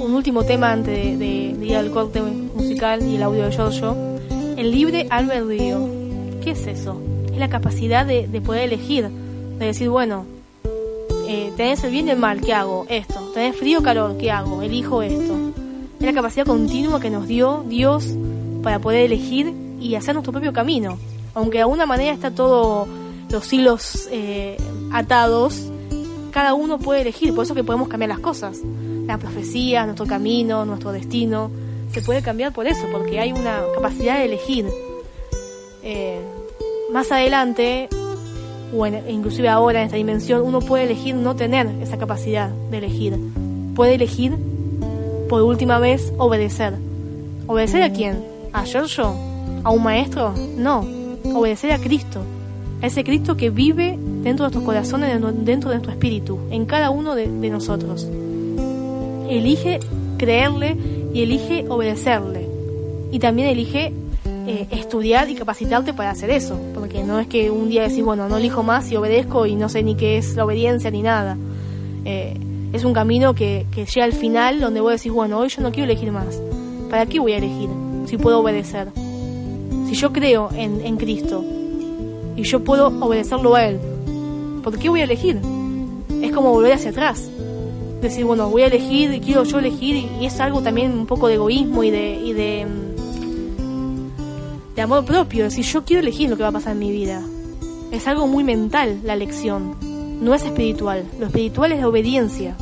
Un 0.00 0.14
último 0.14 0.44
tema 0.44 0.72
antes 0.72 1.18
de, 1.18 1.56
ir 1.62 1.76
al 1.76 1.90
corte 1.90 2.20
musical 2.20 3.02
y 3.06 3.16
el 3.16 3.22
audio 3.22 3.44
de 3.44 3.52
Giorgio. 3.52 4.11
El 4.56 4.70
libre 4.70 5.06
albedrío. 5.10 5.88
¿Qué 6.42 6.52
es 6.52 6.66
eso? 6.66 7.00
Es 7.32 7.38
la 7.38 7.48
capacidad 7.48 8.04
de, 8.04 8.26
de 8.26 8.40
poder 8.40 8.64
elegir, 8.64 9.08
de 9.08 9.66
decir, 9.66 9.88
bueno, 9.88 10.26
eh, 11.28 11.52
tenés 11.56 11.82
el 11.84 11.90
bien 11.90 12.08
y 12.08 12.10
el 12.10 12.18
mal, 12.18 12.40
¿qué 12.40 12.52
hago? 12.52 12.84
Esto. 12.88 13.30
Tenés 13.32 13.56
frío 13.56 13.78
o 13.78 13.82
calor, 13.82 14.18
¿qué 14.18 14.30
hago? 14.30 14.60
Elijo 14.60 15.02
esto. 15.02 15.34
Es 15.98 16.06
la 16.06 16.12
capacidad 16.12 16.44
continua 16.44 17.00
que 17.00 17.10
nos 17.10 17.26
dio 17.26 17.64
Dios 17.66 18.16
para 18.62 18.80
poder 18.80 19.06
elegir 19.06 19.54
y 19.80 19.94
hacer 19.94 20.14
nuestro 20.14 20.32
propio 20.32 20.52
camino. 20.52 20.98
Aunque 21.34 21.58
de 21.58 21.62
alguna 21.62 21.86
manera 21.86 22.12
está 22.12 22.30
todo 22.30 22.86
los 23.30 23.52
hilos 23.52 24.08
eh, 24.10 24.58
atados, 24.92 25.70
cada 26.32 26.54
uno 26.54 26.78
puede 26.78 27.00
elegir, 27.00 27.34
por 27.34 27.44
eso 27.44 27.54
que 27.54 27.64
podemos 27.64 27.88
cambiar 27.88 28.10
las 28.10 28.18
cosas. 28.18 28.58
Las 29.06 29.18
profecías, 29.18 29.86
nuestro 29.86 30.06
camino, 30.06 30.64
nuestro 30.64 30.92
destino, 30.92 31.50
se 31.92 32.02
puede 32.02 32.22
cambiar 32.22 32.52
por 32.52 32.66
eso, 32.66 32.86
porque 32.90 33.20
hay 33.20 33.32
una 33.32 33.60
capacidad 33.74 34.18
de 34.18 34.24
elegir. 34.24 34.66
Eh, 35.82 36.20
más 36.92 37.10
adelante 37.10 37.88
o 38.76 38.86
inclusive 38.86 39.48
ahora 39.48 39.80
en 39.80 39.86
esta 39.86 39.96
dimensión, 39.96 40.42
uno 40.42 40.60
puede 40.60 40.84
elegir 40.84 41.14
no 41.14 41.36
tener 41.36 41.66
esa 41.82 41.98
capacidad 41.98 42.48
de 42.70 42.78
elegir. 42.78 43.18
Puede 43.74 43.94
elegir 43.94 44.36
por 45.28 45.42
última 45.42 45.78
vez 45.78 46.12
obedecer. 46.18 46.74
¿Obedecer 47.46 47.82
a 47.82 47.92
quién? 47.92 48.24
¿A 48.52 48.64
Giorgio? 48.64 49.14
¿A 49.64 49.70
un 49.70 49.82
maestro? 49.82 50.34
No. 50.56 50.86
Obedecer 51.34 51.72
a 51.72 51.78
Cristo. 51.78 52.22
A 52.80 52.86
ese 52.86 53.04
Cristo 53.04 53.36
que 53.36 53.50
vive 53.50 53.98
dentro 54.22 54.44
de 54.44 54.52
nuestros 54.52 54.64
corazones, 54.64 55.20
dentro 55.44 55.70
de 55.70 55.76
nuestro 55.76 55.92
espíritu, 55.92 56.38
en 56.50 56.64
cada 56.66 56.90
uno 56.90 57.14
de, 57.14 57.26
nosotros. 57.26 58.08
Elige 59.28 59.80
creerle 60.18 60.76
y 61.12 61.22
elige 61.22 61.66
obedecerle. 61.68 62.48
Y 63.10 63.18
también 63.18 63.48
elige 63.48 63.92
eh, 64.46 64.66
estudiar 64.70 65.28
y 65.30 65.34
capacitarte 65.34 65.92
para 65.92 66.10
hacer 66.10 66.30
eso, 66.30 66.58
porque 66.74 67.04
no 67.04 67.20
es 67.20 67.26
que 67.26 67.50
un 67.50 67.68
día 67.68 67.82
decís, 67.82 68.04
bueno, 68.04 68.28
no 68.28 68.38
elijo 68.38 68.62
más 68.62 68.90
y 68.90 68.96
obedezco 68.96 69.46
y 69.46 69.54
no 69.54 69.68
sé 69.68 69.82
ni 69.82 69.94
qué 69.94 70.18
es 70.18 70.34
la 70.34 70.44
obediencia 70.44 70.90
ni 70.90 71.02
nada. 71.02 71.36
Eh, 72.04 72.36
es 72.72 72.84
un 72.84 72.94
camino 72.94 73.34
que, 73.34 73.66
que 73.70 73.84
llega 73.84 74.04
al 74.04 74.14
final 74.14 74.60
donde 74.60 74.80
vos 74.80 74.92
decís, 74.92 75.12
bueno, 75.12 75.38
hoy 75.38 75.48
yo 75.48 75.62
no 75.62 75.70
quiero 75.70 75.90
elegir 75.90 76.10
más. 76.10 76.40
¿Para 76.90 77.06
qué 77.06 77.20
voy 77.20 77.32
a 77.32 77.36
elegir 77.36 77.68
si 78.06 78.16
puedo 78.16 78.40
obedecer? 78.40 78.88
Si 79.88 79.94
yo 79.94 80.12
creo 80.12 80.48
en, 80.54 80.80
en 80.80 80.96
Cristo 80.96 81.44
y 82.34 82.42
yo 82.42 82.64
puedo 82.64 82.88
obedecerlo 82.88 83.54
a 83.54 83.66
Él, 83.66 83.78
¿por 84.64 84.78
qué 84.78 84.88
voy 84.88 85.00
a 85.00 85.04
elegir? 85.04 85.38
Es 86.22 86.32
como 86.32 86.50
volver 86.50 86.72
hacia 86.72 86.90
atrás. 86.90 87.30
Decir, 88.02 88.24
bueno, 88.24 88.50
voy 88.50 88.62
a 88.62 88.66
elegir, 88.66 89.20
quiero 89.20 89.44
yo 89.44 89.60
elegir, 89.60 90.08
y 90.20 90.26
es 90.26 90.40
algo 90.40 90.60
también 90.60 90.90
un 90.92 91.06
poco 91.06 91.28
de 91.28 91.34
egoísmo 91.34 91.84
y 91.84 91.90
de, 91.90 92.16
y 92.16 92.32
de 92.32 92.66
de 94.74 94.82
amor 94.82 95.04
propio, 95.04 95.44
decir 95.44 95.64
yo 95.64 95.84
quiero 95.84 96.00
elegir 96.00 96.30
lo 96.30 96.36
que 96.36 96.42
va 96.42 96.48
a 96.48 96.52
pasar 96.52 96.72
en 96.72 96.78
mi 96.78 96.90
vida. 96.90 97.22
Es 97.90 98.06
algo 98.08 98.26
muy 98.26 98.42
mental 98.42 99.00
la 99.04 99.12
elección, 99.12 99.76
no 100.22 100.34
es 100.34 100.44
espiritual. 100.44 101.04
Lo 101.18 101.26
espiritual 101.26 101.72
es 101.72 101.80
la 101.80 101.88
obediencia. 101.88 102.56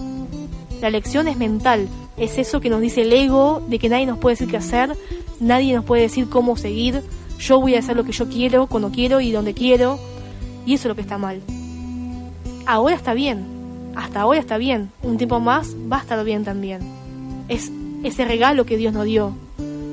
La 0.80 0.88
elección 0.88 1.28
es 1.28 1.36
mental, 1.36 1.88
es 2.16 2.38
eso 2.38 2.60
que 2.60 2.70
nos 2.70 2.80
dice 2.80 3.02
el 3.02 3.12
ego, 3.12 3.62
de 3.68 3.78
que 3.78 3.88
nadie 3.88 4.06
nos 4.06 4.18
puede 4.18 4.34
decir 4.34 4.48
qué 4.48 4.56
hacer, 4.56 4.96
nadie 5.38 5.74
nos 5.74 5.84
puede 5.84 6.02
decir 6.02 6.28
cómo 6.28 6.56
seguir, 6.56 7.02
yo 7.38 7.60
voy 7.60 7.74
a 7.74 7.78
hacer 7.78 7.96
lo 7.96 8.04
que 8.04 8.12
yo 8.12 8.28
quiero, 8.28 8.66
cuando 8.66 8.90
quiero 8.90 9.20
y 9.20 9.30
donde 9.30 9.54
quiero, 9.54 9.98
y 10.66 10.74
eso 10.74 10.82
es 10.82 10.88
lo 10.88 10.94
que 10.94 11.02
está 11.02 11.18
mal. 11.18 11.40
Ahora 12.66 12.96
está 12.96 13.14
bien, 13.14 13.46
hasta 13.94 14.20
ahora 14.20 14.38
está 14.38 14.58
bien, 14.58 14.90
un 15.02 15.16
tiempo 15.16 15.40
más 15.40 15.74
va 15.90 15.98
a 15.98 16.00
estar 16.00 16.22
bien 16.24 16.44
también. 16.44 16.80
Es 17.48 17.70
ese 18.02 18.24
regalo 18.24 18.64
que 18.64 18.76
Dios 18.76 18.92
nos 18.92 19.04
dio, 19.04 19.34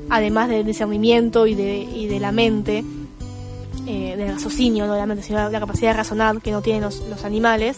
además 0.09 0.49
del 0.49 0.65
discernimiento 0.65 1.47
y 1.47 1.55
de, 1.55 2.17
la 2.19 2.31
mente, 2.31 2.83
eh, 3.85 4.15
del 4.15 4.33
raciocinio, 4.33 4.91
de 4.91 5.51
la 5.51 5.59
capacidad 5.59 5.91
de 5.91 5.97
razonar 5.97 6.41
que 6.41 6.51
no 6.51 6.61
tienen 6.61 6.83
los, 6.83 7.23
animales, 7.25 7.77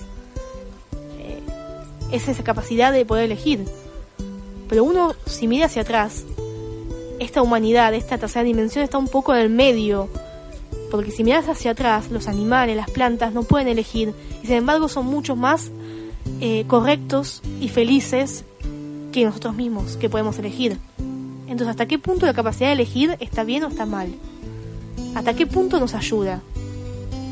eh, 1.20 1.40
es 2.12 2.28
esa 2.28 2.44
capacidad 2.44 2.92
de 2.92 3.06
poder 3.06 3.26
elegir. 3.26 3.66
Pero 4.68 4.84
uno, 4.84 5.16
si 5.26 5.48
mira 5.48 5.66
hacia 5.66 5.82
atrás, 5.82 6.26
esta 7.20 7.42
humanidad, 7.42 7.94
esta 7.94 8.18
tercera 8.18 8.44
dimensión 8.44 8.84
está 8.84 8.98
un 8.98 9.08
poco 9.08 9.34
en 9.34 9.42
el 9.42 9.50
medio, 9.50 10.10
porque 10.92 11.12
si 11.12 11.24
miras 11.24 11.48
hacia 11.48 11.72
atrás, 11.72 12.10
los 12.10 12.28
animales, 12.28 12.76
las 12.76 12.90
plantas 12.90 13.34
no 13.34 13.44
pueden 13.44 13.68
elegir, 13.68 14.14
y 14.44 14.48
sin 14.48 14.56
embargo 14.56 14.88
son 14.88 15.06
mucho 15.06 15.36
más 15.36 15.72
eh, 16.42 16.66
correctos 16.68 17.42
y 17.60 17.70
felices 17.70 18.46
que 19.12 19.26
nosotros 19.26 19.56
mismos, 19.56 19.98
que 19.98 20.10
podemos 20.10 20.38
elegir. 20.40 20.78
Entonces, 21.42 21.68
¿hasta 21.68 21.88
qué 21.88 21.98
punto 21.98 22.26
la 22.26 22.34
capacidad 22.34 22.68
de 22.68 22.74
elegir 22.74 23.18
está 23.20 23.44
bien 23.44 23.64
o 23.64 23.68
está 23.68 23.86
mal? 23.86 24.14
¿Hasta 25.16 25.34
qué 25.34 25.48
punto 25.48 25.80
nos 25.80 25.96
ayuda? 25.96 26.42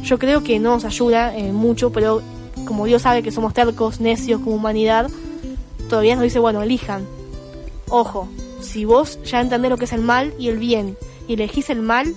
Yo 0.04 0.18
creo 0.18 0.44
que 0.44 0.60
no 0.60 0.72
nos 0.72 0.86
ayuda 0.86 1.36
eh, 1.38 1.52
mucho, 1.52 1.92
pero 1.92 2.22
como 2.66 2.86
Dios 2.86 3.04
sabe 3.04 3.24
que 3.24 3.32
somos 3.32 3.54
tercos, 3.54 4.00
necios 4.00 4.42
como 4.42 4.56
humanidad, 4.56 5.10
todavía 5.90 6.16
nos 6.16 6.24
dice, 6.24 6.40
bueno, 6.40 6.62
elijan. 6.62 7.06
Ojo, 7.90 8.28
si 8.62 8.86
vos 8.86 9.20
ya 9.24 9.40
entendés 9.40 9.70
lo 9.70 9.78
que 9.78 9.86
es 9.86 9.94
el 9.94 10.02
mal 10.02 10.34
y 10.40 10.50
el 10.50 10.58
bien 10.58 10.98
y 11.28 11.34
elegís 11.34 11.70
el 11.70 11.82
mal, 11.82 12.16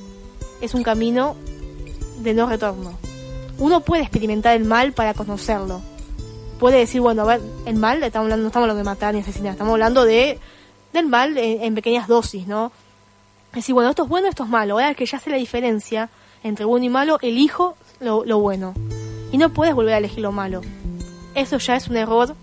es 0.60 0.74
un 0.74 0.82
camino 0.82 1.36
de 2.22 2.34
no 2.34 2.48
retorno. 2.48 2.92
Uno 3.58 3.80
puede 3.80 4.02
experimentar 4.02 4.56
el 4.56 4.64
mal 4.64 4.92
para 4.92 5.14
conocerlo. 5.14 5.82
Puede 6.60 6.76
decir, 6.76 7.00
bueno, 7.00 7.22
a 7.22 7.24
ver, 7.24 7.40
el 7.64 7.76
mal, 7.76 8.02
estamos 8.02 8.26
hablando, 8.26 8.42
no 8.42 8.48
estamos 8.48 8.64
hablando 8.64 8.78
de 8.78 8.84
matar 8.84 9.14
ni 9.14 9.20
asesinar, 9.20 9.52
estamos 9.52 9.72
hablando 9.72 10.04
de 10.04 10.38
del 10.92 11.06
mal 11.06 11.38
en, 11.38 11.74
pequeñas 11.74 12.06
dosis, 12.06 12.46
¿no? 12.46 12.70
Es 13.50 13.56
decir, 13.56 13.74
bueno, 13.74 13.90
esto 13.90 14.02
es 14.02 14.08
bueno, 14.10 14.28
esto 14.28 14.44
es 14.44 14.50
malo. 14.50 14.74
Ahora 14.74 14.94
que 14.94 15.06
ya 15.06 15.18
sé 15.18 15.30
la 15.30 15.38
diferencia 15.38 16.10
entre 16.42 16.66
bueno 16.66 16.84
y 16.84 16.90
malo, 16.90 17.18
elijo 17.22 17.76
lo, 17.98 18.26
lo 18.26 18.40
bueno. 18.40 18.74
Y 19.32 19.38
no 19.38 19.50
puedes 19.50 19.74
volver 19.74 19.94
a 19.94 19.98
elegir 19.98 20.20
lo 20.20 20.32
malo. 20.32 20.60
Eso 21.34 21.56
ya 21.56 21.76
es 21.76 21.88
un 21.88 21.96
error, 21.96 22.36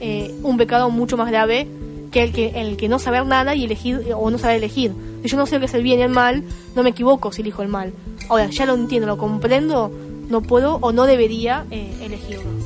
eh, 0.00 0.34
un 0.42 0.58
pecado 0.58 0.90
mucho 0.90 1.16
más 1.16 1.30
grave 1.30 1.66
que 2.10 2.24
el 2.24 2.32
que 2.32 2.60
el 2.60 2.76
que 2.76 2.90
no 2.90 2.98
saber 2.98 3.24
nada 3.24 3.54
y 3.54 3.64
elegir 3.64 4.12
o 4.14 4.30
no 4.30 4.36
saber 4.36 4.56
elegir. 4.56 4.92
Si 5.22 5.28
yo 5.28 5.38
no 5.38 5.46
sé 5.46 5.54
lo 5.54 5.60
que 5.60 5.66
es 5.66 5.74
el 5.74 5.82
bien 5.82 6.00
y 6.00 6.02
el 6.02 6.10
mal, 6.10 6.44
no 6.74 6.82
me 6.82 6.90
equivoco 6.90 7.32
si 7.32 7.40
elijo 7.40 7.62
el 7.62 7.68
mal. 7.68 7.94
Ahora, 8.28 8.46
ya 8.50 8.66
lo 8.66 8.74
entiendo, 8.74 9.06
lo 9.06 9.16
comprendo, 9.16 9.90
no 10.28 10.42
puedo 10.42 10.76
o 10.82 10.92
no 10.92 11.06
debería 11.06 11.64
eh, 11.70 11.90
elegirlo. 12.02 12.61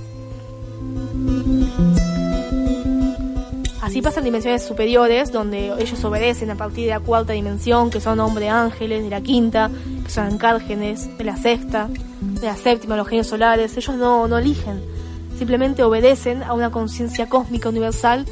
Así 3.87 4.03
pasan 4.03 4.25
dimensiones 4.25 4.65
superiores, 4.65 5.31
donde 5.31 5.73
ellos 5.79 6.05
obedecen 6.05 6.51
a 6.51 6.57
partir 6.57 6.87
de 6.87 6.91
la 6.91 7.01
cuarta 7.01 7.35
dimensión, 7.35 7.89
que 7.89 8.01
son 8.01 8.19
hombres 8.19 8.51
ángeles, 8.51 9.05
de 9.05 9.11
la 9.11 9.21
quinta, 9.21 9.71
que 10.05 10.11
son 10.11 10.27
ancárgenes, 10.27 11.17
de 11.17 11.25
la 11.25 11.37
sexta, 11.37 11.89
de 12.21 12.47
la 12.47 12.57
séptima, 12.57 12.97
los 12.97 13.07
genios 13.07 13.29
solares. 13.29 13.77
Ellos 13.77 13.95
no, 13.97 14.27
no 14.27 14.39
eligen, 14.39 14.83
simplemente 15.39 15.83
obedecen 15.85 16.43
a 16.43 16.53
una 16.53 16.71
conciencia 16.71 17.29
cósmica 17.29 17.69
universal 17.69 18.27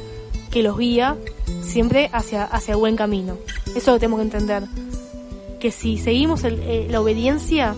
que 0.51 0.61
los 0.61 0.77
guía 0.77 1.15
siempre 1.61 2.09
hacia, 2.11 2.43
hacia 2.43 2.73
el 2.73 2.77
buen 2.77 2.95
camino. 2.95 3.37
Eso 3.75 3.91
lo 3.91 3.99
tenemos 3.99 4.19
que 4.19 4.25
entender. 4.25 4.63
Que 5.59 5.71
si 5.71 5.97
seguimos 5.97 6.43
eh, 6.43 6.87
la 6.89 7.01
obediencia, 7.01 7.75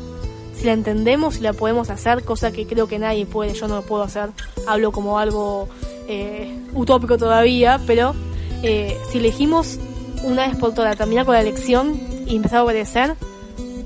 si 0.58 0.66
la 0.66 0.74
entendemos 0.74 1.38
y 1.38 1.42
la 1.42 1.54
podemos 1.54 1.90
hacer, 1.90 2.24
cosa 2.24 2.52
que 2.52 2.66
creo 2.66 2.88
que 2.88 2.98
nadie 2.98 3.26
puede, 3.26 3.54
yo 3.54 3.68
no 3.68 3.76
lo 3.76 3.82
puedo 3.84 4.04
hacer, 4.04 4.30
hablo 4.68 4.92
como 4.92 5.20
algo 5.20 5.70
eh, 6.08 6.58
utópico 6.74 7.18
todavía, 7.18 7.80
pero 7.86 8.16
eh, 8.64 8.98
si 9.12 9.20
elegimos 9.20 9.78
una 10.24 10.48
vez 10.48 10.58
por 10.58 10.74
todas 10.74 10.98
terminar 10.98 11.26
con 11.26 11.36
la 11.36 11.42
elección 11.42 12.00
y 12.26 12.36
empezar 12.36 12.60
a 12.60 12.64
obedecer, 12.64 13.16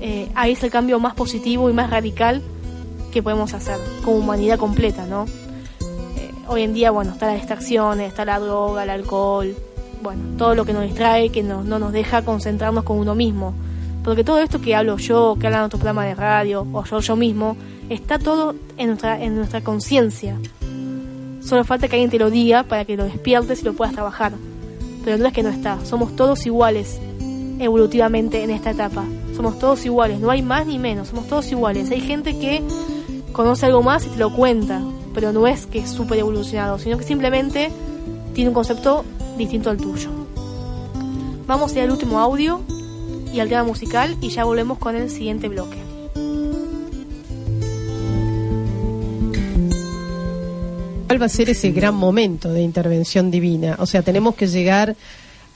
eh, 0.00 0.30
ahí 0.34 0.52
es 0.52 0.62
el 0.62 0.70
cambio 0.70 0.98
más 0.98 1.14
positivo 1.14 1.68
y 1.68 1.74
más 1.74 1.90
radical 1.90 2.42
que 3.12 3.22
podemos 3.22 3.52
hacer 3.52 3.78
como 4.04 4.16
humanidad 4.16 4.58
completa, 4.58 5.06
¿no? 5.06 5.26
hoy 6.48 6.62
en 6.62 6.74
día, 6.74 6.90
bueno, 6.90 7.12
está 7.12 7.26
la 7.26 7.34
distracción, 7.34 8.00
está 8.00 8.26
la 8.26 8.38
droga, 8.38 8.82
el 8.82 8.90
alcohol, 8.90 9.54
bueno, 10.02 10.36
todo 10.36 10.54
lo 10.54 10.64
que 10.66 10.74
nos 10.74 10.82
distrae, 10.82 11.30
que 11.30 11.42
no, 11.42 11.62
no 11.62 11.78
nos 11.78 11.92
deja 11.92 12.22
concentrarnos 12.22 12.84
con 12.84 12.98
uno 12.98 13.14
mismo. 13.14 13.54
Porque 14.04 14.24
todo 14.24 14.40
esto 14.40 14.60
que 14.60 14.74
hablo 14.74 14.96
yo, 14.98 15.36
que 15.38 15.46
hablan 15.46 15.60
en 15.60 15.66
otro 15.66 15.78
programa 15.78 16.04
de 16.04 16.14
radio, 16.14 16.66
o 16.72 16.84
yo 16.84 17.00
yo 17.00 17.16
mismo, 17.16 17.56
está 17.88 18.18
todo 18.18 18.54
en 18.76 18.88
nuestra, 18.88 19.22
en 19.22 19.36
nuestra 19.36 19.60
conciencia. 19.60 20.36
Solo 21.40 21.64
falta 21.64 21.88
que 21.88 21.96
alguien 21.96 22.10
te 22.10 22.18
lo 22.18 22.30
diga 22.30 22.64
para 22.64 22.84
que 22.84 22.96
lo 22.96 23.04
despiertes 23.04 23.62
y 23.62 23.64
lo 23.64 23.74
puedas 23.74 23.94
trabajar. 23.94 24.32
Pero 25.04 25.18
no 25.18 25.26
es 25.26 25.32
que 25.32 25.42
no 25.42 25.50
está, 25.50 25.84
somos 25.84 26.14
todos 26.16 26.46
iguales 26.46 27.00
evolutivamente 27.58 28.42
en 28.42 28.50
esta 28.50 28.70
etapa. 28.70 29.04
Somos 29.36 29.58
todos 29.58 29.84
iguales, 29.84 30.20
no 30.20 30.30
hay 30.30 30.42
más 30.42 30.66
ni 30.66 30.78
menos, 30.78 31.08
somos 31.08 31.26
todos 31.28 31.50
iguales. 31.50 31.90
Hay 31.90 32.00
gente 32.00 32.38
que 32.38 32.62
conoce 33.32 33.66
algo 33.66 33.82
más 33.82 34.06
y 34.06 34.10
te 34.10 34.18
lo 34.18 34.32
cuenta, 34.32 34.82
pero 35.14 35.32
no 35.32 35.46
es 35.46 35.66
que 35.66 35.80
es 35.80 35.90
súper 35.90 36.18
evolucionado, 36.18 36.78
sino 36.78 36.98
que 36.98 37.04
simplemente 37.04 37.70
tiene 38.34 38.48
un 38.48 38.54
concepto 38.54 39.04
distinto 39.38 39.70
al 39.70 39.76
tuyo. 39.76 40.10
Vamos 41.46 41.72
a 41.72 41.74
ir 41.76 41.80
al 41.82 41.90
último 41.90 42.18
audio 42.18 42.60
y 43.32 43.40
al 43.40 43.48
tema 43.48 43.64
musical 43.64 44.16
y 44.20 44.28
ya 44.28 44.44
volvemos 44.44 44.78
con 44.78 44.96
el 44.96 45.10
siguiente 45.10 45.48
bloque. 45.48 45.78
¿Cuál 51.06 51.20
va 51.20 51.26
a 51.26 51.28
ser 51.28 51.50
ese 51.50 51.72
gran 51.72 51.94
momento 51.94 52.52
de 52.52 52.62
intervención 52.62 53.30
divina? 53.30 53.76
O 53.78 53.86
sea, 53.86 54.02
tenemos 54.02 54.34
que 54.34 54.46
llegar 54.46 54.96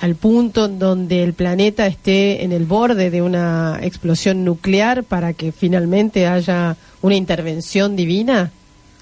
al 0.00 0.14
punto 0.14 0.66
en 0.66 0.78
donde 0.78 1.22
el 1.22 1.32
planeta 1.32 1.86
esté 1.86 2.44
en 2.44 2.52
el 2.52 2.66
borde 2.66 3.10
de 3.10 3.22
una 3.22 3.78
explosión 3.82 4.44
nuclear 4.44 5.04
para 5.04 5.32
que 5.32 5.52
finalmente 5.52 6.26
haya 6.26 6.76
una 7.00 7.14
intervención 7.14 7.96
divina? 7.96 8.50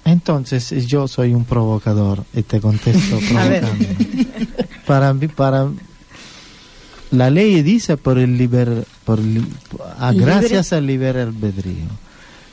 Entonces 0.05 0.69
yo 0.87 1.07
soy 1.07 1.33
un 1.33 1.45
provocador 1.45 2.23
y 2.33 2.43
te 2.43 2.61
contesto 2.61 3.17
provocando. 3.29 3.67
para 4.85 5.13
mí, 5.13 5.27
para 5.27 5.67
la 7.17 7.29
ley 7.29 7.61
dice 7.61 7.97
por 7.97 8.17
el 8.17 8.37
liber, 8.37 8.85
por, 9.03 9.19
a, 9.99 10.11
gracias 10.13 10.73
al 10.73 10.87
libre 10.87 11.21
albedrío. 11.21 11.85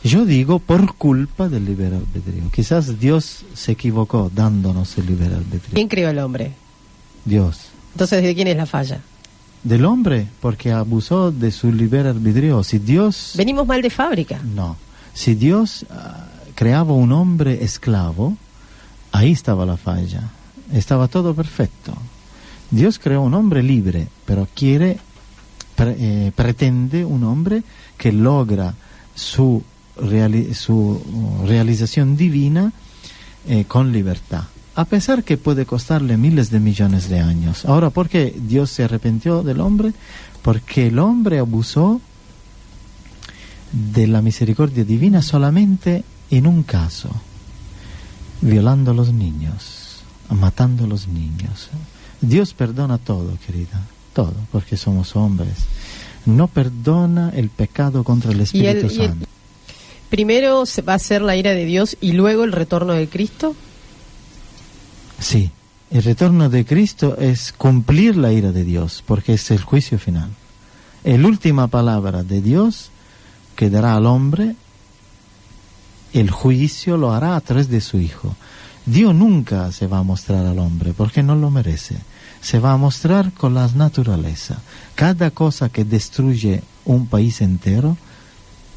Yo 0.05 0.25
digo 0.25 0.59
por 0.59 0.97
culpa 0.97 1.49
del 1.49 1.65
libre 1.65 1.87
albedrío. 1.87 2.51
Quizás 2.53 2.99
Dios 2.99 3.45
se 3.55 3.73
equivocó 3.73 4.31
dándonos 4.35 4.99
el 4.99 5.07
libre 5.07 5.27
albedrío. 5.27 5.75
¿Quién 5.75 5.89
creó 5.89 6.11
el 6.11 6.19
hombre? 6.19 6.53
Dios. 7.25 7.69
Entonces, 7.93 8.23
¿de 8.23 8.35
quién 8.35 8.49
es 8.49 8.57
la 8.57 8.67
falla? 8.67 9.01
Del 9.63 9.85
hombre, 9.85 10.27
porque 10.41 10.73
abusó 10.73 11.31
de 11.31 11.53
su 11.53 11.71
libre 11.73 12.01
albedrío. 12.01 12.65
Si 12.65 12.79
Dios... 12.79 13.35
Venimos 13.37 13.67
mal 13.67 13.81
de 13.81 13.91
fábrica. 13.91 14.41
No. 14.43 14.77
Si 15.15 15.37
Dios 15.37 15.87
ah, 15.91 16.27
creaba 16.57 16.95
un 16.95 17.13
hombre 17.13 17.63
esclavo, 17.63 18.37
ahí 19.13 19.31
estaba 19.31 19.65
la 19.67 19.77
falla. 19.77 20.31
Estaba 20.73 21.07
todo 21.07 21.33
perfecto. 21.35 21.95
Dios 22.73 22.99
creó 22.99 23.23
un 23.23 23.35
hombre 23.35 23.63
libre, 23.63 24.09
pero 24.27 24.49
quiere, 24.53 24.99
eh, 25.79 26.33
pretende 26.35 27.05
un 27.05 27.23
hombre 27.23 27.63
que 27.97 28.11
logra 28.11 28.75
su, 29.15 29.63
su 30.55 31.43
realización 31.47 32.17
divina 32.17 32.73
eh, 33.47 33.65
con 33.69 33.93
libertad 33.93 34.45
a 34.75 34.85
pesar 34.87 35.23
que 35.25 35.37
puede 35.37 35.67
costarle 35.67 36.17
miles 36.17 36.51
de 36.51 36.61
millones 36.61 37.09
de 37.09 37.21
años. 37.21 37.65
Ahora, 37.65 37.91
¿por 37.91 38.09
qué 38.09 38.35
Dios 38.37 38.71
se 38.71 38.85
arrepintió 38.85 39.43
del 39.43 39.61
hombre? 39.61 39.93
Porque 40.41 40.87
el 40.87 40.99
hombre 40.99 41.39
abusó 41.39 42.01
de 43.73 44.07
la 44.07 44.23
misericordia 44.23 44.85
divina 44.85 45.23
solamente 45.23 46.05
en 46.31 46.47
un 46.47 46.63
caso, 46.63 47.11
violando 48.41 48.93
a 48.93 48.95
los 48.95 49.13
niños, 49.13 50.03
matando 50.31 50.85
a 50.85 50.87
los 50.87 51.09
niños. 51.09 51.69
Dios 52.23 52.55
perdona 52.55 52.99
todo, 52.99 53.37
querida, 53.45 53.83
todo, 54.15 54.35
porque 54.51 54.77
somos 54.77 55.15
hombres. 55.17 55.55
No 56.25 56.47
perdona 56.47 57.31
el 57.35 57.51
pecado 57.51 58.05
contra 58.05 58.31
el 58.31 58.41
Espíritu 58.41 58.89
Santo. 58.89 59.27
primero 60.09 60.65
va 60.89 60.95
a 60.95 60.99
ser 60.99 61.21
la 61.21 61.37
ira 61.37 61.51
de 61.51 61.65
Dios 61.65 61.97
y 62.01 62.13
luego 62.13 62.45
el 62.45 62.53
retorno 62.53 62.93
de 62.93 63.09
Cristo. 63.09 63.57
Sí, 65.19 65.51
el 65.91 66.05
retorno 66.05 66.49
de 66.49 66.65
Cristo 66.65 67.17
es 67.19 67.53
cumplir 67.53 68.17
la 68.17 68.33
ira 68.33 68.53
de 68.53 68.65
Dios, 68.65 69.03
porque 69.05 69.35
es 69.35 69.51
el 69.51 69.61
juicio 69.61 69.99
final. 69.99 70.31
La 71.05 71.27
última 71.27 71.67
palabra 71.67 72.23
de 72.23 72.41
Dios 72.41 72.91
que 73.57 73.69
dará 73.69 73.97
al 73.97 74.07
hombre, 74.07 74.55
el 76.13 76.31
juicio 76.31 76.97
lo 76.97 77.13
hará 77.13 77.35
a 77.35 77.41
través 77.41 77.69
de 77.69 77.81
su 77.81 77.99
Hijo. 77.99 78.37
Dios 78.85 79.15
nunca 79.15 79.71
se 79.73 79.87
va 79.87 79.99
a 79.99 80.03
mostrar 80.03 80.45
al 80.45 80.59
hombre 80.59 80.93
porque 80.93 81.23
no 81.23 81.37
lo 81.37 81.51
merece. 81.51 81.97
Se 82.41 82.59
va 82.59 82.73
a 82.73 82.77
mostrar 82.77 83.33
con 83.33 83.55
la 83.55 83.69
naturaleza. 83.69 84.59
Cada 84.95 85.31
cosa 85.31 85.69
que 85.69 85.85
destruye 85.85 86.63
un 86.85 87.07
país 87.07 87.41
entero, 87.41 87.97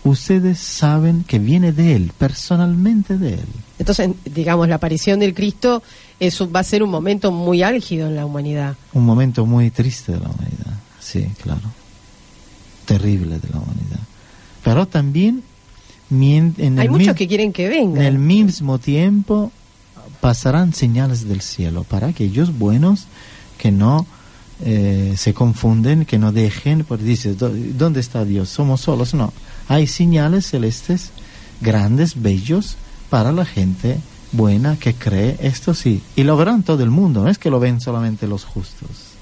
ustedes 0.03 0.59
saben 0.59 1.23
que 1.23 1.39
viene 1.39 1.71
de 1.71 1.95
Él, 1.95 2.11
personalmente 2.17 3.17
de 3.17 3.33
Él. 3.33 3.47
Entonces, 3.79 4.11
digamos, 4.25 4.69
la 4.69 4.75
aparición 4.75 5.19
del 5.19 5.33
Cristo 5.33 5.81
eso 6.19 6.49
va 6.49 6.59
a 6.59 6.63
ser 6.63 6.83
un 6.83 6.91
momento 6.91 7.31
muy 7.31 7.63
álgido 7.63 8.07
en 8.07 8.15
la 8.15 8.25
humanidad. 8.25 8.75
Un 8.93 9.05
momento 9.05 9.45
muy 9.45 9.71
triste 9.71 10.13
de 10.13 10.19
la 10.19 10.29
humanidad, 10.29 10.73
sí, 10.99 11.27
claro. 11.41 11.73
Terrible 12.85 13.39
de 13.39 13.49
la 13.49 13.57
humanidad. 13.57 13.99
Pero 14.63 14.87
también... 14.87 15.43
En 16.11 16.77
Hay 16.77 16.87
muchos 16.87 17.15
que 17.15 17.27
quieren 17.27 17.51
que 17.51 17.67
venga. 17.67 17.99
En 17.99 18.05
el 18.05 18.19
mismo 18.19 18.77
tiempo 18.77 19.51
pasarán 20.25 20.73
señales 20.73 21.27
del 21.27 21.41
cielo 21.41 21.83
para 21.83 22.07
aquellos 22.07 22.57
buenos 22.57 23.05
que 23.59 23.71
no 23.71 24.07
eh, 24.65 25.13
se 25.17 25.35
confunden, 25.35 26.03
que 26.03 26.17
no 26.17 26.31
dejen, 26.31 26.83
porque 26.83 27.03
dices, 27.03 27.37
¿dónde 27.37 27.99
está 27.99 28.25
Dios? 28.25 28.49
Somos 28.49 28.81
solos. 28.81 29.13
No, 29.13 29.31
hay 29.67 29.85
señales 29.85 30.47
celestes 30.47 31.11
grandes, 31.61 32.23
bellos, 32.23 32.75
para 33.11 33.31
la 33.31 33.45
gente 33.45 33.99
buena 34.31 34.77
que 34.77 34.95
cree 34.95 35.37
esto 35.41 35.75
sí. 35.75 36.01
Y 36.15 36.23
lo 36.23 36.35
verán 36.37 36.63
todo 36.63 36.81
el 36.81 36.89
mundo, 36.89 37.21
no 37.21 37.29
es 37.29 37.37
que 37.37 37.51
lo 37.51 37.59
ven 37.59 37.79
solamente 37.79 38.25
los 38.25 38.45
justos. 38.45 39.14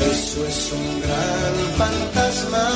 Eso 0.00 0.46
es 0.46 0.72
un 0.72 1.00
gran 1.00 1.54
fantasma 1.78 2.68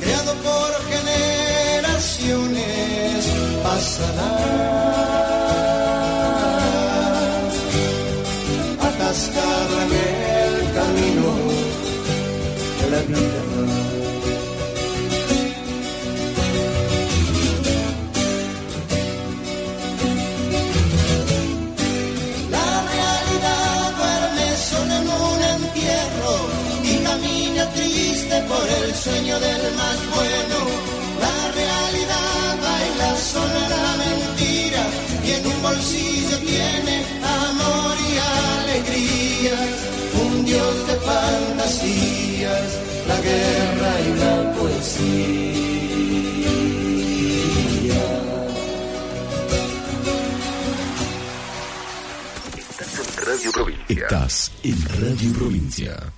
creado 0.00 0.34
por 0.34 0.82
generaciones 0.90 3.26
pasadas. 3.62 4.87
Radio 53.24 53.52
Provincia. 53.52 54.02
Estás 54.06 54.50
en 54.64 54.76
Radio 55.00 55.32
Provincia. 55.32 56.12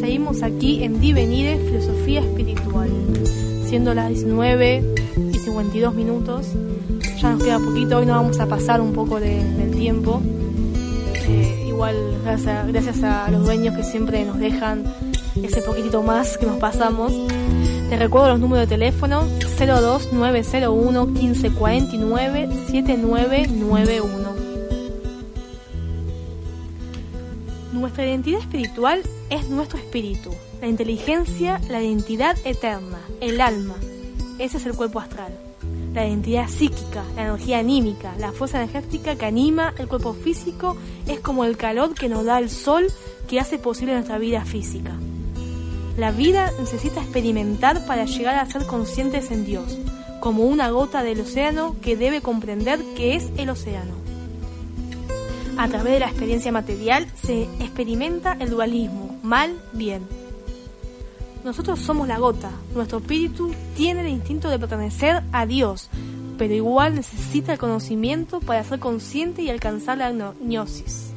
Seguimos 0.00 0.42
aquí 0.42 0.82
en 0.84 1.00
Divenire, 1.00 1.58
Filosofía 1.58 2.20
Espiritual. 2.20 2.88
Siendo 3.66 3.94
las 3.94 4.08
19 4.08 4.82
y 5.32 5.38
52 5.38 5.94
minutos, 5.94 6.46
ya 7.20 7.30
nos 7.32 7.42
queda 7.42 7.58
poquito, 7.58 7.98
hoy 7.98 8.06
nos 8.06 8.16
vamos 8.16 8.40
a 8.40 8.46
pasar 8.46 8.80
un 8.80 8.92
poco 8.92 9.20
de- 9.20 9.44
del 9.54 9.70
tiempo. 9.76 10.20
Igual 11.80 12.20
gracias 12.22 12.46
a, 12.46 12.64
gracias 12.64 13.02
a 13.02 13.30
los 13.30 13.42
dueños 13.42 13.74
que 13.74 13.82
siempre 13.82 14.22
nos 14.26 14.38
dejan 14.38 14.84
ese 15.42 15.62
poquitito 15.62 16.02
más 16.02 16.36
que 16.36 16.44
nos 16.44 16.58
pasamos. 16.58 17.10
Te 17.88 17.96
recuerdo 17.96 18.28
los 18.28 18.38
números 18.38 18.68
de 18.68 18.76
teléfono 18.76 19.24
02901 19.58 21.06
1549 21.06 22.48
7991. 22.70 24.34
Nuestra 27.72 28.04
identidad 28.04 28.40
espiritual 28.40 29.00
es 29.30 29.48
nuestro 29.48 29.78
espíritu, 29.78 30.34
la 30.60 30.66
inteligencia, 30.66 31.62
la 31.70 31.82
identidad 31.82 32.36
eterna, 32.44 32.98
el 33.22 33.40
alma. 33.40 33.76
Ese 34.38 34.58
es 34.58 34.66
el 34.66 34.74
cuerpo 34.74 35.00
astral. 35.00 35.32
La 35.94 36.06
identidad 36.06 36.48
psíquica, 36.48 37.02
la 37.16 37.22
energía 37.22 37.58
anímica, 37.58 38.14
la 38.18 38.30
fuerza 38.30 38.62
energética 38.62 39.16
que 39.16 39.26
anima 39.26 39.74
el 39.76 39.88
cuerpo 39.88 40.14
físico 40.14 40.76
es 41.06 41.18
como 41.18 41.44
el 41.44 41.56
calor 41.56 41.94
que 41.94 42.08
nos 42.08 42.24
da 42.24 42.38
el 42.38 42.48
sol 42.48 42.86
que 43.28 43.40
hace 43.40 43.58
posible 43.58 43.94
nuestra 43.94 44.18
vida 44.18 44.44
física. 44.44 44.92
La 45.96 46.12
vida 46.12 46.52
necesita 46.58 47.00
experimentar 47.00 47.84
para 47.86 48.04
llegar 48.04 48.36
a 48.36 48.46
ser 48.46 48.66
conscientes 48.66 49.32
en 49.32 49.44
Dios, 49.44 49.78
como 50.20 50.44
una 50.44 50.70
gota 50.70 51.02
del 51.02 51.20
océano 51.20 51.74
que 51.82 51.96
debe 51.96 52.20
comprender 52.20 52.80
que 52.96 53.16
es 53.16 53.30
el 53.36 53.50
océano. 53.50 53.94
A 55.58 55.68
través 55.68 55.94
de 55.94 56.00
la 56.00 56.06
experiencia 56.06 56.52
material 56.52 57.06
se 57.20 57.42
experimenta 57.58 58.36
el 58.38 58.50
dualismo, 58.50 59.18
mal-bien. 59.22 60.19
Nosotros 61.44 61.78
somos 61.80 62.06
la 62.06 62.18
gota, 62.18 62.50
nuestro 62.74 62.98
espíritu 62.98 63.50
tiene 63.76 64.02
el 64.02 64.08
instinto 64.08 64.48
de 64.50 64.58
pertenecer 64.58 65.22
a 65.32 65.46
Dios, 65.46 65.88
pero 66.36 66.54
igual 66.54 66.94
necesita 66.94 67.52
el 67.54 67.58
conocimiento 67.58 68.40
para 68.40 68.62
ser 68.64 68.78
consciente 68.78 69.42
y 69.42 69.48
alcanzar 69.50 69.98
la 69.98 70.12
gno- 70.12 70.34
gnosis. 70.40 71.12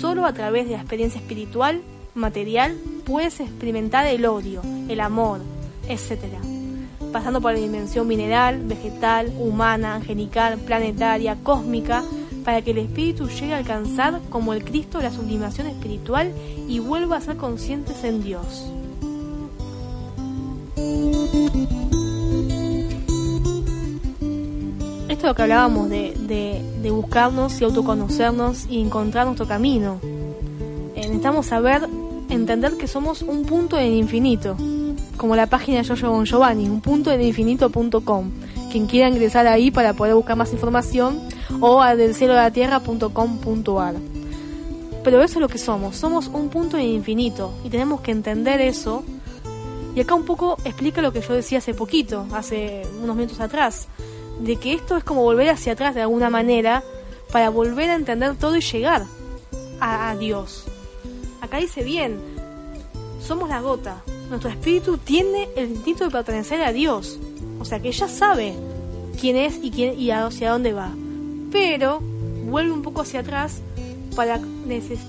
Solo 0.00 0.24
a 0.24 0.32
través 0.32 0.66
de 0.66 0.72
la 0.72 0.78
experiencia 0.80 1.20
espiritual, 1.20 1.82
material, 2.14 2.76
puedes 3.04 3.40
experimentar 3.40 4.06
el 4.06 4.24
odio, 4.24 4.62
el 4.88 5.00
amor, 5.00 5.40
etc. 5.88 6.18
Pasando 7.12 7.40
por 7.42 7.52
la 7.52 7.58
dimensión 7.58 8.06
mineral, 8.08 8.62
vegetal, 8.64 9.30
humana, 9.38 9.96
angelical, 9.96 10.58
planetaria, 10.58 11.36
cósmica, 11.42 12.02
para 12.44 12.62
que 12.62 12.70
el 12.70 12.78
espíritu 12.78 13.28
llegue 13.28 13.52
a 13.52 13.58
alcanzar 13.58 14.20
como 14.30 14.54
el 14.54 14.64
Cristo 14.64 15.00
la 15.02 15.10
sublimación 15.12 15.66
espiritual 15.66 16.32
y 16.68 16.78
vuelva 16.78 17.18
a 17.18 17.20
ser 17.20 17.36
conscientes 17.36 18.02
en 18.02 18.22
Dios. 18.24 18.64
Esto 25.20 25.26
es 25.26 25.30
lo 25.32 25.34
que 25.34 25.42
hablábamos 25.42 25.90
de, 25.90 26.90
buscarnos 26.90 27.60
y 27.60 27.64
autoconocernos 27.64 28.66
y 28.70 28.80
encontrar 28.80 29.26
nuestro 29.26 29.46
camino. 29.46 30.00
Eh, 30.94 31.02
necesitamos 31.02 31.46
saber, 31.46 31.88
entender 32.30 32.78
que 32.78 32.86
somos 32.86 33.22
un 33.22 33.44
punto 33.44 33.76
en 33.76 33.92
infinito, 33.92 34.56
como 35.16 35.36
la 35.36 35.46
página 35.46 35.82
Giorgio 35.82 36.10
Bon 36.10 36.24
Giovanni, 36.24 36.68
un 36.68 36.80
punto 36.80 37.12
en 37.12 37.20
infinito.com. 37.22 38.30
Quien 38.70 38.86
quiera 38.86 39.08
ingresar 39.08 39.46
ahí 39.46 39.70
para 39.70 39.92
poder 39.92 40.14
buscar 40.14 40.36
más 40.36 40.52
información 40.52 41.20
o 41.60 41.82
a 41.82 41.96
del 41.96 42.14
cielo 42.14 42.34
de 42.34 42.40
la 42.40 42.50
tierra.com.ar. 42.50 43.96
Pero 45.02 45.22
eso 45.22 45.34
es 45.34 45.40
lo 45.40 45.48
que 45.48 45.58
somos, 45.58 45.96
somos 45.96 46.28
un 46.28 46.48
punto 46.48 46.78
en 46.78 46.84
infinito 46.84 47.52
y 47.64 47.68
tenemos 47.68 48.00
que 48.00 48.12
entender 48.12 48.60
eso. 48.60 49.02
Y 49.94 50.00
acá 50.00 50.14
un 50.14 50.24
poco 50.24 50.56
explica 50.64 51.02
lo 51.02 51.12
que 51.12 51.20
yo 51.20 51.34
decía 51.34 51.58
hace 51.58 51.74
poquito, 51.74 52.26
hace 52.32 52.82
unos 53.02 53.16
minutos 53.16 53.40
atrás, 53.40 53.88
de 54.40 54.56
que 54.56 54.72
esto 54.74 54.96
es 54.96 55.04
como 55.04 55.22
volver 55.22 55.50
hacia 55.50 55.72
atrás 55.72 55.94
de 55.94 56.02
alguna 56.02 56.30
manera 56.30 56.82
para 57.32 57.50
volver 57.50 57.90
a 57.90 57.94
entender 57.96 58.36
todo 58.36 58.56
y 58.56 58.60
llegar 58.60 59.04
a, 59.80 60.14
Dios. 60.16 60.64
Acá 61.40 61.58
dice 61.58 61.82
bien, 61.82 62.18
somos 63.26 63.48
la 63.48 63.60
gota, 63.60 64.02
nuestro 64.28 64.50
espíritu 64.50 64.98
tiene 64.98 65.48
el 65.56 65.70
instinto 65.70 66.04
de 66.04 66.10
pertenecer 66.10 66.62
a 66.62 66.72
Dios, 66.72 67.18
o 67.58 67.64
sea 67.64 67.80
que 67.80 67.90
ya 67.92 68.08
sabe 68.08 68.54
quién 69.20 69.36
es 69.36 69.58
y, 69.62 69.70
quién, 69.70 69.98
y 69.98 70.10
hacia 70.10 70.50
dónde 70.52 70.72
va, 70.72 70.92
pero 71.50 72.00
vuelve 72.44 72.72
un 72.72 72.82
poco 72.82 73.00
hacia 73.02 73.20
atrás 73.20 73.60
para, 74.14 74.40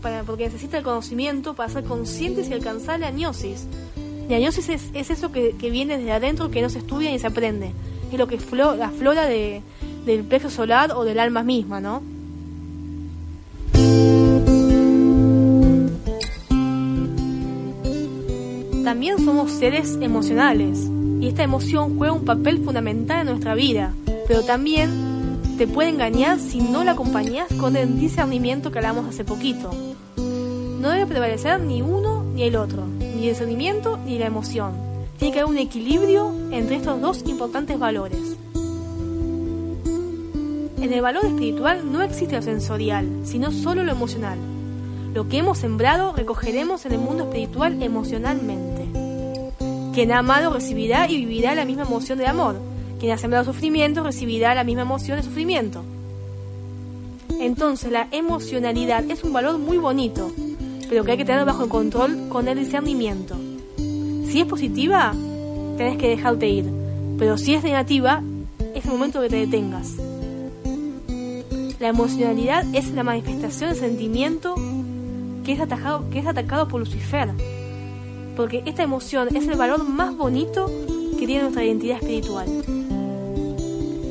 para- 0.02 0.24
porque 0.24 0.46
necesita 0.46 0.78
el 0.78 0.84
conocimiento 0.84 1.54
para 1.54 1.70
ser 1.72 1.84
conscientes 1.84 2.50
y 2.50 2.54
alcanzar 2.54 3.00
la 3.00 3.12
gnosis. 3.12 3.66
La 4.30 4.40
gnosis 4.40 4.70
es, 4.70 4.84
es 4.94 5.10
eso 5.10 5.32
que, 5.32 5.52
viene 5.72 5.98
desde 5.98 6.12
adentro, 6.14 6.52
que 6.52 6.62
no 6.62 6.70
se 6.70 6.80
estudia 6.80 7.12
ni 7.12 7.20
se 7.20 7.28
aprende. 7.28 7.72
Es 8.12 8.18
lo 8.18 8.28
que 8.28 8.40
flo- 8.40 8.76
la 8.78 8.90
flora 8.90 9.26
de, 9.26 9.62
del 10.06 10.24
plexo 10.24 10.50
solar 10.50 10.92
o 10.94 11.04
del 11.04 11.20
alma 11.20 11.44
misma, 11.44 11.80
¿no? 11.82 12.02
También 18.84 19.24
somos 19.24 19.52
seres 19.52 19.98
emocionales 20.02 20.90
y 21.20 21.28
esta 21.28 21.44
emoción 21.44 21.98
juega 21.98 22.14
un 22.14 22.26
papel 22.26 22.64
fundamental 22.64 23.22
en 23.22 23.28
nuestra 23.28 23.54
vida, 23.56 23.94
pero 24.28 24.42
también 24.44 24.90
te 25.58 25.68
puede 25.68 25.90
engañar 25.90 26.40
si 26.40 26.60
no 26.62 26.84
la 26.84 26.92
acompañas 26.92 27.48
con 27.60 27.76
el 27.76 28.00
discernimiento 28.00 28.72
que 28.72 28.80
hablamos 28.80 29.08
hace 29.08 29.24
poquito. 29.24 29.72
No 30.18 30.90
debe 30.90 31.06
prevalecer 31.06 31.62
ni 31.62 31.82
uno 31.82 32.24
ni 32.34 32.44
el 32.44 32.56
otro, 32.56 32.84
ni 33.22 33.28
el 33.28 33.34
discernimiento 33.34 33.98
ni 33.98 34.18
la 34.18 34.26
emoción. 34.26 34.74
Tiene 35.20 35.32
que 35.34 35.42
haber 35.42 35.52
un 35.52 35.60
equilibrio 35.60 36.34
entre 36.50 36.78
estos 36.78 37.00
dos 37.00 37.24
importantes 37.28 37.78
valores. 37.78 38.20
En 40.82 40.92
el 40.92 41.02
valor 41.02 41.26
espiritual 41.26 41.92
no 41.92 42.02
existe 42.02 42.36
lo 42.36 42.42
sensorial, 42.42 43.08
sino 43.24 43.52
solo 43.52 43.84
lo 43.84 43.92
emocional. 43.92 44.40
Lo 45.14 45.30
que 45.30 45.38
hemos 45.38 45.60
sembrado 45.60 46.14
recogeremos 46.14 46.84
en 46.88 46.94
el 46.94 46.98
mundo 46.98 47.26
espiritual 47.26 47.84
emocionalmente. 47.84 48.88
Quien 49.94 50.12
ha 50.12 50.20
amado 50.20 50.52
recibirá 50.52 51.08
y 51.08 51.18
vivirá 51.18 51.54
la 51.54 51.66
misma 51.66 51.84
emoción 51.84 52.18
de 52.18 52.26
amor. 52.26 52.56
Quien 53.00 53.12
ha 53.12 53.20
sembrado 53.20 53.46
sufrimiento 53.46 54.04
recibirá 54.04 54.56
la 54.56 54.64
misma 54.64 54.82
emoción 54.82 55.18
de 55.18 55.24
sufrimiento. 55.24 55.84
Entonces 57.40 57.92
la 57.92 58.08
emocionalidad 58.12 59.04
es 59.12 59.24
un 59.24 59.34
valor 59.34 59.60
muy 59.60 59.78
bonito, 59.78 60.32
pero 60.92 61.06
que 61.06 61.12
hay 61.12 61.18
que 61.18 61.24
tener 61.24 61.46
bajo 61.46 61.70
control 61.70 62.28
con 62.28 62.50
el 62.50 62.60
discernimiento. 62.60 63.38
Si 63.78 64.42
es 64.42 64.46
positiva, 64.46 65.14
tenés 65.78 65.98
que 65.98 66.10
dejarte 66.10 66.50
ir, 66.50 66.66
pero 67.18 67.38
si 67.38 67.54
es 67.54 67.64
negativa, 67.64 68.22
es 68.76 68.84
el 68.84 68.92
momento 68.92 69.22
que 69.22 69.30
te 69.30 69.38
detengas. 69.38 69.94
La 71.80 71.88
emocionalidad 71.88 72.66
es 72.76 72.92
la 72.92 73.04
manifestación 73.04 73.70
del 73.70 73.80
sentimiento 73.80 74.54
que 75.46 75.54
es, 75.54 75.62
atajado, 75.62 76.10
que 76.10 76.20
es 76.20 76.28
atacado 76.28 76.68
por 76.68 76.82
Lucifer. 76.82 77.30
Porque 78.36 78.62
esta 78.66 78.84
emoción 78.84 79.34
es 79.34 79.48
el 79.48 79.56
valor 79.56 79.88
más 79.88 80.18
bonito 80.18 80.70
que 81.18 81.26
tiene 81.26 81.44
nuestra 81.44 81.64
identidad 81.64 82.00
espiritual. 82.02 82.50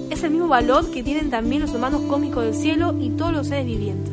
Es 0.09 0.23
el 0.23 0.31
mismo 0.31 0.49
valor 0.49 0.91
que 0.91 1.03
tienen 1.03 1.29
también 1.29 1.61
los 1.61 1.75
hermanos 1.75 2.01
cósmicos 2.09 2.43
del 2.43 2.55
cielo 2.55 2.95
y 2.99 3.11
todos 3.11 3.35
los 3.35 3.49
seres 3.49 3.67
vivientes. 3.67 4.10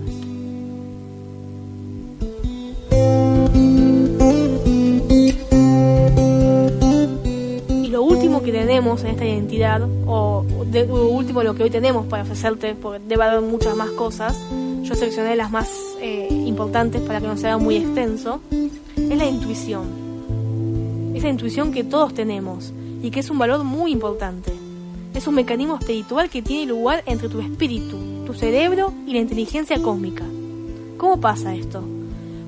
Tenemos 8.77 9.03
en 9.05 9.07
esta 9.07 9.25
identidad, 9.25 9.81
o 10.05 10.45
de, 10.67 10.85
lo 10.85 11.07
último 11.07 11.41
lo 11.41 11.55
que 11.55 11.63
hoy 11.63 11.71
tenemos 11.71 12.05
para 12.05 12.21
ofrecerte, 12.21 12.75
porque 12.75 13.01
debe 13.07 13.23
haber 13.23 13.41
muchas 13.41 13.75
más 13.75 13.89
cosas, 13.89 14.37
yo 14.83 14.93
seleccioné 14.93 15.35
las 15.35 15.49
más 15.49 15.67
eh, 15.99 16.27
importantes 16.29 17.01
para 17.01 17.19
que 17.19 17.25
no 17.25 17.37
sea 17.37 17.57
muy 17.57 17.77
extenso, 17.77 18.39
es 18.51 19.17
la 19.17 19.25
intuición. 19.25 19.87
Esa 21.15 21.27
intuición 21.27 21.71
que 21.71 21.83
todos 21.83 22.13
tenemos 22.13 22.71
y 23.01 23.09
que 23.09 23.21
es 23.21 23.31
un 23.31 23.39
valor 23.39 23.63
muy 23.63 23.91
importante. 23.91 24.53
Es 25.15 25.25
un 25.25 25.33
mecanismo 25.33 25.79
espiritual 25.79 26.29
que 26.29 26.43
tiene 26.43 26.67
lugar 26.67 27.01
entre 27.07 27.29
tu 27.29 27.39
espíritu, 27.39 27.97
tu 28.27 28.35
cerebro 28.35 28.93
y 29.07 29.13
la 29.13 29.21
inteligencia 29.21 29.81
cósmica. 29.81 30.23
¿Cómo 30.97 31.19
pasa 31.19 31.55
esto? 31.55 31.81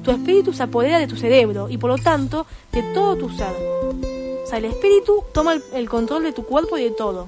Tu 0.04 0.12
espíritu 0.12 0.54
se 0.54 0.62
apodera 0.62 1.00
de 1.00 1.08
tu 1.08 1.16
cerebro 1.16 1.70
y 1.70 1.80
por 1.80 1.90
lo 1.90 1.98
tanto 1.98 2.46
de 2.72 2.84
todo 2.94 3.16
tu 3.16 3.30
ser. 3.32 4.09
El 4.58 4.66
espíritu 4.66 5.24
toma 5.32 5.56
el, 5.74 5.90
control 5.90 6.24
de 6.24 6.34
tu 6.34 6.44
cuerpo 6.44 6.78
y 6.78 6.84
de 6.84 6.92
todo. 6.92 7.28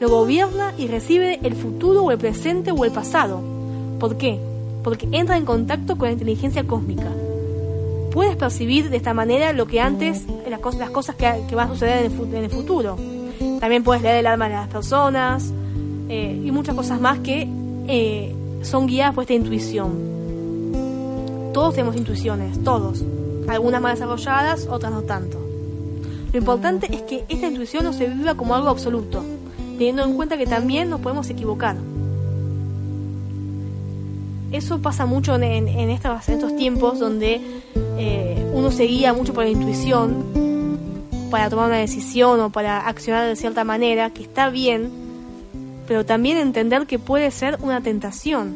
Lo 0.00 0.08
gobierna 0.08 0.72
y 0.78 0.86
recibe 0.88 1.38
el 1.42 1.54
futuro 1.54 2.04
o 2.04 2.10
el 2.10 2.18
presente 2.18 2.72
o 2.72 2.84
el 2.84 2.92
pasado. 2.92 3.40
¿Por 3.98 4.16
qué? 4.16 4.38
Porque 4.82 5.06
entra 5.12 5.36
en 5.36 5.44
contacto 5.44 5.96
con 5.96 6.08
la 6.08 6.12
inteligencia 6.12 6.64
cósmica. 6.66 7.08
Puedes 8.12 8.36
percibir 8.36 8.90
de 8.90 8.96
esta 8.96 9.12
manera 9.14 9.52
lo 9.52 9.66
que 9.66 9.80
antes, 9.80 10.22
las 10.48 10.90
cosas, 10.90 11.16
que, 11.16 11.30
que 11.48 11.54
van 11.54 11.68
a 11.70 11.72
suceder 11.72 11.98
en 11.98 12.04
el, 12.06 12.10
fu- 12.10 12.24
en 12.24 12.36
el 12.44 12.50
futuro. 12.50 12.96
También 13.60 13.84
puedes 13.84 14.02
leer 14.02 14.16
el 14.16 14.26
alma 14.26 14.48
de 14.48 14.54
las 14.54 14.68
personas 14.68 15.52
eh, 16.08 16.40
y 16.44 16.50
muchas 16.50 16.74
cosas 16.74 17.00
más 17.00 17.18
que 17.20 17.48
eh, 17.88 18.34
son 18.62 18.86
guiadas 18.86 19.14
por 19.14 19.22
esta 19.22 19.34
intuición. 19.34 19.92
Todos 21.52 21.74
tenemos 21.74 21.96
intuiciones, 21.96 22.62
todos. 22.64 23.04
Algunas 23.48 23.80
más 23.82 23.94
desarrolladas, 23.98 24.66
otras 24.70 24.92
no 24.92 25.02
tanto. 25.02 25.38
Lo 26.32 26.38
importante 26.38 26.94
es 26.94 27.02
que 27.02 27.24
esta 27.28 27.46
intuición 27.46 27.84
no 27.84 27.92
se 27.92 28.08
viva 28.08 28.34
como 28.34 28.54
algo 28.54 28.68
absoluto, 28.68 29.22
teniendo 29.76 30.02
en 30.04 30.14
cuenta 30.14 30.38
que 30.38 30.46
también 30.46 30.88
nos 30.88 31.00
podemos 31.00 31.28
equivocar. 31.28 31.76
Eso 34.50 34.80
pasa 34.80 35.06
mucho 35.06 35.34
en, 35.36 35.68
estos 35.68 36.56
tiempos 36.56 36.98
donde 36.98 37.40
eh, 37.98 38.50
uno 38.54 38.70
se 38.70 38.84
guía 38.84 39.12
mucho 39.12 39.32
por 39.32 39.44
la 39.44 39.50
intuición 39.50 40.24
para 41.30 41.48
tomar 41.48 41.68
una 41.68 41.78
decisión 41.78 42.38
o 42.40 42.50
para 42.50 42.86
accionar 42.86 43.26
de 43.26 43.36
cierta 43.36 43.64
manera, 43.64 44.10
que 44.10 44.22
está 44.22 44.50
bien, 44.50 44.90
pero 45.86 46.04
también 46.04 46.36
entender 46.36 46.86
que 46.86 46.98
puede 46.98 47.30
ser 47.30 47.58
una 47.62 47.80
tentación. 47.80 48.54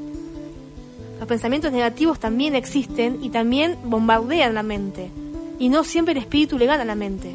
Los 1.18 1.26
pensamientos 1.26 1.72
negativos 1.72 2.20
también 2.20 2.54
existen 2.54 3.18
y 3.22 3.30
también 3.30 3.76
bombardean 3.84 4.54
la 4.54 4.62
mente. 4.62 5.10
Y 5.58 5.70
no 5.70 5.84
siempre 5.84 6.12
el 6.12 6.18
espíritu 6.18 6.58
le 6.58 6.66
gana 6.66 6.82
a 6.82 6.86
la 6.86 6.94
mente. 6.94 7.34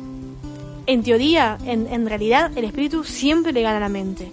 En 0.86 1.04
teoría, 1.04 1.58
en, 1.66 1.88
en 1.88 2.08
realidad, 2.08 2.52
el 2.56 2.66
espíritu 2.66 3.04
siempre 3.04 3.54
le 3.54 3.62
gana 3.62 3.78
a 3.78 3.82
la 3.82 3.90
mente. 3.90 4.32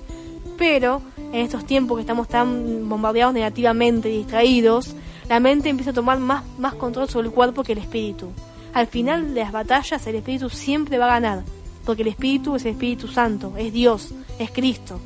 Pero 0.57 1.03
en 1.33 1.41
estos 1.41 1.65
tiempos 1.65 1.97
que 1.97 2.03
estamos 2.03 2.29
tan 2.29 2.89
bombardeados 2.89 3.35
negativamente 3.35 4.09
distraídos, 4.09 4.95
la 5.29 5.41
mente 5.41 5.69
empieza 5.69 5.91
a 5.91 5.95
tomar 5.95 6.19
más, 6.19 6.43
más 6.59 6.75
control 6.75 7.09
sobre 7.09 7.29
el 7.29 7.35
cuerpo 7.35 7.63
que 7.63 7.73
el 7.73 7.79
espíritu. 7.79 8.29
Al 8.73 8.87
final 8.87 9.35
de 9.35 9.41
las 9.41 9.53
batallas, 9.53 10.07
el 10.07 10.17
espíritu 10.17 10.49
siempre 10.49 10.99
va 10.99 11.07
a 11.07 11.21
ganar, 11.21 11.45
porque 11.85 12.03
el 12.03 12.09
espíritu 12.09 12.57
es 12.57 12.65
el 12.65 12.73
Espíritu 12.73 13.09
Santo, 13.09 13.53
es 13.57 13.73
Dios, 13.73 14.13
es 14.39 14.51
Cristo. 14.51 14.99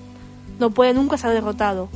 No 0.59 0.71
puede 0.71 0.95
nunca 0.95 1.17
ser 1.17 1.31
derrotado. 1.31 1.89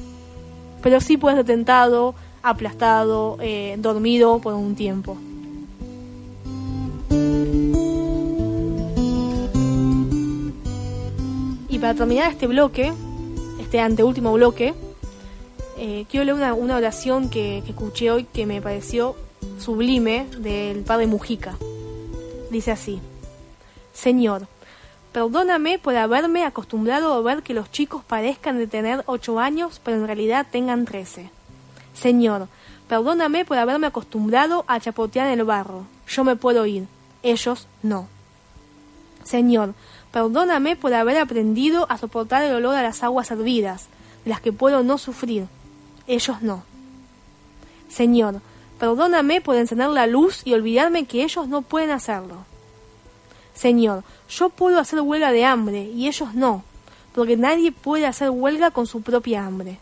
Pero 0.83 1.01
sí 1.01 1.17
puede 1.17 1.37
ser 1.37 1.45
tentado, 1.45 2.15
aplastado, 2.43 3.37
eh, 3.41 3.77
dormido 3.79 4.39
por 4.39 4.55
un 4.55 4.75
tiempo. 4.75 5.17
Y 11.77 11.79
para 11.79 11.93
terminar 11.93 12.33
este 12.33 12.47
bloque, 12.47 12.91
este 13.61 13.81
anteúltimo 13.81 14.33
bloque, 14.33 14.73
eh, 15.77 16.07
quiero 16.09 16.25
leer 16.25 16.55
una, 16.55 16.75
oración 16.75 17.29
que, 17.29 17.61
que 17.67 17.73
escuché 17.73 18.11
hoy 18.11 18.25
que 18.25 18.47
me 18.47 18.63
pareció 18.63 19.15
sublime 19.59 20.27
del 20.39 20.85
padre 20.85 21.07
Mujica. 21.07 21.59
Dice 22.51 22.71
así, 22.71 22.99
Señor, 23.93 24.47
perdóname 25.13 25.79
por 25.79 25.95
haberme 25.97 26.47
acostumbrado 26.47 27.13
a 27.13 27.21
ver 27.21 27.43
que 27.43 27.53
los 27.53 27.71
chicos 27.71 28.03
parezcan 28.03 28.57
de 28.57 28.67
tener 28.67 29.03
ocho 29.05 29.39
años, 29.39 29.79
pero 29.85 29.99
en 29.99 30.07
realidad 30.07 30.47
tengan 30.51 30.87
trece. 30.87 31.29
Señor, 31.93 32.49
perdóname 32.89 33.45
por 33.45 33.59
haberme 33.59 33.89
acostumbrado 33.89 34.65
a 34.67 34.81
chapotear 34.81 35.27
en 35.27 35.41
el 35.41 35.45
barro. 35.45 35.85
Yo 36.09 36.25
me 36.25 36.37
puedo 36.37 36.65
ir, 36.65 36.87
ellos 37.23 37.67
no. 37.83 38.09
Señor, 39.25 39.75
perdóname 40.17 40.77
por 40.77 40.95
haber 40.95 41.19
aprendido 41.19 41.85
a 41.91 41.99
soportar 41.99 42.43
el 42.43 42.55
olor 42.55 42.75
a 42.75 42.83
las 42.83 43.03
aguas 43.03 43.31
hervidas, 43.31 43.85
de 44.25 44.31
las 44.31 44.41
que 44.41 44.51
puedo 44.51 44.83
no 44.83 44.97
sufrir, 44.97 45.47
ellos 46.07 46.41
no. 46.41 46.63
Señor, 47.91 48.41
perdóname 48.79 49.43
por 49.43 49.57
encender 49.57 49.91
la 49.91 50.07
luz 50.07 50.41
y 50.47 50.55
olvidarme 50.55 51.05
que 51.05 51.23
ellos 51.23 51.49
no 51.49 51.61
pueden 51.61 51.91
hacerlo. 51.91 52.47
Señor, 53.53 54.05
yo 54.31 54.49
puedo 54.49 54.81
hacer 54.81 55.03
huelga 55.03 55.33
de 55.33 55.45
hambre 55.45 55.83
y 55.83 56.09
ellos 56.09 56.33
no, 56.33 56.65
porque 57.15 57.37
nadie 57.37 57.71
puede 57.71 58.07
hacer 58.07 58.31
huelga 58.31 58.71
con 58.71 58.87
su 58.87 59.03
propia 59.03 59.45
hambre. 59.45 59.79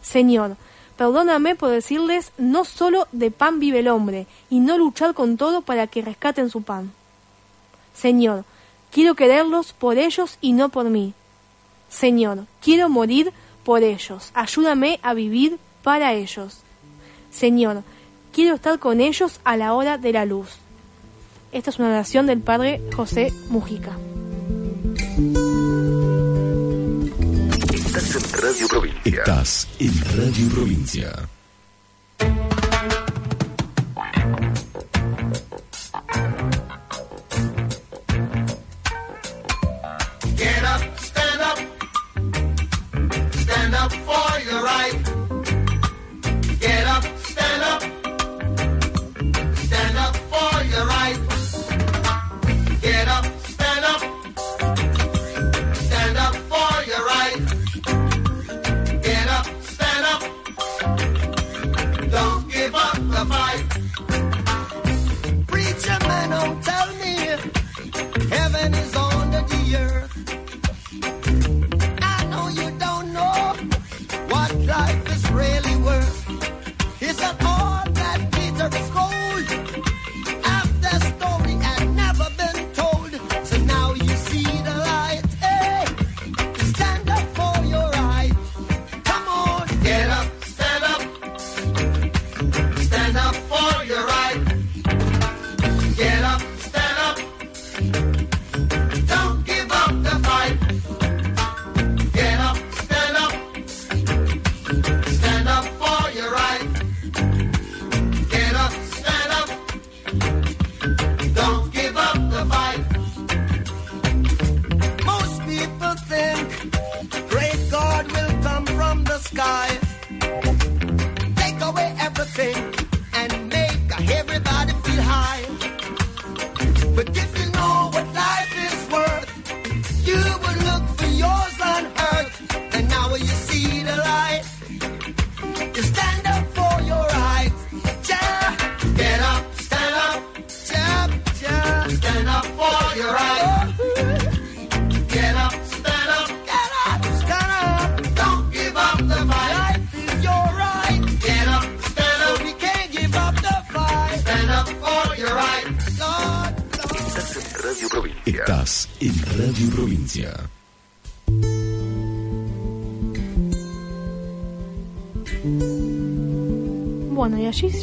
Señor, 0.00 0.56
perdóname 0.96 1.56
por 1.56 1.70
decirles 1.70 2.30
no 2.38 2.64
solo 2.64 3.08
de 3.10 3.32
pan 3.32 3.58
vive 3.58 3.80
el 3.80 3.88
hombre 3.88 4.28
y 4.48 4.60
no 4.60 4.78
luchar 4.78 5.12
con 5.12 5.36
todo 5.36 5.60
para 5.60 5.88
que 5.88 6.02
rescaten 6.02 6.50
su 6.50 6.62
pan. 6.62 6.92
Señor, 7.94 8.44
quiero 8.94 9.16
quererlos 9.16 9.72
por 9.72 9.98
ellos 9.98 10.38
y 10.40 10.52
no 10.52 10.68
por 10.68 10.88
mí. 10.88 11.14
Señor, 11.90 12.46
quiero 12.62 12.88
morir 12.88 13.32
por 13.64 13.82
ellos. 13.82 14.30
Ayúdame 14.34 15.00
a 15.02 15.14
vivir 15.14 15.58
para 15.82 16.14
ellos. 16.14 16.58
Señor, 17.32 17.82
quiero 18.32 18.54
estar 18.54 18.78
con 18.78 19.00
ellos 19.00 19.40
a 19.42 19.56
la 19.56 19.74
hora 19.74 19.98
de 19.98 20.12
la 20.12 20.24
luz. 20.24 20.48
Esta 21.50 21.70
es 21.70 21.78
una 21.80 21.88
oración 21.88 22.26
del 22.26 22.40
padre 22.40 22.80
José 22.94 23.32
Mujica. 23.48 23.98
Estás 27.74 28.14
en 28.14 28.42
Radio 28.42 28.68
Provincia. 28.68 29.18
Estás 29.18 29.68
en 29.80 29.92
Radio 30.16 30.48
Provincia. 30.54 31.28
Up 43.84 43.92
for 43.92 44.40
your 44.40 44.62
right. 44.62 45.13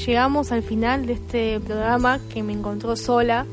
Llegamos 0.05 0.51
al 0.51 0.63
final 0.63 1.05
de 1.05 1.13
este 1.13 1.59
programa 1.59 2.19
que 2.33 2.43
me 2.43 2.53
encontró 2.53 2.95
sola, 2.95 3.45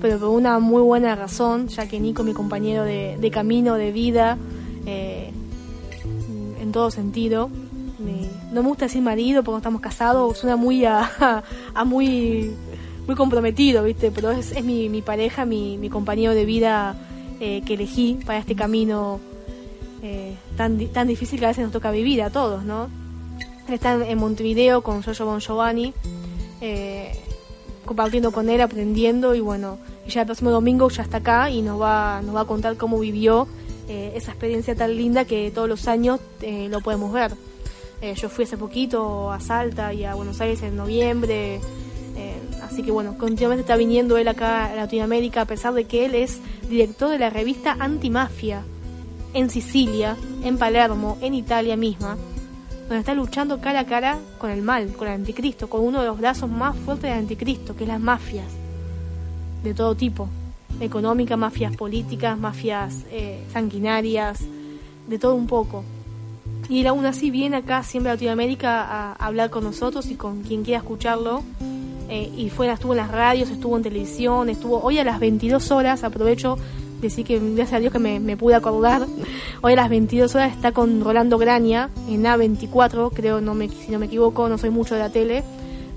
pero 0.00 0.18
por 0.18 0.28
una 0.28 0.58
muy 0.58 0.82
buena 0.82 1.14
razón, 1.14 1.68
ya 1.68 1.88
que 1.88 2.00
Nico, 2.00 2.22
mi 2.22 2.32
compañero 2.34 2.84
de, 2.84 3.30
camino, 3.32 3.74
de 3.74 3.92
vida, 3.92 4.38
eh, 4.86 5.30
en 6.60 6.72
todo 6.72 6.90
sentido, 6.90 7.50
no 8.52 8.62
me 8.62 8.68
gusta 8.68 8.84
decir 8.84 9.02
marido 9.02 9.42
porque 9.42 9.58
estamos 9.58 9.80
casados, 9.80 10.38
suena 10.38 10.56
muy 10.56 10.84
a, 10.84 11.42
a 11.74 11.84
muy 11.84 12.52
muy 13.06 13.16
comprometido, 13.16 13.84
¿viste? 13.84 14.10
Pero 14.10 14.30
es, 14.30 14.52
es 14.52 14.64
mi, 14.64 15.02
pareja, 15.02 15.44
mi, 15.44 15.76
mi 15.78 15.90
compañero 15.90 16.34
de 16.34 16.44
vida 16.44 16.94
eh, 17.40 17.62
que 17.66 17.74
elegí 17.74 18.18
para 18.24 18.38
este 18.38 18.54
camino 18.54 19.20
eh, 20.02 20.34
tan, 20.56 20.78
tan 20.88 21.06
difícil 21.06 21.38
que 21.38 21.44
a 21.44 21.48
veces 21.48 21.64
nos 21.64 21.72
toca 21.72 21.90
vivir 21.90 22.22
a 22.22 22.30
todos, 22.30 22.64
¿no? 22.64 22.88
Está 23.68 23.94
en, 24.06 24.18
Montevideo 24.18 24.82
con 24.82 25.02
Giorgio 25.02 25.26
Bon 25.26 25.40
Giovanni, 25.40 25.94
eh, 26.60 27.18
compartiendo 27.84 28.30
con 28.30 28.48
él, 28.48 28.60
aprendiendo 28.60 29.34
y 29.34 29.40
bueno, 29.40 29.78
ya 30.06 30.22
el 30.22 30.26
próximo 30.26 30.50
domingo 30.50 30.88
ya 30.90 31.02
está 31.02 31.18
acá 31.18 31.50
y 31.50 31.62
nos 31.62 31.80
va, 31.80 32.20
nos 32.22 32.34
va 32.34 32.42
a 32.42 32.44
contar 32.44 32.76
cómo 32.76 32.98
vivió 32.98 33.48
eh, 33.88 34.12
esa 34.14 34.30
experiencia 34.30 34.74
tan 34.74 34.96
linda 34.96 35.26
que 35.26 35.50
todos 35.50 35.68
los 35.68 35.88
años 35.88 36.20
eh, 36.40 36.68
lo 36.70 36.80
podemos 36.80 37.12
ver. 37.12 37.32
Eh, 38.00 38.14
yo 38.14 38.28
fui 38.28 38.44
hace 38.44 38.56
poquito 38.56 39.30
a 39.30 39.40
Salta 39.40 39.92
y 39.92 40.04
a 40.04 40.14
Buenos 40.14 40.40
Aires 40.40 40.62
en 40.62 40.76
noviembre, 40.76 41.60
así 42.62 42.82
que 42.82 42.90
bueno, 42.90 43.16
continuamente 43.18 43.60
está 43.60 43.76
viniendo 43.76 44.16
él 44.16 44.26
acá 44.26 44.66
a 44.66 44.74
Latinoamérica 44.74 45.42
a 45.42 45.44
pesar 45.44 45.74
de 45.74 45.84
que 45.84 46.06
él 46.06 46.14
es 46.14 46.40
director 46.68 47.10
de 47.10 47.18
la 47.18 47.30
revista 47.30 47.76
Antimafia 47.78 48.64
en 49.32 49.50
Sicilia, 49.50 50.16
en 50.42 50.56
Palermo, 50.58 51.18
en 51.20 51.34
Italia 51.34 51.76
misma, 51.76 52.16
donde 52.88 52.98
está 52.98 53.14
luchando 53.14 53.60
cara 53.60 53.80
a 53.80 53.86
cara 53.86 54.18
con 54.38 54.50
el 54.50 54.62
mal, 54.62 54.92
con 54.92 55.08
el 55.08 55.14
anticristo, 55.14 55.68
con 55.68 55.82
uno 55.82 56.00
de 56.00 56.06
los 56.06 56.18
brazos 56.18 56.50
más 56.50 56.76
fuertes 56.76 57.10
del 57.10 57.20
anticristo, 57.20 57.74
que 57.74 57.84
es 57.84 57.88
las 57.88 58.00
mafias, 58.00 58.46
de 59.62 59.72
todo 59.72 59.94
tipo, 59.94 60.28
económicas, 60.80 61.38
mafias 61.38 61.76
políticas, 61.76 62.38
mafias 62.38 63.04
eh, 63.10 63.42
sanguinarias, 63.52 64.40
de 65.08 65.18
todo 65.18 65.34
un 65.34 65.46
poco. 65.46 65.84
Y 66.68 66.80
él 66.80 66.86
aún 66.86 67.06
así 67.06 67.30
viene 67.30 67.56
acá 67.56 67.82
siempre 67.82 68.10
a 68.10 68.14
Latinoamérica 68.14 68.82
a, 68.82 69.12
hablar 69.14 69.50
con 69.50 69.64
nosotros 69.64 70.10
y 70.10 70.14
con 70.14 70.42
quien 70.42 70.62
quiera 70.62 70.78
escucharlo. 70.78 71.42
Eh, 72.08 72.30
y 72.36 72.50
fue, 72.50 72.70
estuvo 72.70 72.92
en 72.92 72.98
las 72.98 73.10
radios, 73.10 73.48
estuvo 73.48 73.76
en 73.76 73.82
televisión, 73.82 74.50
estuvo 74.50 74.80
hoy 74.82 74.98
a 74.98 75.04
las 75.04 75.18
22 75.20 75.70
horas, 75.70 76.04
aprovecho 76.04 76.58
decir 77.00 77.24
que 77.24 77.38
gracias 77.38 77.74
a 77.74 77.80
Dios 77.80 77.92
que 77.92 77.98
me, 77.98 78.20
me 78.20 78.36
pude 78.36 78.54
acordar, 78.54 79.06
hoy 79.62 79.72
a 79.72 79.76
las 79.76 79.88
22 79.88 80.34
horas 80.34 80.52
está 80.52 80.72
con 80.72 81.02
Rolando 81.02 81.38
Graña 81.38 81.90
en 82.08 82.24
A24, 82.24 83.10
creo, 83.14 83.40
no 83.40 83.54
me, 83.54 83.68
si 83.68 83.90
no 83.92 83.98
me 83.98 84.06
equivoco, 84.06 84.48
no 84.48 84.58
soy 84.58 84.70
mucho 84.70 84.94
de 84.94 85.00
la 85.00 85.10
tele, 85.10 85.42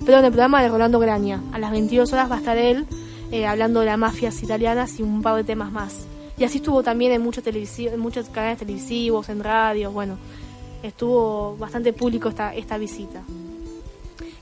pero 0.06 0.20
en 0.20 0.26
el 0.26 0.32
programa 0.32 0.62
de 0.62 0.70
Rolando 0.70 1.00
Graña, 1.00 1.42
a 1.52 1.60
las 1.60 1.72
22 1.72 2.12
horas 2.14 2.32
va 2.32 2.36
a 2.36 2.40
estar 2.40 2.58
él 2.58 2.86
eh, 3.32 3.46
hablando 3.46 3.82
de 3.82 3.88
las 3.88 3.98
mafias 3.98 4.42
italianas 4.42 5.00
y 5.00 5.04
un 5.04 5.22
par 5.22 5.36
de 5.36 5.44
temas 5.44 5.72
más. 5.72 6.08
Y 6.38 6.44
así 6.44 6.58
estuvo 6.58 6.84
también 6.84 7.12
en 7.12 7.22
muchos, 7.22 7.44
en 7.48 8.00
muchos 8.00 8.30
canales 8.30 8.60
televisivos, 8.60 9.28
en 9.30 9.44
radios, 9.44 9.92
bueno, 9.92 10.18
estuvo 10.84 11.58
bastante 11.58 11.94
público 11.94 12.30
esta, 12.30 12.54
esta 12.54 12.78
visita. 12.78 13.22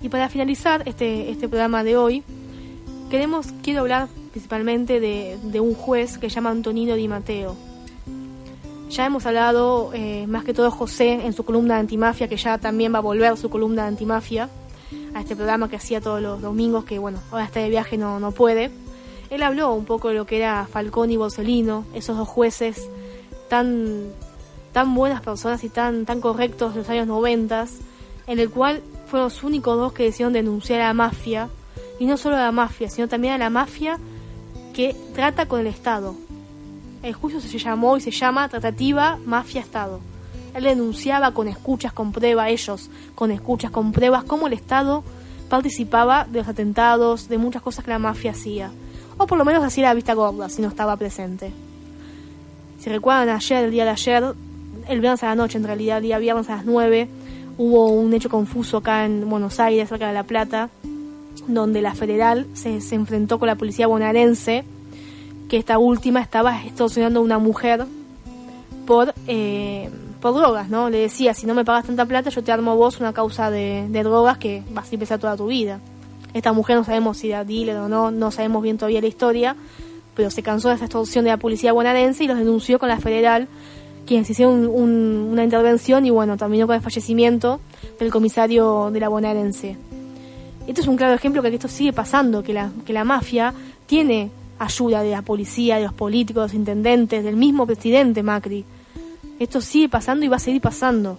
Y 0.01 0.09
para 0.09 0.29
finalizar 0.29 0.83
este, 0.85 1.31
este 1.31 1.47
programa 1.47 1.83
de 1.83 1.97
hoy, 1.97 2.23
queremos, 3.09 3.47
quiero 3.63 3.81
hablar 3.81 4.07
principalmente 4.35 4.99
de, 4.99 5.37
de 5.43 5.61
un 5.61 5.73
juez 5.73 6.17
que 6.17 6.29
se 6.29 6.35
llama 6.35 6.49
Antonino 6.49 6.95
Di 6.95 7.07
Matteo. 7.07 7.55
Ya 8.89 9.05
hemos 9.05 9.25
hablado 9.25 9.91
eh, 9.93 10.27
más 10.27 10.43
que 10.43 10.53
todo 10.53 10.69
José 10.71 11.25
en 11.25 11.31
su 11.31 11.45
columna 11.45 11.75
de 11.75 11.79
antimafia, 11.79 12.27
que 12.27 12.35
ya 12.35 12.57
también 12.57 12.93
va 12.93 12.97
a 12.97 13.01
volver 13.01 13.37
su 13.37 13.49
columna 13.49 13.83
de 13.83 13.87
antimafia 13.87 14.49
a 15.13 15.21
este 15.21 15.37
programa 15.37 15.69
que 15.69 15.77
hacía 15.77 16.01
todos 16.01 16.21
los 16.21 16.41
domingos, 16.41 16.83
que 16.83 16.99
bueno, 16.99 17.19
ahora 17.31 17.45
está 17.45 17.61
de 17.61 17.69
viaje 17.69 17.97
no, 17.97 18.19
no 18.19 18.33
puede. 18.33 18.71
Él 19.29 19.41
habló 19.41 19.73
un 19.73 19.85
poco 19.85 20.09
de 20.09 20.15
lo 20.15 20.25
que 20.25 20.35
era 20.35 20.67
Falcón 20.69 21.11
y 21.11 21.15
Borsellino, 21.15 21.85
esos 21.93 22.17
dos 22.17 22.27
jueces 22.27 22.89
tan, 23.47 24.11
tan 24.73 24.93
buenas 24.95 25.21
personas 25.21 25.63
y 25.63 25.69
tan, 25.69 26.05
tan 26.05 26.19
correctos 26.19 26.73
en 26.73 26.79
los 26.79 26.89
años 26.89 27.07
90, 27.07 27.67
en 28.27 28.39
el 28.39 28.49
cual 28.49 28.81
fueron 29.07 29.29
los 29.29 29.43
únicos 29.43 29.77
dos 29.77 29.93
que 29.93 30.03
decidieron 30.03 30.33
denunciar 30.33 30.81
a 30.81 30.87
la 30.87 30.93
mafia, 30.93 31.47
y 31.99 32.05
no 32.05 32.17
solo 32.17 32.35
a 32.35 32.39
la 32.39 32.51
mafia, 32.51 32.89
sino 32.89 33.07
también 33.07 33.35
a 33.35 33.37
la 33.37 33.49
mafia 33.49 33.97
que 34.75 34.93
trata 35.13 35.47
con 35.47 35.61
el 35.61 35.67
Estado. 35.67 36.15
El 37.01 37.13
juicio 37.13 37.39
se 37.39 37.57
llamó 37.57 37.95
y 37.95 38.01
se 38.01 38.11
llama 38.11 38.49
Tratativa 38.49 39.17
Mafia-Estado. 39.25 40.01
Él 40.53 40.65
denunciaba 40.65 41.31
con 41.31 41.47
escuchas, 41.47 41.93
con 41.93 42.11
pruebas, 42.11 42.49
ellos 42.49 42.89
con 43.15 43.31
escuchas, 43.31 43.71
con 43.71 43.93
pruebas, 43.93 44.25
cómo 44.25 44.47
el 44.47 44.53
Estado 44.53 45.01
participaba 45.47 46.25
de 46.25 46.39
los 46.39 46.47
atentados, 46.49 47.29
de 47.29 47.37
muchas 47.37 47.61
cosas 47.61 47.85
que 47.85 47.91
la 47.91 47.99
mafia 47.99 48.31
hacía. 48.31 48.69
O 49.17 49.25
por 49.27 49.37
lo 49.37 49.45
menos 49.45 49.63
hacía 49.63 49.85
la 49.85 49.93
vista 49.93 50.13
gorda, 50.13 50.49
si 50.49 50.61
no 50.61 50.67
estaba 50.67 50.97
presente. 50.97 51.53
Si 52.79 52.89
recuerdan 52.89 53.29
ayer, 53.29 53.63
el 53.63 53.71
día 53.71 53.85
de 53.85 53.91
ayer, 53.91 54.23
el 54.89 54.99
viernes 54.99 55.23
a 55.23 55.27
la 55.27 55.35
noche, 55.35 55.57
en 55.57 55.63
realidad, 55.63 55.97
el 55.97 56.03
día 56.03 56.19
viernes 56.19 56.49
a 56.49 56.57
las 56.57 56.65
9, 56.65 57.07
hubo 57.57 57.87
un 57.87 58.13
hecho 58.13 58.29
confuso 58.29 58.77
acá 58.77 59.05
en 59.05 59.29
Buenos 59.29 59.57
Aires, 59.61 59.87
cerca 59.87 60.07
de 60.07 60.13
La 60.13 60.23
Plata, 60.23 60.69
donde 61.47 61.81
la 61.81 61.93
federal 61.95 62.47
se, 62.53 62.81
se 62.81 62.95
enfrentó 62.95 63.39
con 63.39 63.47
la 63.47 63.55
policía 63.55 63.87
bonaerense, 63.87 64.63
que 65.49 65.57
esta 65.57 65.77
última 65.77 66.21
estaba 66.21 66.63
extorsionando 66.63 67.19
a 67.19 67.23
una 67.23 67.37
mujer 67.39 67.85
por, 68.87 69.13
eh, 69.27 69.89
por 70.21 70.33
drogas, 70.33 70.69
¿no? 70.69 70.89
Le 70.89 70.99
decía, 70.99 71.33
si 71.33 71.45
no 71.45 71.53
me 71.53 71.65
pagas 71.65 71.85
tanta 71.85 72.05
plata, 72.05 72.29
yo 72.29 72.43
te 72.43 72.51
armo 72.51 72.75
vos 72.75 72.99
una 72.99 73.13
causa 73.13 73.49
de, 73.51 73.87
de 73.89 74.03
drogas 74.03 74.37
que 74.37 74.63
vas 74.71 74.89
a 74.89 74.93
empezar 74.93 75.19
toda 75.19 75.37
tu 75.37 75.47
vida. 75.47 75.79
Esta 76.33 76.51
mujer 76.51 76.75
no 76.77 76.83
sabemos 76.83 77.17
si 77.17 77.29
era 77.29 77.45
dealer 77.45 77.77
o 77.77 77.87
no, 77.87 78.11
no 78.11 78.31
sabemos 78.31 78.61
bien 78.63 78.77
todavía 78.77 79.01
la 79.01 79.07
historia, 79.07 79.55
pero 80.15 80.29
se 80.31 80.43
cansó 80.43 80.69
de 80.69 80.75
esa 80.75 80.85
extorsión 80.85 81.25
de 81.25 81.31
la 81.31 81.37
policía 81.37 81.73
bonaerense 81.73 82.23
y 82.23 82.27
los 82.27 82.37
denunció 82.37 82.79
con 82.79 82.89
la 82.89 82.99
federal, 82.99 83.47
quienes 84.05 84.29
hicieron 84.29 84.53
un- 84.55 84.67
un- 84.67 85.29
una 85.31 85.43
intervención 85.43 86.05
y 86.05 86.09
bueno, 86.09 86.37
terminó 86.37 86.67
con 86.67 86.75
el 86.75 86.81
fallecimiento 86.81 87.59
del 87.99 88.11
comisario 88.11 88.89
de 88.91 88.99
la 88.99 89.09
bonaerense. 89.09 89.77
Esto 90.67 90.81
es 90.81 90.87
un 90.87 90.97
claro 90.97 91.13
ejemplo 91.13 91.41
que 91.41 91.49
esto 91.49 91.67
sigue 91.67 91.93
pasando, 91.93 92.43
que 92.43 92.53
la, 92.53 92.71
que 92.85 92.93
la 92.93 93.03
mafia 93.03 93.53
tiene 93.85 94.31
ayuda 94.57 95.03
de 95.03 95.11
la 95.11 95.21
policía, 95.21 95.77
de 95.77 95.83
los 95.83 95.93
políticos, 95.93 96.41
de 96.41 96.47
los 96.47 96.53
intendentes, 96.53 97.23
del 97.23 97.35
mismo 97.35 97.65
presidente 97.65 98.23
Macri. 98.23 98.65
Esto 99.39 99.61
sigue 99.61 99.89
pasando 99.89 100.25
y 100.25 100.29
va 100.29 100.37
a 100.37 100.39
seguir 100.39 100.61
pasando. 100.61 101.17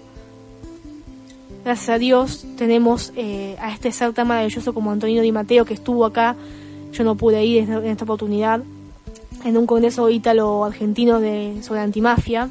Gracias 1.64 1.88
a 1.88 1.98
Dios 1.98 2.46
tenemos 2.56 3.12
eh, 3.16 3.56
a 3.60 3.72
este 3.72 3.90
ser 3.92 4.12
tan 4.12 4.28
maravilloso 4.28 4.72
como 4.72 4.90
Antonino 4.90 5.20
Di 5.20 5.32
Matteo 5.32 5.64
que 5.64 5.74
estuvo 5.74 6.04
acá. 6.04 6.36
Yo 6.92 7.04
no 7.04 7.16
pude 7.16 7.44
ir 7.44 7.68
en 7.68 7.84
esta 7.86 8.04
oportunidad 8.04 8.62
en 9.44 9.56
un 9.56 9.66
congreso 9.66 10.08
ítalo-argentino 10.08 11.20
sobre 11.62 11.80
antimafia. 11.80 12.48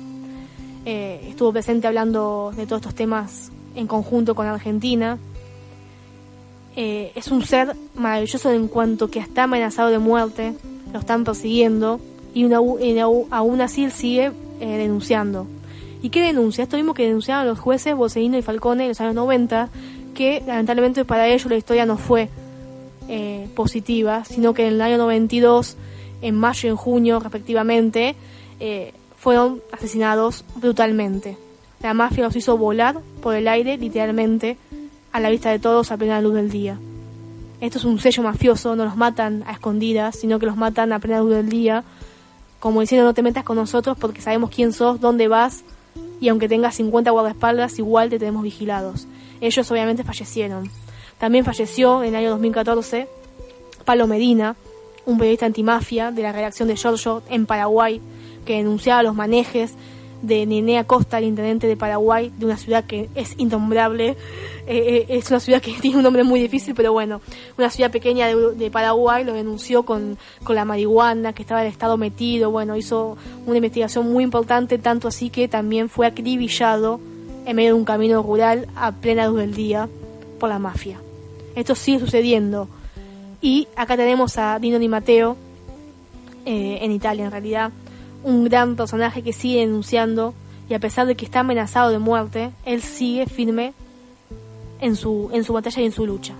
Eh, 0.85 1.27
estuvo 1.29 1.51
presente 1.51 1.87
hablando 1.87 2.53
de 2.55 2.67
todos 2.67 2.81
estos 2.81 2.95
temas 2.95 3.51
en 3.75 3.87
conjunto 3.87 4.35
con 4.35 4.47
Argentina. 4.47 5.17
Eh, 6.75 7.11
es 7.15 7.27
un 7.29 7.43
ser 7.45 7.75
maravilloso 7.95 8.51
en 8.51 8.67
cuanto 8.67 9.09
que 9.09 9.19
está 9.19 9.43
amenazado 9.43 9.89
de 9.89 9.99
muerte, 9.99 10.53
lo 10.91 10.99
están 10.99 11.23
persiguiendo 11.23 11.99
y, 12.33 12.43
una- 12.43 12.59
y 12.83 12.97
aún 12.99 13.61
así 13.61 13.85
él 13.85 13.91
sigue 13.91 14.31
eh, 14.59 14.77
denunciando. 14.77 15.47
¿Y 16.01 16.09
qué 16.09 16.21
denuncia? 16.21 16.63
Esto 16.63 16.75
mismo 16.77 16.93
que 16.93 17.03
denunciaban 17.03 17.47
los 17.47 17.59
jueces 17.59 17.95
Boceino 17.95 18.37
y 18.37 18.41
Falcone 18.41 18.83
en 18.83 18.89
los 18.89 19.01
años 19.01 19.15
90, 19.15 19.69
que 20.13 20.43
lamentablemente 20.45 21.03
para 21.05 21.27
ellos 21.27 21.45
la 21.49 21.57
historia 21.57 21.85
no 21.85 21.97
fue 21.97 22.29
eh, 23.07 23.47
positiva, 23.55 24.23
sino 24.25 24.53
que 24.53 24.67
en 24.67 24.73
el 24.73 24.81
año 24.81 24.97
92, 24.97 25.77
en 26.21 26.35
mayo 26.35 26.67
y 26.67 26.71
en 26.71 26.75
junio 26.75 27.19
respectivamente, 27.19 28.15
eh, 28.59 28.93
fueron 29.17 29.61
asesinados 29.71 30.43
brutalmente. 30.57 31.37
La 31.81 31.93
mafia 31.93 32.23
los 32.23 32.35
hizo 32.35 32.57
volar 32.57 32.99
por 33.21 33.35
el 33.35 33.47
aire, 33.47 33.77
literalmente, 33.77 34.57
a 35.15 35.21
la 35.21 35.29
vista 35.29 35.49
de 35.49 35.59
todos 35.59 35.93
a 35.93 35.97
plena 35.97 36.19
luz 36.19 36.33
del 36.33 36.49
día. 36.49 36.77
Esto 37.61 37.77
es 37.77 37.85
un 37.85 37.99
sello 37.99 38.21
mafioso, 38.21 38.75
no 38.75 38.83
los 38.83 38.97
matan 38.97 39.45
a 39.47 39.53
escondidas, 39.53 40.17
sino 40.19 40.39
que 40.39 40.45
los 40.45 40.57
matan 40.57 40.91
a 40.91 40.99
plena 40.99 41.21
luz 41.21 41.35
del 41.35 41.47
día, 41.47 41.85
como 42.59 42.81
diciendo 42.81 43.05
no 43.05 43.13
te 43.13 43.23
metas 43.23 43.45
con 43.45 43.55
nosotros 43.55 43.97
porque 43.97 44.19
sabemos 44.19 44.49
quién 44.49 44.73
sos, 44.73 44.99
dónde 44.99 45.29
vas, 45.29 45.63
y 46.19 46.27
aunque 46.27 46.49
tengas 46.49 46.75
50 46.75 47.11
guardaespaldas, 47.11 47.79
igual 47.79 48.09
te 48.09 48.19
tenemos 48.19 48.43
vigilados. 48.43 49.07
Ellos 49.39 49.71
obviamente 49.71 50.03
fallecieron. 50.03 50.69
También 51.17 51.45
falleció 51.45 52.03
en 52.03 52.09
el 52.09 52.15
año 52.17 52.31
2014 52.31 53.07
Palo 53.85 54.07
Medina, 54.07 54.57
un 55.05 55.17
periodista 55.17 55.45
antimafia 55.45 56.11
de 56.11 56.23
la 56.23 56.33
redacción 56.33 56.67
de 56.67 56.75
Giorgio 56.75 57.23
en 57.29 57.45
Paraguay, 57.45 58.01
que 58.43 58.57
denunciaba 58.57 59.01
los 59.01 59.15
manejes 59.15 59.75
de 60.25 60.45
Nenea 60.45 60.85
Costa, 60.85 61.17
el 61.17 61.25
intendente 61.25 61.67
de 61.67 61.77
Paraguay, 61.77 62.31
de 62.37 62.45
una 62.45 62.57
ciudad 62.57 62.83
que 62.85 63.09
es 63.15 63.35
innombrable. 63.37 64.09
Eh, 64.09 64.17
eh, 64.67 65.05
es 65.09 65.29
una 65.29 65.39
ciudad 65.39 65.61
que 65.61 65.73
tiene 65.81 65.97
un 65.97 66.03
nombre 66.03 66.23
muy 66.23 66.39
difícil, 66.39 66.73
pero 66.73 66.93
bueno, 66.93 67.21
una 67.57 67.69
ciudad 67.69 67.91
pequeña 67.91 68.27
de, 68.27 68.55
de 68.55 68.71
Paraguay 68.71 69.23
lo 69.23 69.33
denunció 69.33 69.83
con, 69.83 70.17
con 70.43 70.55
la 70.55 70.65
marihuana, 70.65 71.33
que 71.33 71.43
estaba 71.43 71.61
el 71.61 71.67
Estado 71.67 71.97
metido. 71.97 72.51
Bueno, 72.51 72.75
hizo 72.75 73.17
una 73.45 73.57
investigación 73.57 74.11
muy 74.11 74.23
importante, 74.23 74.77
tanto 74.77 75.07
así 75.07 75.29
que 75.29 75.47
también 75.47 75.89
fue 75.89 76.07
acribillado 76.07 76.99
en 77.45 77.55
medio 77.55 77.69
de 77.69 77.79
un 77.79 77.85
camino 77.85 78.21
rural 78.23 78.67
a 78.75 78.91
plena 78.91 79.27
luz 79.27 79.39
del 79.39 79.53
día 79.53 79.87
por 80.39 80.49
la 80.49 80.59
mafia. 80.59 80.99
Esto 81.55 81.75
sigue 81.75 81.99
sucediendo. 81.99 82.67
Y 83.41 83.67
acá 83.75 83.95
tenemos 83.95 84.37
a 84.37 84.57
Dino 84.59 84.79
Di 84.79 84.87
Matteo, 84.87 85.37
eh, 86.45 86.79
en 86.81 86.91
Italia 86.91 87.25
en 87.25 87.31
realidad, 87.31 87.71
un 88.25 88.43
gran 88.43 88.75
personaje 88.75 89.21
que 89.21 89.31
sigue 89.33 89.59
denunciando 89.61 90.33
y 90.67 90.73
a 90.73 90.79
pesar 90.79 91.05
de 91.07 91.15
que 91.15 91.25
está 91.25 91.39
amenazado 91.41 91.91
de 91.91 91.99
muerte, 91.99 92.51
él 92.65 92.81
sigue 92.81 93.27
firme 93.27 93.73
en 94.81 94.95
su, 94.95 95.29
en 95.31 95.43
su 95.43 95.53
batalla 95.53 95.81
y 95.81 95.85
en 95.85 95.91
su 95.91 96.05
lucha. 96.05 96.33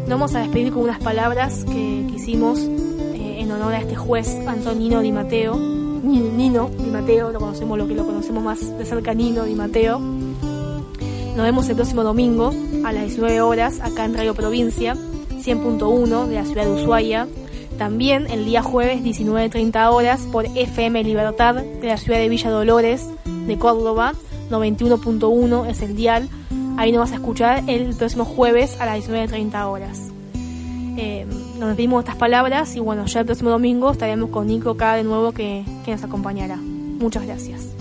Nos 0.00 0.08
vamos 0.18 0.34
a 0.34 0.40
despedir 0.40 0.72
con 0.72 0.82
unas 0.82 0.98
palabras 1.00 1.64
que, 1.64 2.06
hicimos 2.14 2.58
eh, 2.60 3.36
en 3.40 3.52
honor 3.52 3.74
a 3.74 3.80
este 3.80 3.94
juez 3.96 4.28
Antonino 4.46 5.00
Di 5.00 5.12
Matteo. 5.12 5.56
Ni- 5.56 6.20
Nino 6.20 6.70
Di 6.78 6.90
Matteo, 6.90 7.30
lo 7.32 7.38
conocemos 7.40 7.76
lo 7.78 7.86
que 7.86 7.94
lo 7.94 8.04
conocemos 8.06 8.42
más 8.42 8.78
de 8.78 8.84
cerca, 8.84 9.14
Nino 9.14 9.44
Di 9.44 9.54
Matteo. 9.54 9.98
Nos 9.98 11.44
vemos 11.44 11.68
el 11.68 11.76
próximo 11.76 12.02
domingo 12.02 12.52
a 12.84 12.92
las 12.92 13.04
19 13.04 13.40
horas 13.42 13.80
acá 13.80 14.04
en 14.04 14.14
Radio 14.14 14.34
Provincia 14.34 14.96
100.1 15.48 16.26
de 16.26 16.34
la 16.34 16.44
ciudad 16.44 16.64
de 16.64 16.72
Ushuaia. 16.72 17.26
También 17.78 18.26
el 18.30 18.44
día 18.44 18.62
jueves 18.62 19.02
19.30 19.02 19.90
horas 19.92 20.20
por 20.30 20.44
FM 20.44 21.02
Libertad 21.04 21.54
de 21.54 21.86
la 21.86 21.96
ciudad 21.96 22.18
de 22.18 22.28
Villa 22.28 22.50
Dolores 22.50 23.08
de 23.24 23.58
Córdoba. 23.58 24.12
91.1 24.50 25.66
es 25.68 25.80
el 25.80 25.96
dial. 25.96 26.28
Ahí 26.76 26.92
nos 26.92 27.00
vas 27.00 27.12
a 27.12 27.14
escuchar 27.14 27.64
el 27.66 27.94
próximo 27.96 28.24
jueves 28.26 28.78
a 28.78 28.84
las 28.84 29.08
19.30 29.08 29.64
horas. 29.66 30.08
Eh, 30.98 31.26
nos 31.58 31.68
despedimos 31.68 32.04
de 32.04 32.10
estas 32.10 32.16
palabras 32.18 32.76
y 32.76 32.80
bueno, 32.80 33.06
ya 33.06 33.20
el 33.20 33.26
próximo 33.26 33.50
domingo 33.50 33.92
estaremos 33.92 34.30
con 34.30 34.48
Nico 34.48 34.70
acá 34.70 34.96
de 34.96 35.04
nuevo 35.04 35.32
que, 35.32 35.64
que 35.84 35.92
nos 35.92 36.04
acompañará. 36.04 36.56
Muchas 36.56 37.24
gracias. 37.24 37.77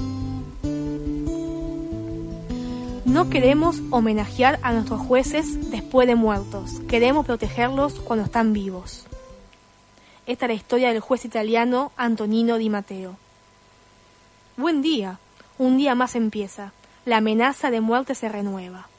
No 3.08 3.30
queremos 3.30 3.82
homenajear 3.90 4.60
a 4.64 4.74
nuestros 4.74 5.00
jueces 5.00 5.72
después 5.72 6.10
de 6.10 6.16
muertos, 6.16 6.82
queremos 6.90 7.26
protegerlos 7.26 8.02
cuando 8.02 8.26
están 8.26 8.52
vivos. 8.52 9.06
Esta 10.26 10.46
es 10.46 10.50
la 10.50 10.56
historia 10.56 10.90
del 10.90 11.00
juez 11.00 11.24
italiano 11.24 11.94
Antonino 11.96 12.58
Di 12.58 12.70
Matteo. 12.70 13.16
Buen 14.58 14.82
día, 14.82 15.20
un 15.58 15.78
día 15.78 15.96
más 15.96 16.18
empieza, 16.18 16.74
la 17.06 17.18
amenaza 17.18 17.72
de 17.72 17.80
muerte 17.80 18.14
se 18.14 18.28
renueva. 18.28 18.90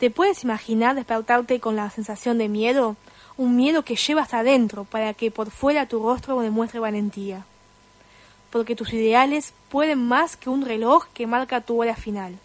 ¿Te 0.00 0.10
puedes 0.10 0.42
imaginar 0.42 0.96
despertarte 0.96 1.60
con 1.60 1.76
la 1.76 1.88
sensación 1.90 2.36
de 2.36 2.48
miedo? 2.48 2.96
Un 3.36 3.54
miedo 3.54 3.84
que 3.84 3.94
lleva 3.94 4.22
hasta 4.22 4.40
adentro 4.40 4.82
para 4.82 5.14
que 5.14 5.30
por 5.30 5.52
fuera 5.52 5.86
tu 5.86 6.02
rostro 6.02 6.40
demuestre 6.40 6.80
valentía. 6.80 7.46
Porque 8.50 8.74
tus 8.74 8.92
ideales 8.92 9.54
pueden 9.68 10.04
más 10.04 10.36
que 10.36 10.50
un 10.50 10.64
reloj 10.64 11.06
que 11.14 11.28
marca 11.28 11.60
tu 11.60 11.80
hora 11.80 11.94
final 11.94 12.40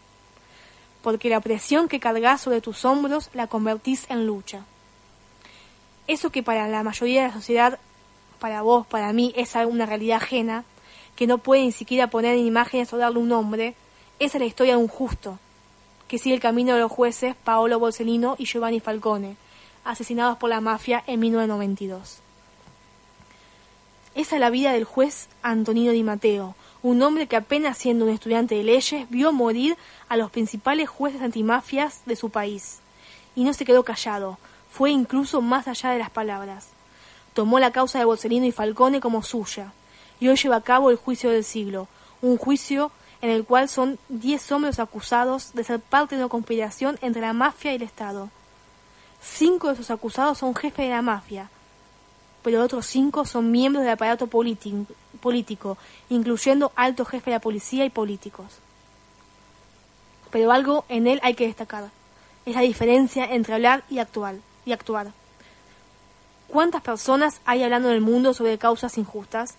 porque 1.02 1.30
la 1.30 1.40
presión 1.40 1.88
que 1.88 2.00
cargas 2.00 2.42
sobre 2.42 2.62
tus 2.62 2.86
hombros 2.86 3.30
la 3.34 3.48
convertís 3.48 4.10
en 4.10 4.26
lucha. 4.26 4.66
Eso 6.08 6.30
que 6.30 6.44
para 6.44 6.68
la 6.68 6.84
mayoría 6.84 7.22
de 7.22 7.28
la 7.30 7.34
sociedad, 7.34 7.80
para 8.40 8.62
vos, 8.62 8.86
para 8.88 9.14
mí, 9.14 9.34
es 9.36 9.56
una 9.56 9.86
realidad 9.86 10.18
ajena, 10.18 10.66
que 11.16 11.28
no 11.28 11.38
puede 11.38 11.62
ni 11.62 11.72
siquiera 11.72 12.08
poner 12.08 12.36
en 12.36 12.46
imágenes 12.46 12.92
o 12.94 12.98
darle 12.98 13.20
un 13.20 13.28
nombre, 13.28 13.76
esa 14.20 14.38
es 14.38 14.42
la 14.42 14.48
historia 14.48 14.74
de 14.74 14.82
un 14.82 14.88
justo, 14.88 15.40
que 16.08 16.18
sigue 16.18 16.36
el 16.36 16.42
camino 16.42 16.74
de 16.74 16.80
los 16.80 16.92
jueces 16.92 17.36
Paolo 17.44 17.80
Borsellino 17.80 18.36
y 18.38 18.46
Giovanni 18.46 18.80
Falcone, 18.80 19.36
asesinados 19.84 20.38
por 20.38 20.50
la 20.50 20.62
mafia 20.62 21.04
en 21.08 21.20
1992. 21.20 22.20
Esa 24.14 24.36
es 24.36 24.42
la 24.42 24.50
vida 24.50 24.74
del 24.74 24.84
juez 24.84 25.30
Antonino 25.42 25.92
Di 25.92 26.04
Matteo, 26.04 26.56
un 26.84 27.02
hombre 27.04 27.28
que 27.28 27.36
apenas 27.36 27.78
siendo 27.78 28.06
un 28.06 28.12
estudiante 28.12 28.56
de 28.56 28.64
leyes 28.64 29.10
vio 29.10 29.32
morir 29.32 29.78
a 30.10 30.18
los 30.18 30.32
principales 30.32 30.90
jueces 30.90 31.22
antimafias 31.22 32.02
de 32.06 32.16
su 32.16 32.30
país. 32.30 32.80
Y 33.36 33.44
no 33.44 33.54
se 33.54 33.66
quedó 33.66 33.84
callado, 33.84 34.38
fue 34.72 34.92
incluso 34.92 35.42
más 35.42 35.68
allá 35.68 35.92
de 35.92 36.00
las 36.00 36.10
palabras. 36.10 36.70
Tomó 37.34 37.60
la 37.60 37.72
causa 37.72 38.00
de 38.00 38.06
Borsellino 38.06 38.46
y 38.46 38.52
Falcone 38.52 39.00
como 39.00 39.24
suya, 39.24 39.74
y 40.20 40.28
hoy 40.28 40.36
lleva 40.36 40.58
a 40.58 40.62
cabo 40.62 40.90
el 40.90 40.98
juicio 40.98 41.30
del 41.30 41.44
siglo, 41.44 41.88
un 42.22 42.38
juicio 42.38 42.92
en 43.22 43.30
el 43.30 43.46
cual 43.46 43.70
son 43.70 44.00
diez 44.10 44.52
hombres 44.52 44.80
acusados 44.80 45.54
de 45.54 45.64
ser 45.64 45.80
parte 45.80 46.16
de 46.16 46.24
una 46.24 46.30
conspiración 46.30 46.98
entre 47.02 47.22
la 47.22 47.34
mafia 47.34 47.72
y 47.72 47.76
el 47.76 47.84
Estado. 47.84 48.30
Cinco 49.22 49.68
de 49.68 49.74
esos 49.76 49.92
acusados 49.92 50.40
son 50.40 50.56
jefes 50.56 50.86
de 50.86 50.90
la 50.90 51.04
mafia, 51.04 51.50
pero 52.44 52.64
otros 52.64 52.86
cinco 52.86 53.26
son 53.26 53.52
miembros 53.52 53.84
del 53.84 53.94
aparato 53.94 54.28
político, 54.28 55.78
incluyendo 56.10 56.72
alto 56.76 57.06
jefe 57.06 57.32
de 57.32 57.38
la 57.38 57.42
policía 57.42 57.86
y 57.86 57.90
políticos. 57.90 58.48
Pero 60.32 60.52
algo 60.52 60.86
en 60.90 61.08
él 61.08 61.20
hay 61.24 61.34
que 61.34 61.48
destacar, 61.48 61.90
es 62.46 62.56
la 62.56 62.62
diferencia 62.62 63.26
entre 63.26 63.54
hablar 63.54 63.84
y 63.90 64.00
actuar. 64.00 64.36
Y 64.66 64.74
actuar. 64.74 65.12
¿Cuántas 66.48 66.82
personas 66.82 67.42
hay 67.46 67.64
hablando 67.64 67.90
en 67.90 67.96
el 67.96 68.02
mundo 68.02 68.34
sobre 68.34 68.58
causas 68.58 68.98
injustas? 68.98 69.56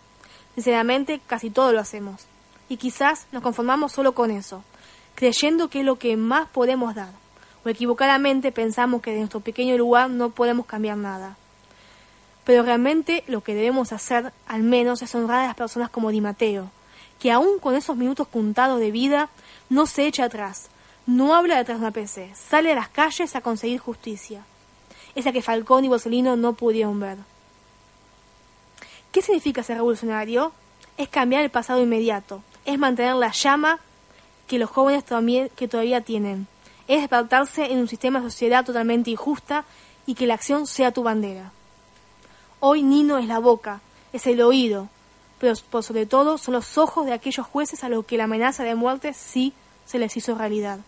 Sinceramente, 0.54 1.20
casi 1.26 1.50
todo 1.50 1.72
lo 1.72 1.80
hacemos. 1.80 2.26
Y 2.68 2.76
quizás 2.76 3.26
nos 3.32 3.42
conformamos 3.42 3.92
solo 3.92 4.12
con 4.12 4.30
eso, 4.30 4.62
creyendo 5.14 5.68
que 5.68 5.80
es 5.80 5.84
lo 5.84 5.96
que 5.96 6.16
más 6.16 6.48
podemos 6.48 6.94
dar. 6.94 7.10
O 7.64 7.68
equivocadamente 7.68 8.52
pensamos 8.52 9.02
que 9.02 9.12
de 9.12 9.18
nuestro 9.18 9.40
pequeño 9.40 9.76
lugar 9.76 10.10
no 10.10 10.30
podemos 10.30 10.66
cambiar 10.66 10.96
nada. 10.96 11.36
Pero 12.45 12.62
realmente 12.62 13.24
lo 13.28 13.43
que 13.43 13.55
debemos 13.55 13.93
hacer, 13.93 14.32
al 14.47 14.62
menos, 14.62 15.03
es 15.03 15.14
honrar 15.14 15.45
a 15.45 15.47
las 15.47 15.55
personas 15.55 15.90
como 15.90 16.11
Di 16.11 16.20
Matteo, 16.20 16.70
que 17.20 17.30
aún 17.30 17.59
con 17.61 17.74
esos 17.76 17.97
minutos 17.97 18.26
contados 18.28 18.80
de 18.80 18.90
vida, 18.90 19.28
no 19.68 19.86
se 19.86 20.07
echa 20.07 20.24
atrás, 20.24 20.68
no 21.07 21.34
habla 21.34 21.57
detrás 21.57 21.78
de 21.78 21.84
una 21.84 21.93
PC, 21.93 22.32
sale 22.34 22.72
a 22.72 22.74
las 22.74 22.88
calles 22.88 23.36
a 23.36 23.40
conseguir 23.40 23.78
justicia. 23.78 24.45
Esa 25.14 25.32
que 25.32 25.43
Falcón 25.43 25.84
y 25.84 25.88
Borsellino 25.88 26.36
no 26.36 26.55
pudieron 26.55 26.99
ver. 26.99 27.18
¿Qué 29.12 29.22
significa 29.22 29.62
ser 29.62 29.76
revolucionario? 29.76 30.53
Es 30.97 31.09
cambiar 31.09 31.43
el 31.43 31.51
pasado 31.51 31.82
inmediato, 31.82 32.43
es 32.64 32.78
mantener 32.78 33.14
la 33.16 33.31
llama 33.31 33.78
que 34.47 34.59
los 34.59 34.70
jóvenes 34.70 35.05
todavía, 35.05 35.48
que 35.48 35.69
todavía 35.69 36.01
tienen, 36.01 36.47
es 36.89 37.01
despertarse 37.01 37.73
en 37.73 37.78
un 37.78 37.89
sistema 37.89 38.20
de 38.20 38.31
sociedad 38.31 38.64
totalmente 38.64 39.10
injusta 39.10 39.64
y 40.06 40.14
que 40.14 40.27
la 40.27 40.35
acción 40.35 40.66
sea 40.66 40.93
tu 40.93 41.02
bandera. 41.02 41.52
Hoy 42.64 42.84
Nino 42.84 43.18
es 43.18 43.26
la 43.26 43.40
boca, 43.40 43.80
es 44.12 44.24
el 44.28 44.40
oído, 44.40 44.89
pero 45.40 45.52
por 45.68 45.82
sobre 45.82 46.06
todo 46.06 46.39
son 46.39 46.55
los 46.55 46.78
ojos 46.78 47.05
de 47.05 47.12
aquellos 47.12 47.44
jueces 47.44 47.82
a 47.82 47.89
los 47.89 48.05
que 48.05 48.16
la 48.16 48.24
amenaza 48.24 48.62
de 48.62 48.76
muerte 48.76 49.14
sí 49.14 49.52
se 49.84 49.98
les 49.98 50.16
hizo 50.16 50.36
realidad. 50.36 50.78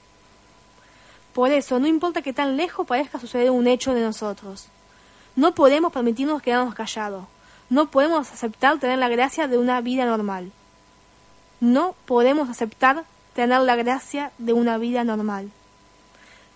Por 1.33 1.51
eso, 1.51 1.81
no 1.81 1.89
importa 1.89 2.23
que 2.23 2.33
tan 2.33 2.57
lejos 2.57 2.87
parezca 2.87 3.19
suceder 3.19 3.51
un 3.51 3.67
hecho 3.67 3.93
de 3.93 4.03
nosotros. 4.03 4.69
No 5.35 5.57
podemos 5.57 5.93
permitirnos 5.93 6.43
quedarnos 6.43 6.77
callados. 6.77 7.25
No 7.69 7.91
podemos 7.91 8.31
aceptar 8.31 8.79
tener 8.79 9.01
la 9.01 9.09
gracia 9.09 9.49
de 9.49 9.59
una 9.59 9.81
vida 9.81 10.07
normal. 10.07 10.53
No 11.59 11.97
podemos 12.07 12.49
aceptar 12.49 13.03
tener 13.35 13.63
la 13.63 13.75
gracia 13.75 14.31
de 14.39 14.53
una 14.53 14.79
vida 14.79 15.03
normal. 15.03 15.51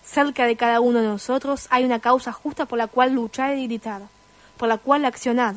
Cerca 0.01 0.45
de 0.45 0.55
cada 0.55 0.79
uno 0.79 0.99
de 1.01 1.07
nosotros 1.07 1.67
hay 1.71 1.83
una 1.83 1.99
causa 1.99 2.31
justa 2.31 2.67
por 2.67 2.77
la 2.77 2.87
cual 2.87 3.11
luchar 3.11 3.57
y 3.57 3.67
gritar, 3.67 4.03
por 4.59 4.67
la 4.67 4.77
cual 4.77 5.05
accionar. 5.05 5.55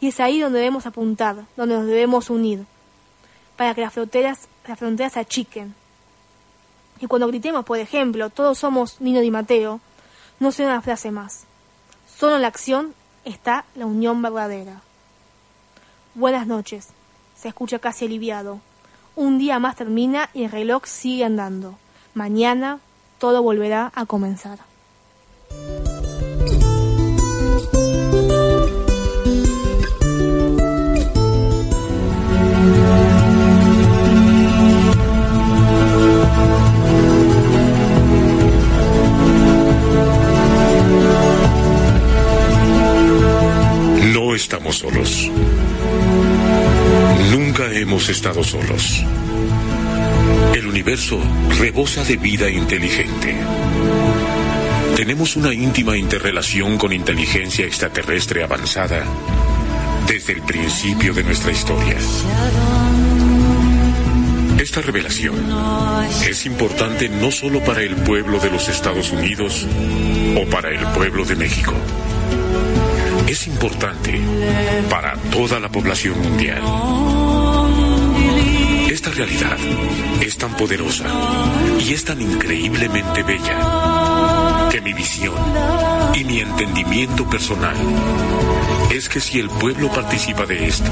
Y 0.00 0.08
es 0.08 0.18
ahí 0.18 0.40
donde 0.40 0.58
debemos 0.58 0.86
apuntar, 0.86 1.46
donde 1.56 1.76
nos 1.76 1.86
debemos 1.86 2.30
unir, 2.30 2.66
para 3.56 3.74
que 3.74 3.80
las 3.80 3.92
fronteras, 3.92 4.48
las 4.66 4.78
fronteras 4.78 5.12
se 5.12 5.20
achiquen. 5.20 5.74
Y 7.00 7.06
cuando 7.06 7.28
gritemos, 7.28 7.64
por 7.64 7.78
ejemplo, 7.78 8.28
todos 8.28 8.58
somos 8.58 9.00
Nino 9.00 9.20
Di 9.20 9.30
Mateo, 9.30 9.80
no 10.40 10.50
sea 10.50 10.66
una 10.66 10.82
frase 10.82 11.12
más. 11.12 11.44
Solo 12.18 12.36
en 12.36 12.42
la 12.42 12.48
acción 12.48 12.92
está 13.24 13.64
la 13.76 13.86
unión 13.86 14.20
verdadera. 14.20 14.82
Buenas 16.14 16.48
noches. 16.48 16.88
Se 17.36 17.46
escucha 17.46 17.78
casi 17.78 18.06
aliviado. 18.06 18.60
Un 19.14 19.38
día 19.38 19.60
más 19.60 19.76
termina 19.76 20.28
y 20.34 20.42
el 20.42 20.50
reloj 20.50 20.86
sigue 20.86 21.24
andando. 21.24 21.78
Mañana 22.14 22.80
todo 23.18 23.42
volverá 23.42 23.92
a 23.94 24.06
comenzar. 24.06 24.67
solos. 44.76 45.30
Nunca 47.30 47.72
hemos 47.72 48.08
estado 48.08 48.42
solos. 48.42 49.04
El 50.54 50.66
universo 50.66 51.20
rebosa 51.58 52.04
de 52.04 52.16
vida 52.16 52.48
inteligente. 52.50 53.36
Tenemos 54.96 55.36
una 55.36 55.54
íntima 55.54 55.96
interrelación 55.96 56.76
con 56.76 56.92
inteligencia 56.92 57.66
extraterrestre 57.66 58.42
avanzada 58.42 59.04
desde 60.06 60.32
el 60.32 60.42
principio 60.42 61.14
de 61.14 61.22
nuestra 61.22 61.52
historia. 61.52 61.96
Esta 64.58 64.80
revelación 64.80 65.34
es 66.28 66.44
importante 66.46 67.08
no 67.08 67.30
solo 67.30 67.62
para 67.62 67.82
el 67.82 67.94
pueblo 67.96 68.40
de 68.40 68.50
los 68.50 68.68
Estados 68.68 69.12
Unidos 69.12 69.66
o 70.36 70.44
para 70.50 70.70
el 70.70 70.84
pueblo 70.88 71.24
de 71.24 71.36
México. 71.36 71.74
Es 73.28 73.46
importante 73.46 74.18
para 74.88 75.14
toda 75.30 75.60
la 75.60 75.68
población 75.68 76.18
mundial. 76.18 76.62
Esta 78.90 79.10
realidad 79.10 79.58
es 80.22 80.38
tan 80.38 80.56
poderosa 80.56 81.04
y 81.78 81.92
es 81.92 82.04
tan 82.04 82.22
increíblemente 82.22 83.22
bella 83.22 84.07
que 84.70 84.80
mi 84.80 84.92
visión 84.92 85.34
y 86.14 86.24
mi 86.24 86.40
entendimiento 86.40 87.28
personal 87.28 87.76
es 88.90 89.08
que 89.08 89.20
si 89.20 89.38
el 89.38 89.48
pueblo 89.48 89.90
participa 89.90 90.44
de 90.46 90.66
esto, 90.66 90.90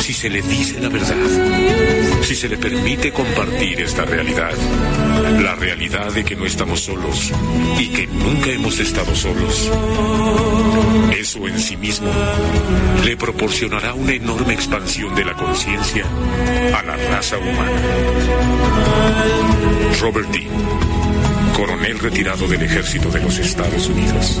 si 0.00 0.12
se 0.12 0.28
le 0.28 0.42
dice 0.42 0.80
la 0.80 0.88
verdad, 0.88 1.16
si 2.22 2.34
se 2.34 2.48
le 2.48 2.56
permite 2.56 3.12
compartir 3.12 3.80
esta 3.80 4.04
realidad, 4.04 4.52
la 5.40 5.54
realidad 5.54 6.12
de 6.12 6.24
que 6.24 6.36
no 6.36 6.46
estamos 6.46 6.80
solos 6.80 7.32
y 7.78 7.88
que 7.88 8.06
nunca 8.06 8.50
hemos 8.50 8.78
estado 8.78 9.14
solos, 9.14 9.70
eso 11.16 11.46
en 11.46 11.58
sí 11.58 11.76
mismo 11.76 12.10
le 13.04 13.16
proporcionará 13.16 13.94
una 13.94 14.12
enorme 14.12 14.54
expansión 14.54 15.14
de 15.14 15.24
la 15.24 15.34
conciencia 15.34 16.04
a 16.76 16.82
la 16.82 16.96
raza 16.96 17.38
humana. 17.38 17.82
Robert 20.00 20.28
Dean, 20.30 20.50
coronel 21.54 21.98
retirado 22.00 22.48
del 22.48 22.62
ejército 22.62 23.08
de 23.10 23.20
los 23.20 23.38
Estados 23.38 23.88
Unidos. 23.88 24.40